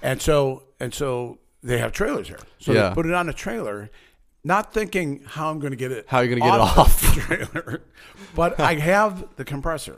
And 0.02 0.20
so, 0.20 0.64
and 0.80 0.92
so 0.92 1.38
they 1.62 1.78
have 1.78 1.92
trailers 1.92 2.26
here. 2.26 2.40
So 2.58 2.72
Yeah. 2.72 2.88
they 2.88 2.94
put 2.96 3.06
it 3.06 3.14
on 3.14 3.28
a 3.28 3.32
trailer, 3.32 3.90
not 4.44 4.72
thinking 4.72 5.22
how 5.26 5.50
I'm 5.50 5.58
going 5.58 5.72
to 5.72 5.76
get 5.76 5.92
it. 5.92 6.06
How 6.08 6.18
are 6.18 6.24
you 6.24 6.36
gonna 6.36 6.50
get 6.50 6.54
it 6.54 6.60
off 6.60 7.00
the 7.00 7.08
off. 7.08 7.14
trailer. 7.26 7.82
but 8.34 8.58
I 8.60 8.74
have 8.74 9.36
the 9.36 9.44
compressor. 9.44 9.96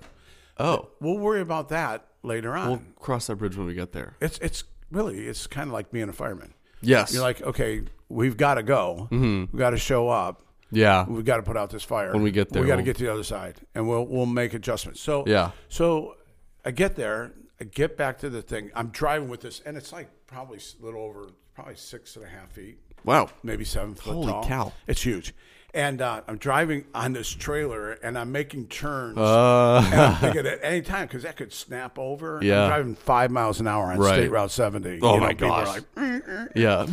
Oh, 0.59 0.89
We'll 1.01 1.19
worry 1.19 1.41
about 1.41 1.69
that 1.71 2.07
later 2.23 2.55
on. 2.57 2.69
we'll 2.69 2.83
cross 2.99 3.27
that 3.29 3.37
bridge 3.37 3.57
when 3.57 3.67
we 3.67 3.75
get 3.75 3.93
there. 3.93 4.17
it's, 4.21 4.39
it's 4.39 4.65
really, 4.91 5.27
it's 5.27 5.47
kind 5.47 5.69
of 5.69 5.73
like 5.73 5.91
being 5.91 6.09
a 6.09 6.13
fireman. 6.13 6.53
Yes. 6.83 7.13
You're 7.15 7.23
like, 7.23 7.41
okay, 7.43 7.83
we've 8.09 8.37
got 8.37 8.55
to 8.55 8.63
go. 8.63 9.09
Mm-hmm. 9.11 9.53
We've 9.53 9.59
got 9.59 9.71
to 9.71 9.79
show 9.79 10.09
up. 10.09 10.43
yeah. 10.71 11.05
We've 11.09 11.25
got 11.25 11.37
to 11.37 11.43
put 11.43 11.57
out 11.57 11.71
this 11.71 11.83
fire. 11.85 12.13
When 12.13 12.23
we 12.23 12.31
get 12.31 12.51
there, 12.51 12.63
we 12.63 12.69
got 12.69 12.75
to 12.77 12.79
we'll- 12.79 12.87
get 12.87 12.97
to 12.97 13.05
the 13.05 13.13
other 13.13 13.23
side, 13.25 13.57
and 13.75 13.89
we'll 13.89 14.07
we'll 14.07 14.27
make 14.27 14.55
adjustments. 14.55 15.01
So 15.01 15.25
Yeah. 15.27 15.51
So 15.69 16.17
I 16.65 16.71
get 16.73 16.97
there, 16.97 17.33
I 17.61 17.65
get 17.65 17.97
back 17.97 18.19
to 18.21 18.31
the 18.31 18.41
thing. 18.43 18.71
I'm 18.75 18.89
driving 18.89 19.29
with 19.29 19.41
this, 19.43 19.61
and 19.67 19.77
it's 19.77 19.93
like 19.93 20.09
probably 20.27 20.59
a 20.59 20.85
little 20.85 21.03
over, 21.03 21.29
probably 21.55 21.77
six 21.77 22.17
and 22.17 22.25
a 22.25 22.29
half 22.29 22.51
feet, 22.53 22.79
Wow. 23.05 23.31
maybe 23.43 23.65
seven 23.65 23.95
foot 23.95 24.15
Holy 24.15 24.33
tall. 24.33 24.45
cow. 24.45 24.73
It's 24.87 25.03
huge. 25.03 25.35
And 25.73 26.03
uh, 26.03 26.23
I'm 26.27 26.37
driving 26.39 26.85
on 26.95 27.13
this 27.13 27.29
trailer, 27.31 27.93
and 27.93 28.19
I'm 28.19 28.33
making 28.33 28.67
turns. 28.67 29.17
Uh, 29.17 29.81
and 29.93 30.01
I'm 30.01 30.15
thinking 30.21 30.47
at 30.47 30.59
any 30.63 30.83
time 30.83 31.07
because 31.07 31.23
that 31.23 31.37
could 31.37 31.53
snap 31.53 31.97
over. 31.97 32.41
Yeah. 32.43 32.63
I'm 32.65 32.69
driving 32.69 32.95
five 32.97 33.31
miles 33.31 33.61
an 33.61 33.69
hour 33.69 33.93
on 33.93 33.99
Right. 33.99 34.15
State 34.15 34.31
Route 34.33 34.51
70. 34.51 34.99
Oh, 35.01 35.19
my 35.21 35.29
people 35.29 35.53
are 35.53 35.65
gosh. 35.67 35.81
like, 35.97 36.51
yeah. 36.57 36.87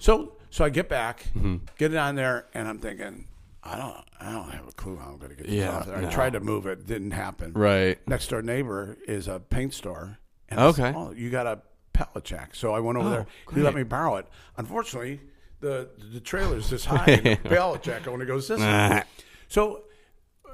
so 0.00 0.32
so 0.50 0.64
I 0.64 0.68
get 0.68 0.88
back, 0.88 1.26
Mm-hmm. 1.36 1.56
get 1.78 1.92
it 1.92 1.96
on 1.96 2.16
there, 2.16 2.46
and 2.54 2.66
I'm 2.66 2.78
thinking, 2.78 3.26
I 3.62 3.76
don't 3.78 3.96
I 4.20 4.32
don't 4.32 4.50
have 4.50 4.66
a 4.66 4.72
clue 4.72 4.96
how 4.96 5.10
I'm 5.10 5.18
going 5.18 5.30
to 5.30 5.36
get 5.36 5.46
this 5.46 5.54
Yeah, 5.54 5.76
off 5.78 5.86
there. 5.86 6.00
no. 6.00 6.08
I 6.08 6.10
tried 6.10 6.32
to 6.32 6.40
move 6.40 6.66
it, 6.66 6.86
didn't 6.86 7.12
happen. 7.12 7.52
Right. 7.52 7.98
Next 8.08 8.28
door 8.30 8.42
neighbor 8.42 8.98
is 9.06 9.28
a 9.28 9.38
paint 9.38 9.74
store. 9.74 10.18
And 10.48 10.58
I 10.60 10.72
said, 10.72 10.86
Okay. 10.96 10.98
oh, 10.98 11.12
you 11.12 11.30
got 11.30 11.46
a 11.46 11.60
pallet 11.92 12.24
jack. 12.24 12.54
So 12.56 12.74
I 12.74 12.80
went 12.80 12.98
over 12.98 13.06
Oh, 13.08 13.10
there. 13.12 13.26
He 13.54 13.60
let 13.60 13.74
me 13.76 13.84
borrow 13.84 14.16
it. 14.16 14.26
Unfortunately, 14.56 15.20
the 15.64 15.88
the 16.12 16.20
trailer's 16.20 16.70
this 16.70 16.84
high, 16.84 17.06
and 17.06 17.24
the 17.42 17.48
pallet 17.48 17.82
jack 17.82 18.06
only 18.06 18.26
goes 18.26 18.46
this 18.48 18.60
way. 18.60 19.02
So 19.48 19.82
uh, 20.48 20.52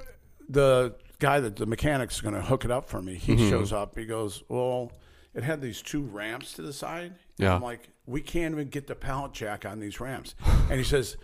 the 0.49 0.95
guy 1.19 1.41
that 1.41 1.57
the 1.57 1.67
mechanic's 1.67 2.21
going 2.21 2.35
to 2.35 2.43
hook 2.43 2.65
it 2.65 2.71
up 2.71 2.89
for 2.89 3.03
me, 3.03 3.15
he 3.17 3.35
Mm-hmm. 3.37 3.51
shows 3.51 3.73
up. 3.73 3.97
He 3.99 4.07
goes, 4.07 4.43
well, 4.49 4.93
it 5.35 5.43
had 5.43 5.61
these 5.61 5.83
two 5.83 6.03
ramps 6.03 6.55
to 6.55 6.63
the 6.63 6.73
side. 6.73 7.05
And 7.13 7.15
Yeah. 7.39 7.55
I'm 7.57 7.63
like, 7.63 7.91
we 8.07 8.21
can't 8.21 8.53
even 8.55 8.69
get 8.69 8.87
the 8.87 8.95
pallet 8.95 9.33
jack 9.33 9.65
on 9.67 9.81
these 9.81 10.01
ramps. 10.01 10.35
and 10.71 10.79
he 10.79 10.85
says, 10.85 11.17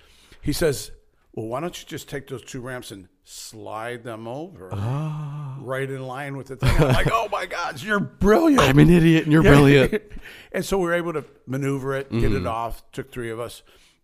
he 0.42 0.52
says, 0.52 0.90
well, 1.32 1.46
why 1.46 1.60
don't 1.60 1.80
you 1.80 1.86
just 1.88 2.08
take 2.08 2.28
those 2.28 2.42
two 2.44 2.60
ramps 2.60 2.90
and 2.90 3.08
slide 3.28 4.04
them 4.04 4.28
over 4.28 4.70
Ah. 4.72 5.56
right 5.60 5.90
in 5.90 6.06
line 6.06 6.36
with 6.36 6.46
the 6.46 6.56
thing? 6.56 6.70
I'm 6.76 6.88
like, 6.94 7.08
oh 7.12 7.28
my 7.30 7.44
God, 7.46 7.82
you're 7.82 7.98
brilliant. 7.98 8.62
I'm 8.62 8.78
an 8.78 8.88
idiot 8.88 9.24
and 9.24 9.32
you're 9.32 9.42
Yeah. 9.44 9.50
brilliant. 9.50 10.02
and 10.52 10.64
so 10.64 10.78
we 10.78 10.84
were 10.84 10.94
able 10.94 11.12
to 11.12 11.24
maneuver 11.46 11.94
it, 11.96 12.08
get 12.12 12.22
Mm-hmm. 12.30 12.36
it 12.36 12.46
off. 12.46 12.88
Took 12.92 13.10
three 13.10 13.30
of 13.30 13.40
us, 13.40 13.62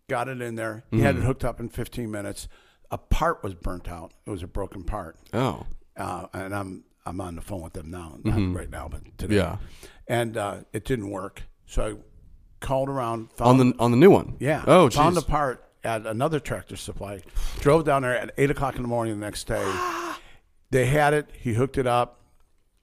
got 0.09 0.27
it 0.27 0.41
in 0.41 0.55
there. 0.55 0.83
He 0.91 0.99
had 0.99 1.15
it 1.15 1.23
hooked 1.23 1.45
up 1.45 1.61
in 1.61 1.69
15 1.69 2.11
minutes. 2.11 2.49
A 2.91 2.97
part 2.97 3.41
was 3.43 3.53
burnt 3.55 3.87
out. 3.87 4.11
It 4.25 4.29
was 4.29 4.43
a 4.43 4.47
broken 4.47 4.83
part, 4.83 5.17
Oh. 5.33 5.65
uh, 5.97 6.27
and 6.33 6.53
I'm 6.53 6.83
I'm 7.05 7.19
on 7.21 7.35
the 7.35 7.41
phone 7.41 7.61
with 7.61 7.73
them 7.73 7.89
now, 7.91 8.17
not 8.23 8.55
right 8.55 8.69
now, 8.69 8.87
but 8.89 9.01
today. 9.17 9.35
Mm-hmm. 9.35 9.53
Yeah. 9.53 9.57
and 10.07 10.35
uh, 10.37 10.57
it 10.73 10.83
didn't 10.85 11.09
work. 11.09 11.43
So 11.65 11.83
I 11.83 11.93
called 12.59 12.89
around, 12.89 13.29
On 13.39 13.57
the 13.57 13.73
on 13.79 13.91
the 13.91 13.97
new 13.97 14.11
one. 14.11 14.35
yeah, 14.39 14.63
Oh, 14.67 14.89
found 14.89 15.15
the 15.15 15.21
jeez. 15.21 15.27
part 15.27 15.65
at 15.83 16.05
another 16.05 16.39
tractor 16.39 16.75
supply. 16.75 17.21
Drove 17.59 17.83
down 17.85 18.01
there 18.03 18.17
at 18.17 18.31
eight 18.37 18.49
o'clock 18.51 18.75
in 18.75 18.81
the 18.81 18.87
morning 18.87 19.19
the 19.19 19.25
next 19.25 19.45
day. 19.45 19.63
they 20.71 20.85
had 20.85 21.13
it. 21.13 21.29
He 21.39 21.53
hooked 21.53 21.77
it 21.77 21.87
up. 21.87 22.21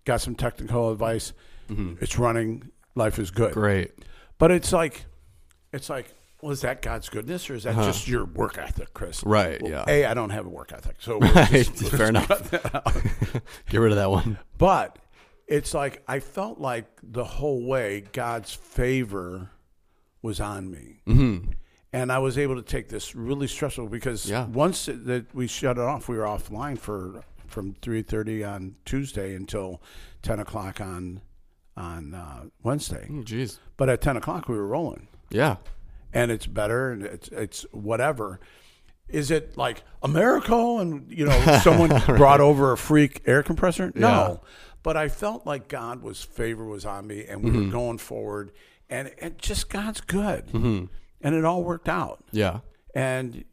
Got 0.04 0.20
some 0.20 0.34
technical 0.34 0.90
advice. 0.90 1.32
It's 2.00 2.18
running. 2.18 2.70
Life 2.96 3.18
is 3.20 3.30
good. 3.30 3.50
Mm-hmm. 3.52 3.60
Great. 3.60 3.92
But 4.38 4.50
it's 4.50 4.72
like, 4.72 5.04
it's 5.72 5.88
like, 5.88 6.12
well, 6.42 6.50
is 6.50 6.62
that 6.62 6.82
God's 6.82 7.08
goodness 7.08 7.48
or 7.50 7.54
is 7.54 7.62
that 7.64 7.76
just 7.76 8.08
your 8.08 8.24
work 8.24 8.58
ethic, 8.58 8.92
Chris? 8.94 9.20
Uh-huh. 9.20 9.30
Right, 9.30 9.62
Well, 9.62 9.70
yeah. 9.70 9.84
A, 9.86 10.04
I 10.06 10.14
don't 10.14 10.30
have 10.30 10.46
a 10.46 10.48
work 10.48 10.72
ethic, 10.72 10.96
so 10.98 11.18
we'll 11.18 11.32
just- 11.46 11.76
Fair 11.90 12.08
enough. 12.08 12.28
Get 13.70 13.78
rid 13.78 13.92
of 13.92 13.98
that 13.98 14.10
one. 14.10 14.38
But 14.58 14.98
it's 15.46 15.74
like 15.74 16.02
I 16.08 16.18
felt 16.20 16.58
like 16.58 16.86
the 17.02 17.24
whole 17.24 17.64
way 17.66 18.04
God's 18.12 18.52
favor 18.54 19.50
was 20.22 20.40
on 20.40 20.70
me, 20.70 21.02
mm-hmm. 21.06 21.50
And 21.92 22.12
I 22.12 22.18
was 22.18 22.38
able 22.38 22.56
to 22.56 22.62
take 22.62 22.88
this 22.88 23.14
really 23.14 23.46
stressful 23.48 23.88
because 23.88 24.28
Yeah. 24.28 24.46
once 24.46 24.86
it, 24.88 25.06
that 25.06 25.34
we 25.34 25.46
shut 25.46 25.76
it 25.78 25.82
off, 25.82 26.08
we 26.08 26.16
were 26.16 26.24
offline 26.24 26.78
for 26.78 27.24
from 27.46 27.74
three 27.82 28.02
thirty 28.02 28.44
on 28.44 28.76
Tuesday 28.84 29.34
until 29.34 29.82
ten 30.22 30.38
o'clock 30.40 30.80
on 30.80 31.20
on 31.76 32.14
uh, 32.14 32.44
Wednesday. 32.62 33.06
Oh, 33.10 33.22
Jeez. 33.22 33.58
But 33.76 33.88
at 33.88 34.00
ten 34.00 34.16
o'clock, 34.16 34.48
we 34.48 34.56
were 34.56 34.66
rolling. 34.66 35.08
Yeah. 35.30 35.56
and 36.12 36.30
it's 36.30 36.46
better 36.46 36.90
and 36.92 37.02
it's 37.04 37.28
it's 37.28 37.62
whatever. 37.72 38.40
Is 39.08 39.30
it 39.32 39.56
like 39.56 39.82
a 40.02 40.08
miracle 40.08 40.78
and 40.78 41.10
you 41.10 41.24
know 41.26 41.58
someone 41.64 41.88
brought 42.16 42.40
over 42.40 42.72
a 42.72 42.76
freak 42.76 43.22
air 43.26 43.42
compressor? 43.42 43.90
No. 43.94 44.08
Yeah. 44.08 44.36
But 44.82 44.96
I 44.96 45.08
felt 45.08 45.44
like 45.46 45.68
God 45.68 46.02
was 46.02 46.22
favor 46.22 46.64
was 46.64 46.86
on 46.86 47.06
me 47.06 47.24
and 47.26 47.42
we 47.42 47.50
Mm-hmm. 47.50 47.66
were 47.66 47.72
going 47.72 47.98
forward 47.98 48.52
and 48.88 49.10
and 49.20 49.36
just 49.38 49.68
God's 49.70 50.00
good. 50.00 50.88
And 51.20 51.34
it 51.34 51.44
all 51.44 51.62
worked 51.62 51.88
out. 51.88 52.24
Yeah. 52.32 52.60
And 52.94 53.44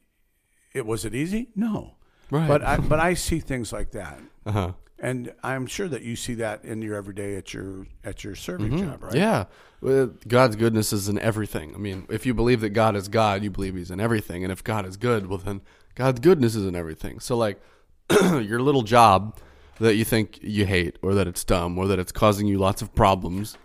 it 0.74 0.86
was 0.86 1.06
it 1.06 1.14
easy? 1.14 1.50
No. 1.56 1.96
Right. 2.32 2.48
But 2.48 2.64
I 2.64 2.78
but 2.92 3.00
I 3.00 3.14
see 3.14 3.40
things 3.40 3.74
like 3.74 3.92
that. 3.92 4.20
Uh 4.46 4.52
huh. 4.52 4.72
And 5.00 5.32
I'm 5.44 5.68
sure 5.68 5.88
that 5.88 6.02
you 6.02 6.16
see 6.16 6.34
that 6.36 6.66
in 6.66 6.82
your 6.82 6.96
everyday 6.96 7.36
at 7.36 7.54
your 7.54 7.86
at 8.04 8.24
your 8.24 8.34
serving 8.34 8.78
job, 8.78 9.04
right? 9.04 9.12
Mm-hmm. 9.12 9.18
Yeah. 9.18 9.46
Well, 9.80 10.12
God's 10.28 10.56
goodness 10.56 10.92
is 10.92 11.08
in 11.08 11.20
everything. 11.20 11.76
I 11.76 11.78
mean, 11.78 12.08
if 12.10 12.26
you 12.26 12.34
believe 12.34 12.62
that 12.62 12.72
God 12.72 12.96
is 12.96 13.08
God, 13.08 13.44
you 13.44 13.52
believe 13.52 13.76
He's 13.76 13.92
in 13.92 14.00
everything. 14.00 14.44
And 14.44 14.52
if 14.52 14.64
God 14.64 14.88
is 14.88 14.98
good, 14.98 15.28
well, 15.28 15.38
then 15.38 15.62
God's 15.94 16.20
goodness 16.20 16.56
is 16.56 16.66
in 16.66 16.76
everything. 16.76 17.20
So, 17.20 17.38
like, 17.38 17.62
your 18.22 18.60
little 18.60 18.82
job 18.82 19.38
that 19.80 19.96
you 19.96 20.04
think 20.04 20.40
you 20.42 20.66
hate, 20.66 20.98
or 21.04 21.14
that 21.14 21.28
it's 21.28 21.44
dumb, 21.44 21.78
or 21.78 21.88
that 21.88 22.00
it's 22.00 22.12
causing 22.12 22.48
you 22.48 22.58
lots 22.58 22.82
of 22.82 22.96
problems, 22.96 23.56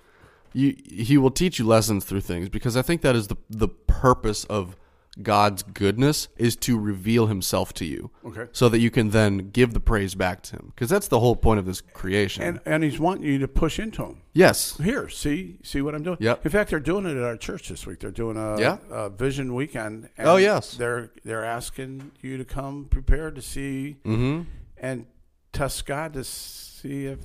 you, 0.52 0.76
He 0.84 1.16
will 1.18 1.30
teach 1.30 1.58
you 1.58 1.66
lessons 1.66 2.04
through 2.04 2.20
things 2.22 2.48
because 2.48 2.76
I 2.76 2.82
think 2.82 3.00
that 3.02 3.16
is 3.16 3.28
the 3.28 3.36
the 3.50 3.68
purpose 3.68 4.44
of 4.44 4.76
God's 5.20 5.62
goodness 5.62 6.28
is 6.38 6.56
to 6.56 6.78
reveal 6.78 7.26
Himself 7.26 7.74
to 7.74 7.84
you. 7.84 8.10
Okay. 8.24 8.46
So 8.52 8.70
that 8.70 8.78
you 8.78 8.90
can 8.90 9.10
then 9.10 9.50
give 9.50 9.74
the 9.74 9.80
praise 9.80 10.14
back 10.14 10.40
to 10.44 10.56
Him, 10.56 10.72
because 10.74 10.88
that's 10.88 11.08
the 11.08 11.20
whole 11.20 11.36
point 11.36 11.58
of 11.58 11.66
this 11.66 11.82
creation. 11.82 12.42
And 12.42 12.60
and 12.64 12.82
he's 12.82 12.98
wanting 12.98 13.24
you 13.24 13.38
to 13.40 13.46
push 13.48 13.78
into 13.78 14.02
him. 14.04 14.22
yes. 14.32 14.78
Here, 14.78 15.10
see, 15.10 15.58
see 15.62 15.82
what 15.82 15.94
I'm 15.94 16.02
doing. 16.02 16.16
Yep. 16.18 16.46
In 16.46 16.50
fact, 16.50 16.70
they're 16.70 16.80
doing 16.80 17.04
it 17.04 17.14
at 17.18 17.22
our 17.22 17.36
church 17.36 17.68
this 17.68 17.86
week. 17.86 18.00
They're 18.00 18.10
doing 18.10 18.38
a, 18.38 18.58
Yeah. 18.58 18.78
a 18.90 19.10
vision 19.10 19.54
weekend. 19.54 20.08
and 20.16 20.26
Oh, 20.28 20.36
yes. 20.36 20.74
They're 20.76 21.10
they're 21.24 21.44
asking 21.44 22.12
you 22.22 22.38
to 22.38 22.44
come 22.46 22.86
prepared 22.86 23.34
to 23.36 23.42
see 23.42 23.96
Mm-hmm. 24.06 24.48
and 24.78 25.04
test 25.52 25.84
God 25.84 26.14
to 26.14 26.24
see 26.24 27.04
if. 27.04 27.18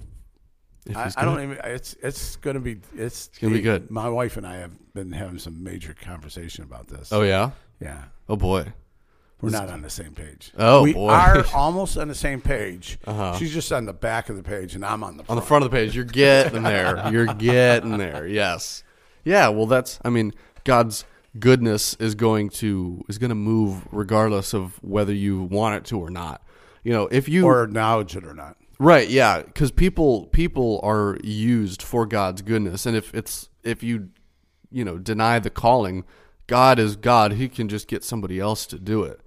I, 0.95 1.12
I 1.17 1.26
don't 1.26 1.41
even. 1.41 1.58
It's 1.63 1.95
it's 2.02 2.36
going 2.38 2.56
to 2.56 2.60
be 2.60 2.78
it's, 2.95 3.30
gonna 3.39 3.54
be 3.54 3.62
good. 3.62 3.89
My 3.91 4.10
wife 4.10 4.38
and 4.38 4.45
I 4.45 4.56
have 4.58 4.71
been 4.93 5.12
having 5.12 5.39
some 5.39 5.63
major 5.63 5.93
conversation 5.93 6.63
about 6.63 6.88
this. 6.88 7.12
Oh 7.12 7.21
yeah. 7.23 7.52
yeah, 7.80 8.04
Oh 8.30 8.36
boy. 8.36 8.73
we're 9.41 9.50
not 9.50 9.69
on 9.69 9.82
the 9.82 9.89
same 9.89 10.13
page. 10.13 10.52
Oh, 10.58 10.84
we 10.84 10.93
boy. 10.93 11.10
are 11.10 11.45
almost 11.54 11.97
on 11.97 12.08
the 12.08 12.15
same 12.15 12.41
page. 12.41 12.97
Uh-huh. 13.06 13.36
She's 13.38 13.54
just 13.54 13.71
on 13.71 13.86
the 13.86 13.93
back 13.93 14.30
of 14.30 14.36
the 14.36 14.43
page, 14.43 14.76
and 14.76 14.84
I'm 14.86 15.04
on 15.04 15.17
the 15.17 15.21
On 15.23 15.26
front. 15.26 15.41
the 15.41 15.45
front 15.47 15.65
of 15.65 15.71
the 15.71 15.78
page, 15.78 15.95
you're 15.95 16.06
getting 16.06 16.63
there. 16.63 17.12
You're 17.12 17.34
getting 17.34 17.97
there. 17.97 18.26
Yes. 18.28 18.84
Yeah. 19.23 19.50
Well, 19.50 19.65
that's. 19.67 20.00
I 20.04 20.10
mean, 20.10 20.34
God's 20.63 21.06
goodness 21.39 21.93
is 22.00 22.15
going 22.15 22.50
to 22.50 23.04
is 23.08 23.17
going 23.19 23.30
to 23.30 23.36
move 23.36 23.88
regardless 23.91 24.54
of 24.54 24.82
whether 24.84 25.13
you 25.13 25.43
want 25.43 25.76
it 25.76 25.86
to 25.86 26.00
or 26.00 26.10
not. 26.10 26.41
You 26.84 26.93
know, 26.93 27.08
if 27.12 27.28
you 27.30 27.45
or 27.45 27.63
acknowledge 27.63 28.15
it 28.15 28.23
or 28.26 28.34
not. 28.34 28.56
Right, 28.79 29.09
yeah, 29.09 29.41
because 29.41 29.71
people 29.71 30.27
people 30.27 30.79
are 30.83 31.17
used 31.23 31.81
for 31.81 32.05
God's 32.05 32.43
goodness, 32.43 32.85
and 32.85 32.95
if 32.95 33.13
it's 33.13 33.49
if 33.63 33.81
you 33.81 34.09
you 34.69 34.85
know 34.85 34.99
deny 34.99 35.39
the 35.39 35.49
calling, 35.49 36.03
God 36.45 36.77
is 36.77 36.95
God. 36.95 37.33
He 37.33 37.49
can 37.49 37.69
just 37.69 37.87
get 37.87 38.03
somebody 38.03 38.39
else 38.39 38.67
to 38.67 38.77
do 38.77 39.01
it, 39.01 39.19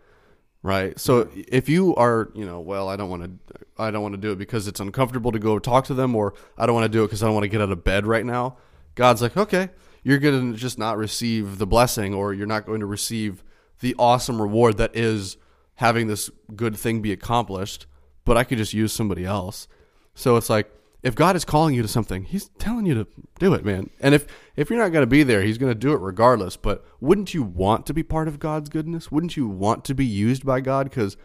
right? 0.63 0.99
So 1.01 1.29
if 1.35 1.69
you 1.69 1.97
are 1.97 2.31
you 2.33 2.47
know 2.47 2.61
well, 2.61 2.89
I 2.89 2.95
don't 2.95 3.11
want 3.11 3.25
to 3.25 3.59
I 3.77 3.91
don't 3.91 4.03
want 4.03 4.15
to 4.15 4.21
do 4.21 4.31
it 4.31 4.39
because 4.39 4.69
it's 4.69 4.79
uncomfortable 4.79 5.33
to 5.33 5.41
go 5.41 5.59
talk 5.59 5.85
to 5.87 5.95
them, 5.95 6.15
or 6.15 6.35
I 6.57 6.65
don't 6.67 6.75
want 6.77 6.85
to 6.85 6.97
do 6.97 7.03
it 7.03 7.09
because 7.09 7.25
I 7.25 7.27
don't 7.27 7.35
want 7.35 7.45
to 7.45 7.49
get 7.49 7.61
out 7.61 7.73
of 7.73 7.83
bed 7.83 8.07
right 8.07 8.25
now. 8.25 8.57
God's 8.95 9.21
like, 9.21 9.37
okay, 9.37 9.71
you're 10.05 10.19
going 10.19 10.53
to 10.53 10.59
just 10.59 10.79
not 10.79 10.97
receive 10.97 11.59
the 11.59 11.67
blessing, 11.67 12.15
or 12.15 12.33
you're 12.33 12.47
not 12.47 12.67
going 12.67 12.81
to 12.81 12.87
receive 12.87 13.43
the 13.81 13.97
awesome 13.99 14.41
reward 14.41 14.77
that 14.77 14.95
is 14.95 15.39
having 15.77 16.07
this 16.07 16.31
good 16.55 16.77
thing 16.77 17.03
be 17.03 17.11
accomplished 17.11 17.87
but 18.25 18.37
I 18.37 18.45
could 18.45 18.59
just 18.59 18.75
use 18.75 18.93
somebody 18.93 19.25
else. 19.25 19.69
So 20.15 20.37
it's 20.37 20.51
like 20.51 20.71
if 21.03 21.15
God 21.15 21.35
is 21.37 21.45
calling 21.45 21.75
you 21.75 21.83
to 21.83 21.89
something, 21.89 22.25
He's 22.25 22.49
telling 22.59 22.87
you 22.87 22.95
to 22.95 23.07
do 23.39 23.55
it, 23.55 23.65
man. 23.65 23.91
And 24.01 24.15
if 24.15 24.27
if 24.57 24.69
you're 24.69 24.79
not 24.79 24.93
going 24.93 25.03
to 25.03 25.07
be 25.07 25.23
there, 25.23 25.43
He's 25.43 25.59
going 25.59 25.73
to 25.73 25.79
do 25.79 25.93
it 25.93 26.01
regardless. 26.01 26.57
But 26.57 26.85
wouldn't 27.01 27.33
you 27.33 27.43
want 27.43 27.87
to 27.87 27.95
be 27.95 28.03
part 28.03 28.29
of 28.29 28.39
God's 28.39 28.69
goodness? 28.69 29.11
Wouldn't 29.11 29.37
you 29.37 29.49
want 29.49 29.85
to 29.87 29.95
be 29.95 30.05
used 30.05 30.45
by 30.45 30.61
God? 30.61 30.91
Because 30.91 31.17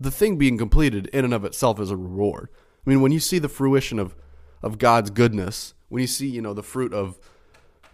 the 0.00 0.10
thing 0.10 0.36
being 0.36 0.58
completed 0.58 1.06
in 1.08 1.24
and 1.24 1.34
of 1.34 1.44
itself 1.44 1.78
is 1.80 1.90
a 1.90 1.96
reward. 1.96 2.48
I 2.84 2.90
mean, 2.90 3.00
when 3.00 3.12
you 3.12 3.20
see 3.20 3.38
the 3.38 3.48
fruition 3.48 3.98
of 3.98 4.16
of 4.62 4.78
God's 4.78 5.10
goodness, 5.10 5.74
when 5.88 6.00
you 6.00 6.06
see, 6.06 6.28
you 6.28 6.40
know, 6.40 6.54
the 6.54 6.62
fruit 6.62 6.92
of 6.92 7.18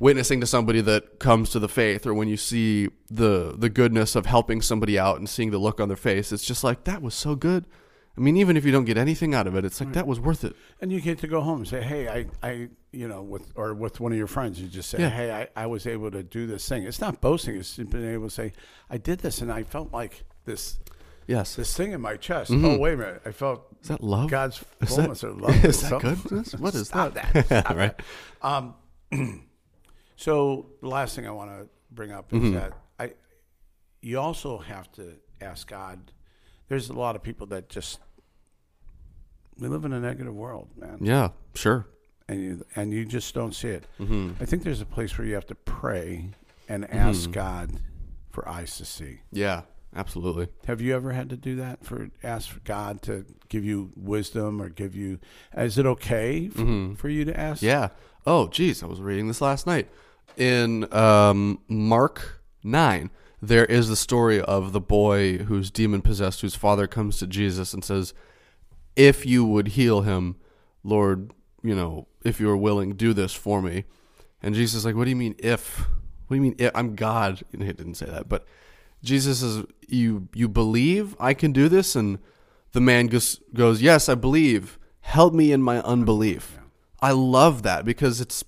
witnessing 0.01 0.41
to 0.41 0.47
somebody 0.47 0.81
that 0.81 1.19
comes 1.19 1.51
to 1.51 1.59
the 1.59 1.69
faith 1.69 2.07
or 2.07 2.15
when 2.15 2.29
you 2.29 2.37
see 2.37 2.89
the 3.11 3.55
the 3.59 3.69
goodness 3.69 4.15
of 4.15 4.27
helping 4.27 4.63
somebody 4.63 4.99
out 4.99 5.19
and 5.19 5.29
seeing 5.29 5.51
the 5.51 5.59
look 5.59 5.81
on 5.81 5.89
their 5.89 5.97
face, 5.97 6.33
it's 6.33 6.47
just 6.47 6.65
like 6.65 6.85
that 6.85 7.03
was 7.03 7.15
so 7.15 7.35
good. 7.35 7.67
I 8.19 8.21
mean, 8.21 8.37
even 8.37 8.57
if 8.57 8.65
you 8.65 8.73
don't 8.73 8.85
get 8.85 8.99
anything 8.99 9.33
out 9.33 9.47
of 9.47 9.55
it, 9.55 9.65
it's 9.65 9.81
like 9.81 9.93
that 9.93 10.07
was 10.07 10.19
worth 10.19 10.43
it. 10.43 10.57
And 10.81 10.91
you 10.91 11.01
get 11.01 11.19
to 11.21 11.29
go 11.29 11.41
home 11.41 11.59
and 11.59 11.69
say, 11.69 11.81
"Hey, 11.83 12.09
I, 12.09 12.27
I, 12.43 12.69
you 12.91 13.07
know, 13.07 13.23
with 13.23 13.53
or 13.55 13.75
with 13.75 14.01
one 14.01 14.11
of 14.11 14.19
your 14.19 14.27
friends, 14.27 14.61
you 14.61 14.67
just 14.67 14.91
say, 14.91 14.99
Yeah. 14.99 15.11
"Hey, 15.11 15.31
I, 15.31 15.63
I 15.63 15.67
was 15.67 15.87
able 15.87 16.11
to 16.11 16.25
do 16.25 16.47
this 16.49 16.69
thing." 16.69 16.83
It's 16.83 17.01
not 17.01 17.21
boasting; 17.21 17.55
it's 17.57 17.77
just 17.77 17.91
being 17.91 18.05
able 18.13 18.25
to 18.27 18.35
say, 18.35 18.53
"I 18.91 18.99
did 18.99 19.21
this, 19.21 19.41
and 19.41 19.53
I 19.53 19.63
felt 19.63 19.93
like 19.93 20.25
this, 20.47 20.81
Yes. 21.29 21.55
this 21.55 21.77
thing 21.77 21.93
in 21.93 22.01
my 22.01 22.17
chest." 22.17 22.51
Oh, 22.53 22.77
wait 22.79 22.95
a 22.95 22.97
minute! 22.97 23.23
I 23.25 23.31
felt 23.31 23.67
Is 23.83 23.89
that 23.89 24.03
love? 24.03 24.29
God's 24.31 24.57
Is 24.57 24.65
that- 24.81 24.89
fullness 24.89 25.23
or 25.29 25.31
love. 25.33 25.65
is 25.65 25.89
that 25.89 26.01
goodness? 26.01 26.55
What 26.57 26.75
is 26.75 26.89
Stop 26.89 27.15
that? 27.15 27.33
that? 27.33 27.47
Stop 27.65 27.77
Right. 27.77 27.97
that. 27.97 28.05
Um, 28.45 28.75
so 30.17 30.67
the 30.81 30.89
last 30.89 31.15
thing 31.15 31.27
I 31.27 31.31
want 31.31 31.51
to 31.51 31.69
bring 31.91 32.11
up 32.11 32.33
is 32.33 32.41
Mm-hmm. 32.41 32.55
that 32.55 32.73
I, 32.99 33.13
you 34.03 34.19
also 34.19 34.59
have 34.59 34.91
to 34.93 35.15
ask 35.41 35.69
God. 35.69 36.13
There's 36.69 36.91
a 36.91 36.95
lot 36.95 37.17
of 37.17 37.23
people 37.23 37.47
that 37.49 37.69
just 37.69 38.01
we 39.59 39.69
live 39.69 39.85
in 39.85 39.93
a 39.93 40.01
negative 40.01 40.35
world, 40.35 40.69
man 40.77 40.99
Yeah, 41.01 41.29
sure. 41.55 41.87
and 42.29 42.43
you 42.43 42.65
and 42.77 42.93
you 42.93 43.05
just 43.05 43.35
don't 43.35 43.55
see 43.55 43.69
it. 43.69 43.85
Mm-hmm. 44.01 44.33
I 44.41 44.45
think 44.45 44.63
there's 44.63 44.81
a 44.81 44.87
place 44.87 45.17
where 45.19 45.27
you 45.27 45.35
have 45.35 45.47
to 45.47 45.55
pray 45.55 46.31
and 46.69 46.89
ask 46.91 47.31
God 47.33 47.73
for 48.31 48.49
eyes 48.49 48.77
to 48.77 48.85
see. 48.85 49.21
Yeah, 49.33 49.63
absolutely. 49.97 50.49
Have 50.67 50.81
you 50.81 50.95
ever 50.95 51.13
had 51.13 51.31
to 51.31 51.37
do 51.37 51.57
that 51.57 51.85
for 51.85 52.11
ask 52.23 52.51
for 52.51 52.61
God 52.61 53.03
to 53.03 53.25
give 53.49 53.65
you 53.65 53.91
wisdom 53.97 54.61
or 54.61 54.69
give 54.69 54.95
you? 54.95 55.19
Is 55.57 55.79
it 55.79 55.87
okay 55.87 56.49
for, 56.49 56.95
for 56.97 57.09
you 57.09 57.25
to 57.25 57.39
ask? 57.39 57.59
Mm-hmm. 57.63 57.67
Yeah. 57.69 57.89
Oh, 58.27 58.49
geez, 58.49 58.83
I 58.83 58.87
was 58.87 59.01
reading 59.01 59.29
this 59.29 59.41
last 59.41 59.67
night. 59.67 59.89
In 60.37 60.93
um, 60.95 61.61
Mark 61.69 62.43
9, 62.63 63.11
there 63.41 63.65
is 63.65 63.89
the 63.89 63.97
story 63.97 64.41
of 64.43 64.73
the 64.73 64.81
boy 64.81 65.39
who's 65.39 65.71
demon 65.71 66.03
possessed, 66.03 66.43
whose 66.43 66.55
father 66.55 66.87
comes 66.87 67.19
to 67.19 67.27
Jesus 67.27 67.73
and 67.73 67.83
says, 67.83 68.13
If 68.99 69.25
you 69.25 69.47
would 69.47 69.69
heal 69.69 70.03
him, 70.03 70.37
Lord, 70.83 71.33
you 71.63 71.75
know, 71.75 72.09
if 72.25 72.41
you 72.41 72.51
are 72.51 72.57
willing, 72.57 72.97
do 72.97 73.15
this 73.15 73.33
for 73.33 73.63
me. 73.63 73.85
And 74.43 74.55
Jesus 74.55 74.79
is 74.79 74.85
like, 74.85 74.95
What 74.95 75.05
do 75.05 75.11
you 75.11 75.17
mean, 75.17 75.37
if? 75.39 75.79
What 76.27 76.31
do 76.31 76.35
you 76.35 76.43
mean, 76.43 76.57
if? 76.59 76.71
I'm 76.75 76.95
God. 76.95 77.43
And 77.53 77.63
he 77.67 77.73
didn't 77.73 77.95
say 77.95 78.07
that, 78.07 78.29
but 78.29 78.45
Jesus 79.03 79.41
says, 79.41 79.65
You, 79.89 80.29
you 80.35 80.49
believe 80.49 81.17
I 81.19 81.33
can 81.33 81.53
do 81.53 81.69
this? 81.69 81.97
And 81.97 82.19
the 82.73 82.81
man 82.81 83.07
goes, 83.07 83.41
goes, 83.55 83.81
Yes, 83.81 84.09
I 84.09 84.15
believe. 84.15 84.79
Help 85.01 85.33
me 85.33 85.53
in 85.53 85.63
my 85.63 85.81
unbelief. 85.83 86.59
I 87.01 87.13
love 87.13 87.63
that 87.63 87.85
because 87.85 88.21
it's 88.21 88.45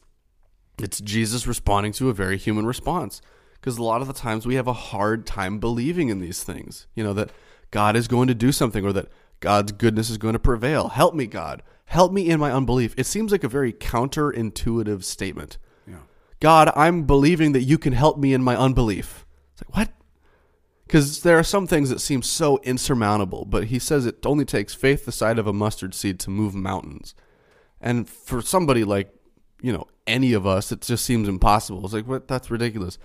it's 0.83 1.01
Jesus 1.01 1.47
responding 1.47 1.93
to 1.93 2.09
a 2.09 2.15
very 2.15 2.37
human 2.37 2.67
response. 2.67 3.21
Because 3.55 3.77
a 3.77 3.83
lot 3.83 4.01
of 4.01 4.07
the 4.07 4.15
times 4.15 4.47
we 4.47 4.55
have 4.55 4.67
a 4.67 4.73
hard 4.73 5.27
time 5.27 5.59
believing 5.59 6.09
in 6.09 6.21
these 6.21 6.43
things. 6.43 6.87
You 6.95 7.05
know, 7.05 7.13
that 7.13 7.31
God 7.71 7.97
is 7.97 8.09
going 8.09 8.29
to 8.29 8.35
do 8.35 8.53
something 8.53 8.85
or 8.85 8.93
that 8.93 9.09
God's 9.41 9.73
goodness 9.73 10.11
is 10.11 10.19
going 10.19 10.35
to 10.35 10.39
prevail. 10.39 10.89
Help 10.89 11.15
me, 11.15 11.27
God. 11.27 11.63
Help 11.87 12.13
me 12.13 12.29
in 12.29 12.39
my 12.39 12.53
unbelief. 12.53 12.95
It 12.97 13.07
seems 13.07 13.33
like 13.33 13.43
a 13.43 13.49
very 13.49 13.73
counterintuitive 13.73 15.03
statement. 15.03 15.59
Yeah. 15.89 15.97
God, 16.39 16.71
I'm 16.77 17.03
believing 17.03 17.53
that 17.53 17.63
you 17.63 17.79
can 17.79 17.95
help 17.95 18.19
me 18.19 18.33
in 18.33 18.43
my 18.43 18.57
unbelief. 18.57 19.27
It's 19.53 19.63
like, 19.63 19.77
what? 19.77 19.93
Because 20.87 21.23
there 21.23 21.39
are 21.39 21.45
some 21.45 21.67
things 21.67 21.89
that 21.91 22.01
seem 22.01 22.23
so 22.23 22.59
insurmountable, 22.63 23.45
but 23.45 23.65
he 23.65 23.79
says 23.79 24.07
it 24.07 24.27
only 24.27 24.45
takes 24.45 24.75
faith 24.75 25.05
the 25.05 25.13
size 25.13 25.39
of 25.39 25.47
a 25.47 25.53
mustard 25.53 25.95
seed 25.95 26.21
to 26.21 26.31
move 26.31 26.55
mountains. 26.55 27.15
And 27.81 28.09
for 28.09 28.43
somebody 28.43 28.85
like, 28.85 29.15
you 29.63 29.73
know, 29.73 29.87
any 30.07 30.33
of 30.33 30.47
us, 30.47 30.73
it 30.73 30.81
just 30.81 31.05
seems 31.05 31.29
impossible. 31.29 31.85
It's 31.85 31.95
like, 31.95 32.07
what? 32.07 32.29
That's 32.29 32.51
ridiculous. 32.51 32.99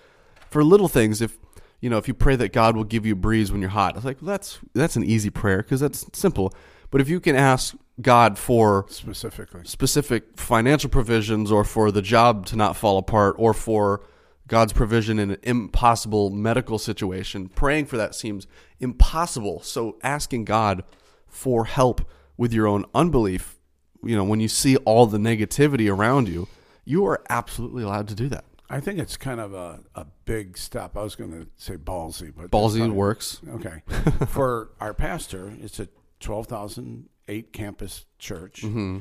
For 0.50 0.64
little 0.64 0.88
things, 0.88 1.22
if, 1.22 1.38
you 1.86 1.92
know, 1.92 2.00
if 2.00 2.08
you 2.08 2.16
pray 2.16 2.36
that 2.36 2.52
God 2.52 2.76
will 2.76 2.84
give 2.84 3.06
you 3.06 3.14
a 3.14 3.16
breeze 3.16 3.52
when 3.52 3.62
you're 3.62 3.70
hot, 3.70 3.96
it's 3.96 4.04
like, 4.04 4.20
well, 4.20 4.30
that's, 4.30 4.58
that's 4.74 4.96
an 4.96 5.04
easy 5.04 5.30
prayer 5.30 5.58
because 5.58 5.80
that's 5.80 6.04
simple. 6.14 6.52
But 6.90 7.00
if 7.00 7.08
you 7.10 7.20
can 7.20 7.36
ask 7.36 7.76
God 8.02 8.40
for 8.40 8.88
Specifically. 8.90 9.62
specific 9.66 10.36
financial 10.36 10.90
provisions 10.90 11.52
or 11.52 11.64
for 11.64 11.92
the 11.92 12.02
job 12.02 12.48
to 12.48 12.56
not 12.56 12.76
fall 12.76 12.98
apart 12.98 13.36
or 13.38 13.54
for 13.54 14.02
God's 14.48 14.74
provision 14.74 15.20
in 15.20 15.30
an 15.30 15.38
impossible 15.44 16.32
medical 16.32 16.80
situation. 16.80 17.50
Praying 17.50 17.86
for 17.86 17.98
that 17.98 18.16
seems 18.16 18.48
impossible. 18.80 19.62
So 19.62 20.00
asking 20.02 20.46
God 20.46 20.84
for 21.28 21.66
help 21.66 22.02
with 22.36 22.52
your 22.52 22.66
own 22.66 22.86
unbelief, 22.96 23.60
you 24.04 24.16
know, 24.16 24.24
when 24.24 24.40
you 24.40 24.48
see 24.48 24.76
all 24.78 25.06
the 25.06 25.20
negativity 25.20 25.88
around 25.96 26.30
you, 26.30 26.48
you 26.84 27.06
are 27.06 27.22
absolutely 27.30 27.84
allowed 27.84 28.08
to 28.08 28.16
do 28.16 28.28
that. 28.30 28.46
I 28.70 28.80
think 28.80 29.00
it's 29.00 29.16
kind 29.18 29.40
of 29.40 29.54
a, 29.54 29.80
a 29.94 30.06
big 30.26 30.58
step. 30.58 30.98
I 30.98 31.04
was 31.04 31.16
going 31.16 31.32
to 31.32 31.48
say 31.58 31.76
ballsy, 31.78 32.34
but 32.36 32.50
Ballsy 32.52 32.90
works. 32.92 33.40
Okay. 33.48 33.84
For 34.28 34.72
our 34.80 34.94
pastor, 34.94 35.54
it's 35.62 35.80
a 35.80 35.88
12,008 36.20 37.54
campus 37.54 38.06
church 38.20 38.62
Mm-hmm. 38.64 39.00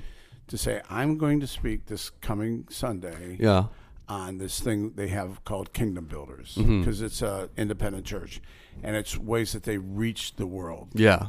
to 0.48 0.58
say, 0.58 0.82
I'm 0.90 1.16
going 1.18 1.40
to 1.40 1.46
speak 1.46 1.86
this 1.86 2.10
coming 2.10 2.66
Sunday 2.70 3.36
Yeah. 3.40 3.64
on 4.08 4.36
this 4.38 4.60
thing 4.60 4.92
they 4.96 5.08
have 5.08 5.44
called 5.44 5.72
Kingdom 5.72 6.06
Builders 6.06 6.56
Mm-hmm. 6.56 6.80
because 6.80 7.00
it's 7.00 7.22
a 7.22 7.48
independent 7.56 8.04
church 8.04 8.40
and 8.82 8.96
it's 8.96 9.16
ways 9.16 9.52
that 9.52 9.62
they 9.62 9.78
reach 9.78 10.36
the 10.36 10.46
world. 10.46 10.88
Yeah. 10.94 11.28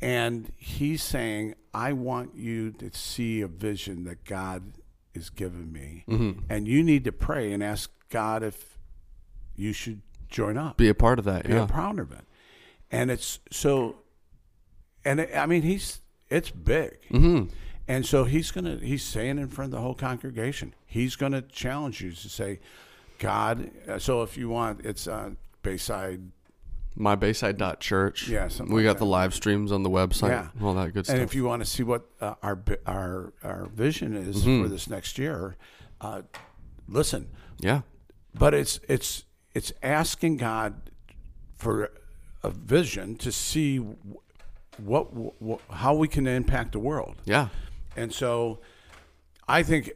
And 0.00 0.52
he's 0.56 1.02
saying, 1.02 1.54
I 1.72 1.92
want 1.92 2.34
you 2.34 2.72
to 2.72 2.90
see 2.92 3.40
a 3.40 3.48
vision 3.48 4.04
that 4.04 4.24
God 4.24 4.72
is 5.16 5.30
giving 5.30 5.72
me. 5.72 6.04
Mm-hmm. 6.08 6.40
And 6.48 6.68
you 6.68 6.82
need 6.82 7.04
to 7.04 7.12
pray 7.12 7.52
and 7.52 7.62
ask 7.62 7.90
God 8.10 8.42
if 8.42 8.78
you 9.56 9.72
should 9.72 10.02
join 10.28 10.56
up 10.58 10.76
Be 10.76 10.88
a 10.88 10.94
part 10.94 11.18
of 11.18 11.24
that. 11.24 11.46
be 11.46 11.52
a 11.52 11.56
Yeah. 11.56 11.66
proud 11.66 11.98
of 11.98 12.12
it. 12.12 12.24
And 12.90 13.10
it's 13.10 13.38
so, 13.50 13.96
and 15.04 15.20
it, 15.20 15.30
I 15.34 15.46
mean, 15.46 15.62
he's 15.62 16.00
it's 16.28 16.50
big, 16.50 16.98
Mm-hmm. 17.10 17.50
and 17.88 18.04
so 18.06 18.24
he's 18.24 18.50
gonna 18.50 18.76
he's 18.82 19.02
saying 19.04 19.38
in 19.38 19.48
front 19.48 19.72
of 19.72 19.76
the 19.78 19.82
whole 19.82 19.94
congregation, 19.94 20.74
he's 20.86 21.16
gonna 21.16 21.42
challenge 21.42 22.00
you 22.00 22.12
to 22.12 22.28
say, 22.28 22.60
God. 23.18 23.70
uh, 23.88 23.98
So 23.98 24.22
if 24.22 24.36
you 24.36 24.48
want, 24.48 24.84
it's 24.84 25.06
uh, 25.08 25.30
Bayside, 25.62 26.30
MyBayside.church. 26.98 28.28
Yeah, 28.28 28.48
something 28.48 28.74
We 28.74 28.82
like 28.86 28.94
got 28.94 28.98
the 28.98 29.06
live 29.06 29.34
streams 29.34 29.72
on 29.72 29.82
the 29.82 29.90
website. 29.90 30.30
Yeah. 30.30 30.48
All 30.62 30.74
that 30.74 30.92
good 30.94 31.04
stuff. 31.06 31.14
and 31.14 31.22
if 31.22 31.34
you 31.34 31.44
want 31.44 31.62
to 31.62 31.66
see 31.68 31.82
what 31.82 32.06
uh, 32.20 32.34
our 32.42 32.58
our 32.86 33.32
our 33.42 33.66
vision 33.66 34.16
is 34.16 34.44
Mm-hmm. 34.44 34.62
for 34.64 34.68
this 34.68 34.88
next 34.88 35.18
year, 35.18 35.56
uh, 36.00 36.22
listen. 36.88 37.28
yeah. 37.58 37.82
But 38.34 38.54
it's 38.54 38.80
it's 38.88 39.24
it's 39.54 39.72
asking 39.82 40.36
God 40.38 40.90
for 41.54 41.90
a 42.42 42.50
vision 42.50 43.16
to 43.16 43.32
see 43.32 43.78
what, 44.78 45.12
what 45.14 45.60
how 45.70 45.94
we 45.94 46.06
can 46.08 46.26
impact 46.26 46.72
the 46.72 46.78
world. 46.78 47.16
Yeah. 47.24 47.48
And 47.96 48.12
so 48.12 48.60
I 49.48 49.62
think 49.62 49.92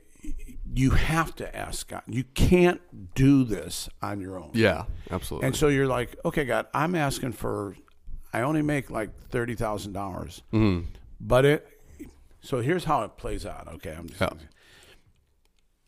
you 0.74 0.90
have 0.90 1.34
to 1.36 1.56
ask 1.56 1.88
God. 1.88 2.02
You 2.06 2.24
can't 2.34 2.80
do 3.14 3.44
this 3.44 3.88
on 4.02 4.20
your 4.20 4.38
own. 4.38 4.50
Yeah. 4.54 4.84
Absolutely. 5.10 5.46
And 5.48 5.56
so 5.56 5.68
you're 5.68 5.86
like, 5.86 6.16
okay, 6.24 6.44
God, 6.44 6.66
I'm 6.72 6.94
asking 6.94 7.32
for, 7.32 7.76
I 8.32 8.42
only 8.42 8.62
make 8.62 8.90
like 8.90 9.10
thirty 9.30 9.54
thousand 9.54 9.92
dollars, 9.92 10.42
Mm-hmm. 10.52 10.86
but 11.20 11.44
it. 11.44 11.66
So 12.42 12.60
here's 12.60 12.84
how 12.84 13.02
it 13.02 13.16
plays 13.16 13.44
out. 13.44 13.68
Okay, 13.74 13.92
I'm 13.96 14.08
just. 14.08 14.20
Yeah. 14.20 14.30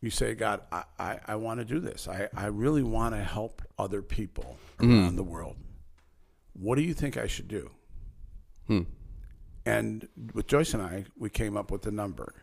You 0.01 0.09
say, 0.09 0.35
God, 0.35 0.61
I, 0.71 0.83
I, 0.99 1.19
I 1.29 1.35
want 1.37 1.59
to 1.61 1.65
do 1.65 1.79
this. 1.79 2.07
I, 2.09 2.27
I 2.35 2.47
really 2.47 2.83
want 2.83 3.15
to 3.15 3.23
help 3.23 3.61
other 3.79 4.01
people 4.01 4.57
Mm-hmm. 4.79 5.15
the 5.15 5.23
world. 5.23 5.55
What 6.53 6.75
do 6.75 6.81
you 6.81 6.93
think 6.93 7.15
I 7.17 7.25
should 7.27 7.47
do? 7.47 7.71
Hmm. 8.67 8.81
And 9.65 10.07
with 10.33 10.45
Joyce 10.47 10.73
and 10.73 10.83
I, 10.83 11.05
we 11.17 11.29
came 11.29 11.55
up 11.55 11.71
with 11.71 11.87
a 11.87 11.91
number, 11.91 12.42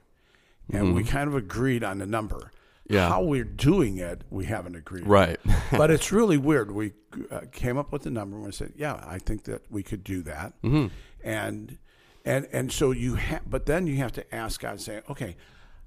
and 0.73 0.95
we 0.95 1.05
kind 1.05 1.29
of 1.29 1.35
agreed 1.35 1.85
on 1.85 1.99
the 1.99 2.07
number. 2.07 2.37
Mm-hmm. 2.37 2.95
Yeah. 2.95 3.09
How 3.09 3.23
we're 3.23 3.45
doing 3.45 3.99
it, 3.99 4.23
we 4.31 4.47
haven't 4.47 4.75
agreed. 4.75 5.07
right. 5.07 5.39
but 5.71 5.93
it's 5.93 6.11
really 6.11 6.39
weird. 6.39 6.73
We 6.73 6.93
uh, 7.31 7.43
came 7.53 7.79
up 7.79 7.93
with 7.93 8.03
the 8.03 8.11
number 8.11 8.37
and 8.37 8.47
we 8.47 8.53
said, 8.53 8.73
"Yeah, 8.77 9.01
I 9.07 9.19
think 9.19 9.45
that 9.45 9.63
we 9.71 9.85
could 9.85 10.03
do 10.03 10.23
that." 10.23 10.61
Mm-hmm. 10.63 10.89
And 11.23 11.79
and 12.25 12.49
and 12.53 12.73
so 12.73 12.91
you 12.91 13.15
have, 13.15 13.49
but 13.49 13.67
then 13.67 13.87
you 13.87 13.97
have 13.99 14.13
to 14.13 14.35
ask 14.35 14.61
God, 14.61 14.81
say, 14.81 15.03
"Okay, 15.09 15.37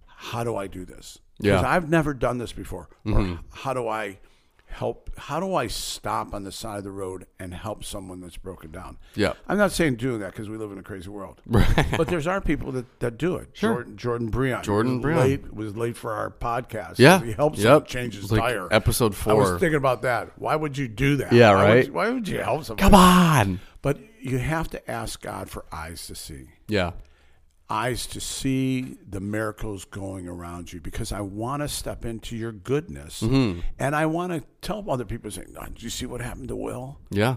how 0.05 0.43
do 0.45 0.55
I 0.55 0.67
do 0.67 0.85
this? 0.85 1.19
Yeah. 1.39 1.57
Mm-hmm. 1.57 1.65
I've 1.65 1.89
never 1.89 2.13
done 2.13 2.37
this 2.37 2.53
before. 2.53 2.87
Or 3.05 3.39
how 3.51 3.73
do 3.73 3.87
I 3.87 4.19
help? 4.73 5.09
How 5.17 5.39
do 5.39 5.55
I 5.55 5.67
stop 5.67 6.33
on 6.33 6.43
the 6.43 6.51
side 6.51 6.79
of 6.79 6.83
the 6.83 6.91
road 6.91 7.25
and 7.39 7.53
help 7.53 7.83
someone 7.83 8.19
that's 8.21 8.37
broken 8.37 8.71
down? 8.71 8.97
Yeah. 9.15 9.33
I'm 9.47 9.57
not 9.57 9.71
saying 9.71 9.95
doing 9.95 10.19
that 10.19 10.31
because 10.31 10.49
we 10.49 10.57
live 10.57 10.71
in 10.71 10.77
a 10.79 10.83
crazy 10.83 11.09
world. 11.09 11.41
but 11.45 12.07
there's 12.07 12.27
our 12.27 12.41
people 12.41 12.71
that, 12.73 12.99
that 12.99 13.17
do 13.17 13.35
it. 13.35 13.49
Sure. 13.53 13.73
Jordan, 13.75 13.97
Jordan 13.97 14.31
Breon. 14.31 14.63
Jordan 14.63 15.01
Breon. 15.01 15.15
late, 15.17 15.53
was 15.53 15.75
late 15.77 15.95
for 15.95 16.13
our 16.13 16.29
podcast. 16.31 16.99
Yeah. 16.99 17.21
He 17.23 17.31
helps 17.31 17.59
Yep. 17.59 17.85
change 17.87 18.15
his 18.15 18.31
like 18.31 18.41
tire. 18.41 18.67
episode 18.71 19.15
four 19.15 19.33
I 19.33 19.35
was 19.35 19.59
thinking 19.59 19.75
about 19.75 20.01
that. 20.01 20.37
Why 20.39 20.55
would 20.55 20.77
you 20.77 20.87
do 20.87 21.17
that? 21.17 21.31
Yeah, 21.31 21.53
Why 21.53 21.63
right? 21.63 21.93
why 21.93 22.09
would 22.09 22.27
you 22.27 22.39
help 22.39 22.63
someone? 22.65 22.79
Come 22.79 22.95
on. 22.95 23.59
But 23.81 23.99
you 24.21 24.37
have 24.39 24.69
to 24.71 24.91
ask 24.91 25.21
God 25.21 25.49
for 25.49 25.65
eyes 25.71 26.07
to 26.07 26.15
see. 26.15 26.47
Yeah. 26.67 26.91
Eyes 27.69 28.05
to 28.07 28.19
see 28.19 28.97
the 29.09 29.19
miracles 29.19 29.85
going 29.85 30.27
around 30.27 30.73
you 30.73 30.81
because 30.81 31.11
I 31.11 31.21
want 31.21 31.61
to 31.61 31.67
step 31.67 32.05
into 32.05 32.35
your 32.35 32.51
goodness. 32.51 33.21
Mm-hmm. 33.21 33.61
And 33.79 33.95
I 33.95 34.05
want 34.05 34.33
to 34.33 34.43
tell 34.61 34.83
other 34.89 35.05
people, 35.05 35.31
saying, 35.31 35.55
oh, 35.59 35.65
Did 35.65 35.81
you 35.81 35.89
see 35.89 36.05
what 36.05 36.21
happened 36.21 36.49
to 36.49 36.55
Will? 36.55 36.99
Yeah. 37.09 37.35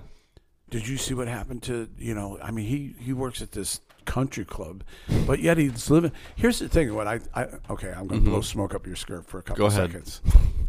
Did 0.68 0.88
you 0.88 0.96
see 0.96 1.14
what 1.14 1.28
happened 1.28 1.62
to, 1.64 1.88
you 1.96 2.14
know, 2.14 2.38
I 2.42 2.50
mean, 2.50 2.66
he, 2.66 2.94
he 2.98 3.12
works 3.12 3.40
at 3.40 3.52
this 3.52 3.80
country 4.04 4.44
club, 4.44 4.82
but 5.26 5.38
yet 5.40 5.58
he's 5.58 5.90
living. 5.90 6.10
Here's 6.34 6.58
the 6.58 6.68
thing 6.68 6.92
what 6.94 7.06
I, 7.06 7.20
I 7.34 7.46
okay, 7.70 7.92
I'm 7.96 8.06
going 8.08 8.24
to 8.24 8.30
blow 8.30 8.40
smoke 8.40 8.74
up 8.74 8.86
your 8.86 8.96
skirt 8.96 9.26
for 9.26 9.38
a 9.38 9.42
couple 9.42 9.68
Mm-hmm. 9.68 9.76
Go 9.76 9.82
ahead. 9.84 10.06
seconds. 10.06 10.20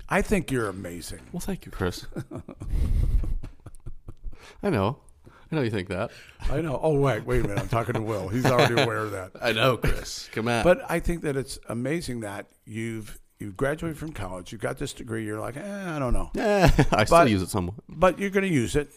I 0.09 0.21
think 0.21 0.51
you're 0.51 0.69
amazing. 0.69 1.19
Well, 1.31 1.39
thank 1.39 1.65
you, 1.65 1.71
Chris. 1.71 2.05
I 4.63 4.69
know. 4.69 4.97
I 5.51 5.55
know 5.55 5.61
you 5.61 5.69
think 5.69 5.87
that. 5.89 6.11
I 6.49 6.61
know. 6.61 6.79
Oh, 6.81 6.99
wait, 6.99 7.25
wait 7.25 7.39
a 7.43 7.47
minute. 7.47 7.59
I'm 7.59 7.69
talking 7.69 7.93
to 7.93 8.01
Will. 8.01 8.27
He's 8.27 8.45
already 8.45 8.81
aware 8.81 8.97
of 8.97 9.11
that. 9.11 9.31
I 9.41 9.51
know, 9.53 9.77
Chris. 9.77 10.29
Come 10.33 10.47
on. 10.47 10.63
But 10.63 10.81
I 10.89 10.99
think 10.99 11.21
that 11.23 11.35
it's 11.37 11.57
amazing 11.69 12.21
that 12.21 12.47
you've 12.65 13.19
you've 13.39 13.55
graduated 13.55 13.97
from 13.99 14.11
college, 14.13 14.51
you've 14.51 14.61
got 14.61 14.77
this 14.79 14.93
degree, 14.93 15.23
you're 15.23 15.39
like, 15.39 15.55
eh, 15.57 15.95
I 15.95 15.99
don't 15.99 16.11
know, 16.13 16.31
Eh, 16.35 16.63
I 16.91 17.05
still 17.05 17.19
But- 17.19 17.29
use 17.29 17.41
it 17.43 17.49
somewhat. 17.49 17.75
but 17.87 18.17
you're 18.19 18.31
going 18.31 18.47
to 18.47 18.53
use 18.53 18.75
it. 18.75 18.89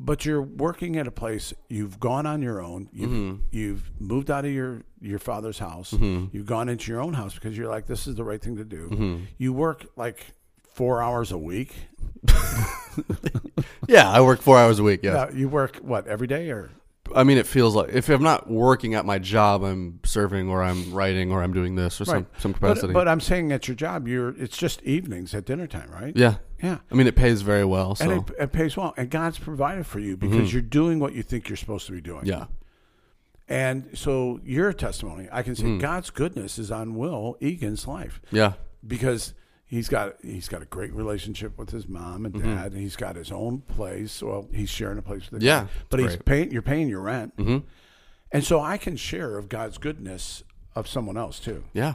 But 0.00 0.24
you're 0.26 0.42
working 0.42 0.96
at 0.96 1.06
a 1.06 1.12
place. 1.12 1.54
You've 1.68 2.00
gone 2.00 2.26
on 2.26 2.42
your 2.42 2.60
own. 2.60 2.88
You've 2.92 3.10
Mm-hmm. 3.10 3.36
you've 3.52 3.90
moved 4.00 4.28
out 4.28 4.44
of 4.44 4.50
your 4.50 4.82
your 5.00 5.20
father's 5.20 5.60
house. 5.60 5.92
You've 5.92 6.46
gone 6.46 6.68
into 6.68 6.90
your 6.90 7.00
own 7.00 7.12
house 7.14 7.34
because 7.34 7.56
you're 7.56 7.68
like, 7.68 7.86
this 7.86 8.08
is 8.08 8.16
the 8.16 8.24
right 8.24 8.42
thing 8.42 8.56
to 8.56 8.64
do. 8.64 8.88
Mm-hmm. 8.90 9.24
You 9.38 9.52
work 9.52 9.86
like 9.94 10.32
four 10.74 11.02
hours 11.02 11.32
a 11.32 11.38
week. 11.38 11.74
Yeah, 13.88 14.10
I 14.10 14.20
work 14.20 14.40
four 14.40 14.58
hours 14.58 14.78
a 14.78 14.82
week. 14.82 15.00
Yeah. 15.02 15.30
You 15.30 15.48
work 15.48 15.76
what 15.76 16.06
every 16.06 16.26
day 16.26 16.50
or 16.50 16.70
I 17.14 17.22
mean, 17.22 17.36
it 17.36 17.46
feels 17.46 17.74
like 17.74 17.90
if 17.90 18.08
I'm 18.08 18.22
not 18.22 18.48
working 18.48 18.94
at 18.94 19.04
my 19.04 19.18
job, 19.18 19.62
I'm 19.62 20.00
serving 20.04 20.48
or 20.48 20.62
I'm 20.62 20.90
writing 20.92 21.32
or 21.32 21.42
I'm 21.42 21.52
doing 21.52 21.74
this 21.74 22.00
or 22.00 22.06
some, 22.06 22.26
some 22.38 22.54
capacity. 22.54 22.88
But, 22.88 23.00
but 23.00 23.08
I'm 23.08 23.20
saying 23.20 23.52
at 23.52 23.68
your 23.68 23.74
job, 23.74 24.08
you're 24.08 24.30
it's 24.40 24.56
just 24.56 24.82
evenings 24.84 25.34
at 25.34 25.44
dinner 25.44 25.66
time, 25.66 25.90
right? 25.90 26.16
yeah. 26.16 26.36
Yeah. 26.62 26.78
I 26.90 26.94
mean, 26.94 27.06
it 27.06 27.14
pays 27.14 27.42
very 27.42 27.64
well. 27.66 27.94
So, 27.94 28.08
And 28.08 28.30
it, 28.30 28.34
it 28.40 28.52
pays 28.52 28.74
well, 28.74 28.94
and 28.96 29.10
God's 29.10 29.38
provided 29.38 29.86
for 29.86 29.98
you 29.98 30.16
mm-hmm. 30.16 30.30
because 30.30 30.50
you're 30.50 30.62
doing 30.62 30.98
what 30.98 31.12
you 31.12 31.22
think 31.22 31.50
you're 31.50 31.58
supposed 31.58 31.86
to 31.86 31.92
be 31.92 32.00
doing. 32.00 32.24
yeah. 32.24 32.46
And 33.46 33.90
so 33.92 34.40
your 34.42 34.72
testimony, 34.72 35.28
I 35.30 35.42
can 35.42 35.54
say 35.54 35.64
mm. 35.64 35.78
God's 35.78 36.08
goodness 36.08 36.58
is 36.58 36.70
on 36.70 36.94
Will 36.94 37.36
Egan's 37.40 37.86
life 37.86 38.22
Yeah. 38.30 38.54
because 38.86 39.34
he's 39.66 39.88
got 39.88 40.16
he's 40.22 40.48
got 40.48 40.62
a 40.62 40.66
great 40.66 40.92
relationship 40.94 41.58
with 41.58 41.70
his 41.70 41.88
mom 41.88 42.24
and 42.26 42.34
dad, 42.42 42.72
and 42.72 42.80
he's 42.80 42.96
got 42.96 43.16
his 43.16 43.30
own 43.32 43.60
place. 43.62 44.22
Well, 44.22 44.48
he's 44.52 44.70
sharing 44.70 44.98
a 44.98 45.02
place 45.02 45.30
with 45.30 45.40
the 45.40 45.46
Yeah, 45.46 45.60
dad, 45.60 45.68
but 45.90 46.00
he's 46.00 46.10
great. 46.16 46.24
paying 46.24 46.50
you're 46.52 46.62
paying 46.62 46.88
your 46.88 47.00
rent, 47.00 47.34
and 47.38 48.44
so 48.44 48.60
I 48.60 48.76
can 48.78 48.96
share 48.96 49.38
of 49.38 49.48
God's 49.48 49.78
goodness 49.78 50.42
of 50.74 50.88
someone 50.88 51.16
else 51.16 51.38
too. 51.38 51.64
Yeah. 51.72 51.94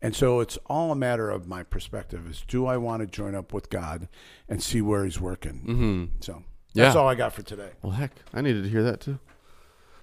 And 0.00 0.14
so 0.14 0.40
it's 0.40 0.58
all 0.66 0.92
a 0.92 0.96
matter 0.96 1.30
of 1.30 1.46
my 1.46 1.62
perspective: 1.62 2.28
is 2.28 2.44
do 2.46 2.66
I 2.66 2.76
want 2.76 3.00
to 3.00 3.06
join 3.06 3.34
up 3.34 3.52
with 3.54 3.70
God 3.70 4.08
and 4.48 4.62
see 4.62 4.82
where 4.82 5.04
He's 5.04 5.18
working? 5.20 5.62
Mm-hmm. 5.66 6.04
So 6.20 6.42
that's 6.74 6.94
Yeah. 6.94 7.00
all 7.00 7.08
I 7.08 7.14
got 7.14 7.32
for 7.32 7.42
today. 7.42 7.70
Well, 7.82 7.92
heck, 7.92 8.10
I 8.34 8.40
needed 8.42 8.64
to 8.64 8.68
hear 8.68 8.82
that 8.82 9.00
too. 9.00 9.18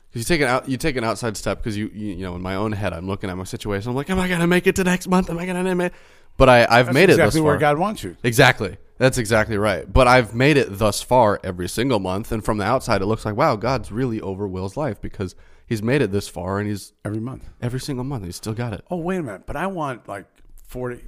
Because 0.09 0.28
you 0.28 0.36
take 0.36 0.41
an 0.41 0.47
out, 0.47 0.68
you 0.68 0.78
take 0.78 0.97
an 0.97 1.03
outside 1.03 1.38
step. 1.38 1.59
Because 1.59 1.78
you, 1.78 1.89
you, 1.93 2.14
you 2.16 2.24
know, 2.24 2.36
in 2.36 2.41
my 2.41 2.55
own 2.55 2.72
head, 2.72 2.93
I'm 2.93 3.07
looking 3.07 3.30
at 3.30 3.38
my 3.38 3.43
situation. 3.43 3.89
I'm 3.91 3.95
like, 3.95 4.09
am 4.09 4.20
I 4.20 4.28
gonna 4.28 4.47
make 4.47 4.66
it 4.66 4.76
to 4.78 4.84
next 4.84 5.07
month? 5.07 5.30
Am 5.30 5.38
I 5.38 5.45
gonna 5.45 5.76
make? 5.76 5.91
it? 5.91 5.97
But 6.41 6.49
I, 6.49 6.61
I've 6.79 6.87
That's 6.87 6.93
made 6.95 7.03
it 7.11 7.19
exactly 7.19 7.39
thus 7.41 7.45
where 7.45 7.53
far. 7.53 7.59
God 7.59 7.77
wants 7.77 8.03
you. 8.03 8.17
Exactly. 8.23 8.77
That's 8.97 9.19
exactly 9.19 9.57
right. 9.59 9.85
But 9.91 10.07
I've 10.07 10.33
made 10.33 10.57
it 10.57 10.69
thus 10.79 10.99
far 10.99 11.39
every 11.43 11.69
single 11.69 11.99
month, 11.99 12.31
and 12.31 12.43
from 12.43 12.57
the 12.57 12.63
outside, 12.65 13.03
it 13.03 13.05
looks 13.05 13.25
like 13.25 13.35
wow, 13.35 13.55
God's 13.55 13.91
really 13.91 14.19
over 14.21 14.47
Will's 14.47 14.75
life 14.75 14.99
because 14.99 15.35
he's 15.67 15.83
made 15.83 16.01
it 16.01 16.11
this 16.11 16.27
far, 16.27 16.57
and 16.57 16.67
he's 16.67 16.93
Every 17.05 17.19
month. 17.19 17.47
every 17.61 17.79
single 17.79 18.03
month 18.05 18.25
he's 18.25 18.37
still 18.37 18.55
got 18.55 18.73
it. 18.73 18.83
Oh, 18.89 18.97
wait 18.97 19.17
a 19.17 19.21
minute. 19.23 19.43
But 19.45 19.55
I 19.55 19.67
want 19.67 20.07
like 20.07 20.25
40. 20.65 21.03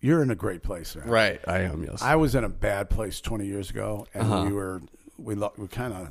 You're 0.00 0.22
in 0.22 0.30
a 0.32 0.34
great 0.34 0.64
place. 0.64 0.96
Right. 0.96 1.40
I 1.46 1.60
am. 1.60 1.84
Yes. 1.84 2.02
I 2.02 2.16
was 2.16 2.34
in 2.34 2.42
a 2.42 2.48
bad 2.48 2.90
place 2.90 3.20
20 3.20 3.46
years 3.46 3.70
ago, 3.70 4.06
and 4.12 4.24
Uh-huh. 4.24 4.44
we 4.46 4.52
were, 4.52 4.82
we, 5.16 5.34
lo- 5.36 5.52
we 5.56 5.68
kind 5.68 5.94
of 5.94 6.08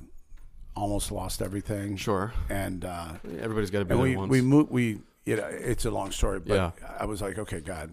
almost 0.75 1.11
lost 1.11 1.41
everything. 1.41 1.97
sure. 1.97 2.33
And, 2.49 2.85
uh, 2.85 3.09
Everybody's 3.39 3.69
got 3.71 3.79
to 3.79 3.85
be 3.85 3.91
and 3.93 3.99
there 3.99 4.09
we, 4.09 4.15
once. 4.15 4.31
we 4.31 4.41
moved, 4.41 4.71
we, 4.71 4.99
you 5.25 5.35
know, 5.37 5.45
it's 5.49 5.85
a 5.85 5.91
long 5.91 6.11
story, 6.11 6.39
but 6.39 6.55
Yeah. 6.55 6.71
I 6.99 7.05
was 7.05 7.21
like, 7.21 7.37
okay, 7.37 7.59
God, 7.61 7.91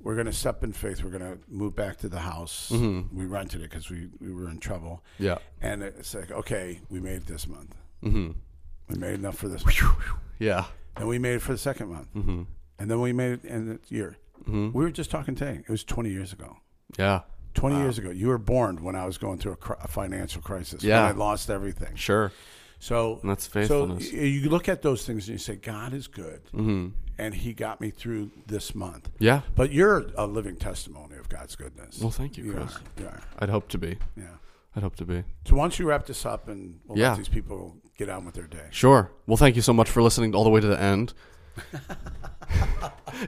we're 0.00 0.14
going 0.14 0.26
to 0.26 0.32
step 0.32 0.64
in 0.64 0.72
faith. 0.72 1.02
We're 1.04 1.10
going 1.10 1.22
to 1.32 1.38
move 1.48 1.76
back 1.76 1.98
to 1.98 2.08
the 2.08 2.18
house. 2.20 2.70
Mm-hmm. 2.72 3.16
We 3.16 3.24
rented 3.26 3.60
it 3.60 3.70
because 3.70 3.88
we, 3.90 4.08
we 4.20 4.32
were 4.32 4.48
in 4.50 4.58
trouble. 4.58 5.04
yeah. 5.18 5.38
And 5.60 5.82
it's 5.82 6.14
like, 6.14 6.30
okay, 6.30 6.80
we 6.88 7.00
made 7.00 7.16
it 7.18 7.26
this 7.26 7.46
month. 7.46 7.74
hmm 8.02 8.30
We 8.88 8.96
made 8.98 9.14
enough 9.14 9.36
for 9.36 9.48
this. 9.48 9.64
Yeah. 10.38 10.64
And 10.96 11.08
we 11.08 11.18
made 11.18 11.34
it 11.34 11.42
for 11.42 11.52
the 11.52 11.58
second 11.58 11.88
month. 11.90 12.08
hmm 12.12 12.42
And 12.78 12.90
then 12.90 13.00
we 13.00 13.12
made 13.12 13.32
it 13.32 13.44
in 13.44 13.66
the 13.68 13.78
year. 13.88 14.16
hmm 14.44 14.70
We 14.72 14.82
were 14.84 14.90
just 14.90 15.10
talking 15.10 15.34
today. 15.36 15.60
It 15.60 15.68
was 15.70 15.84
20 15.84 16.10
years 16.10 16.32
ago. 16.32 16.56
Yeah. 16.98 17.20
20 17.54 17.76
years 17.76 17.98
ago. 17.98 18.10
You 18.10 18.28
were 18.28 18.38
born 18.38 18.82
when 18.82 18.96
I 18.96 19.04
was 19.06 19.18
going 19.18 19.38
through 19.38 19.52
a, 19.52 19.56
cr- 19.56 19.74
a 19.82 19.86
financial 19.88 20.40
crisis. 20.42 20.82
Yeah. 20.82 21.04
I 21.06 21.12
lost 21.12 21.48
everything. 21.50 21.94
Sure. 21.96 22.32
So, 22.82 23.20
And 23.22 23.30
that's 23.30 23.46
faithfulness. 23.46 24.10
y- 24.12 24.18
you 24.22 24.50
look 24.50 24.68
at 24.68 24.82
those 24.82 25.06
things 25.06 25.28
and 25.28 25.34
you 25.34 25.38
say, 25.38 25.54
God 25.54 25.92
is 25.94 26.08
good. 26.08 26.40
hmm 26.50 26.88
And 27.16 27.32
he 27.32 27.52
got 27.52 27.80
me 27.80 27.90
through 27.90 28.32
this 28.48 28.74
month. 28.74 29.08
Yeah. 29.20 29.42
But 29.54 29.70
you're 29.70 30.06
a 30.16 30.26
living 30.26 30.56
testimony 30.56 31.16
of 31.16 31.28
God's 31.28 31.54
goodness. 31.54 32.00
Well, 32.00 32.10
thank 32.10 32.36
you, 32.36 32.42
You 32.44 32.52
Chris. 32.54 32.74
are. 32.74 32.80
You 33.00 33.06
are. 33.06 33.20
I'd 33.38 33.50
hope 33.50 33.68
to 33.68 33.78
be. 33.78 33.98
Yeah. 34.16 34.24
I'd 34.74 34.82
hope 34.82 34.96
to 34.96 35.04
be. 35.04 35.22
So 35.46 35.54
once 35.54 35.78
you 35.78 35.86
wrap 35.86 36.06
this 36.06 36.26
up 36.26 36.48
and 36.48 36.80
we'll 36.88 36.98
Yeah. 36.98 37.10
let 37.10 37.18
these 37.18 37.28
people 37.28 37.76
get 37.96 38.08
on 38.08 38.24
with 38.24 38.34
their 38.34 38.48
day. 38.48 38.66
Sure. 38.72 39.12
Well, 39.28 39.36
thank 39.36 39.54
you 39.54 39.62
so 39.62 39.72
much 39.72 39.88
for 39.88 40.02
listening 40.02 40.34
all 40.34 40.42
the 40.42 40.50
way 40.50 40.60
to 40.60 40.66
the 40.66 40.80
end. 40.82 41.14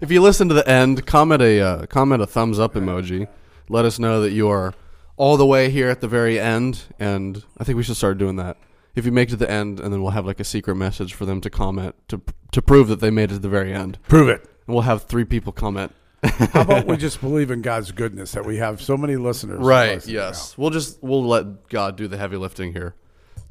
if 0.03 0.11
you 0.11 0.21
listen 0.21 0.49
to 0.49 0.55
the 0.55 0.69
end, 0.69 1.07
comment 1.07 1.43
a 1.43 1.61
uh, 1.61 1.87
comment 1.87 2.23
a 2.23 2.27
thumbs 2.27 2.59
up 2.59 2.75
emoji. 2.75 3.29
Let 3.69 3.85
us 3.85 3.99
know 4.01 4.21
that 4.23 4.33
you 4.33 4.49
are 4.49 4.75
all 5.17 5.37
the 5.37 5.47
way 5.47 5.71
here 5.71 5.89
at 5.91 6.01
the 6.01 6.09
very 6.09 6.41
end, 6.41 6.83
and 6.99 7.45
I 7.59 7.65
think 7.65 7.77
we 7.77 7.83
should 7.85 7.97
start 7.97 8.19
doing 8.19 8.37
that. 8.37 8.57
If 8.95 9.05
you 9.07 9.13
make 9.13 9.29
it 9.29 9.33
to 9.33 9.37
the 9.37 9.51
end, 9.51 9.81
and 9.81 9.93
then 9.93 10.03
we'll 10.03 10.13
have 10.13 10.27
like 10.27 10.41
a 10.41 10.45
secret 10.45 10.77
message 10.77 11.15
for 11.15 11.27
them 11.27 11.41
to 11.41 11.51
comment 11.51 11.95
to 12.09 12.21
to 12.53 12.63
prove 12.63 12.89
that 12.89 13.01
they 13.01 13.11
made 13.11 13.31
it 13.31 13.35
to 13.35 13.39
the 13.41 13.49
very 13.49 13.73
end, 13.73 13.99
Prove 14.09 14.29
it. 14.29 14.43
and 14.67 14.75
we'll 14.75 14.83
have 14.83 15.05
three 15.05 15.25
people 15.25 15.53
comment. 15.53 15.93
How 16.23 16.63
about 16.63 16.87
we 16.87 16.97
just 17.09 17.21
believe 17.21 17.51
in 17.51 17.61
God's 17.61 17.91
goodness 17.93 18.33
that 18.33 18.47
we 18.47 18.57
have 18.59 18.81
so 18.81 18.97
many 18.97 19.17
listeners? 19.17 19.59
Right. 19.61 20.07
Yes. 20.07 20.57
We'll 20.57 20.71
just 20.71 21.03
we'll 21.03 21.27
let 21.27 21.69
God 21.69 21.97
do 21.97 22.07
the 22.09 22.17
heavy 22.17 22.37
lifting 22.37 22.73
here. 22.73 22.95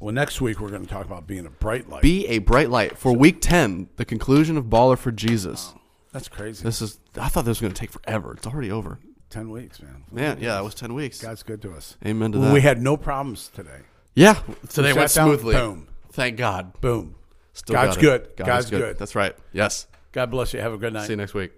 Well, 0.00 0.12
next 0.12 0.40
week 0.40 0.60
we're 0.60 0.70
going 0.70 0.82
to 0.84 0.88
talk 0.92 1.06
about 1.06 1.26
being 1.26 1.46
a 1.46 1.50
bright 1.50 1.88
light. 1.88 2.02
Be 2.02 2.26
a 2.26 2.38
bright 2.38 2.68
light 2.70 2.98
for 2.98 3.14
week 3.16 3.40
ten, 3.40 3.88
the 3.96 4.04
conclusion 4.04 4.56
of 4.56 4.64
Baller 4.64 4.98
for 4.98 5.12
Jesus. 5.12 5.72
Oh, 5.76 5.80
that's 6.12 6.28
crazy. 6.28 6.64
This 6.64 6.82
is. 6.82 6.98
I 7.18 7.28
thought 7.28 7.44
this 7.44 7.50
was 7.50 7.60
going 7.60 7.72
to 7.72 7.78
take 7.80 7.92
forever. 7.92 8.32
It's 8.36 8.46
already 8.46 8.70
over. 8.70 8.98
10 9.30 9.50
weeks, 9.50 9.82
man. 9.82 10.04
Man, 10.12 10.38
yeah, 10.40 10.54
that 10.54 10.64
was 10.64 10.74
ten 10.76 10.94
weeks. 10.94 11.20
God's 11.20 11.42
good 11.42 11.60
to 11.62 11.72
us. 11.72 11.96
Amen 12.06 12.32
to 12.32 12.38
Well, 12.38 12.48
that. 12.48 12.54
we 12.54 12.60
had 12.60 12.80
no 12.82 12.96
problems 12.96 13.48
today. 13.54 13.80
Yeah, 14.14 14.34
today 14.68 14.92
We 14.92 14.98
went 14.98 15.12
down, 15.14 15.28
smoothly. 15.28 15.54
boom. 15.54 15.88
Thank 16.12 16.36
God. 16.36 16.80
Boom. 16.80 17.14
Still 17.52 17.74
God's 17.74 17.96
got 17.96 17.98
it. 17.98 18.00
good. 18.02 18.36
God 18.36 18.46
God's 18.46 18.70
good. 18.70 18.80
good. 18.80 18.98
That's 18.98 19.14
right. 19.14 19.34
Yes. 19.52 19.86
God 20.12 20.30
bless 20.30 20.52
you. 20.54 20.60
Have 20.60 20.72
a 20.72 20.78
good 20.78 20.92
night. 20.92 21.06
See 21.06 21.12
you 21.12 21.16
next 21.16 21.34
week. 21.34 21.52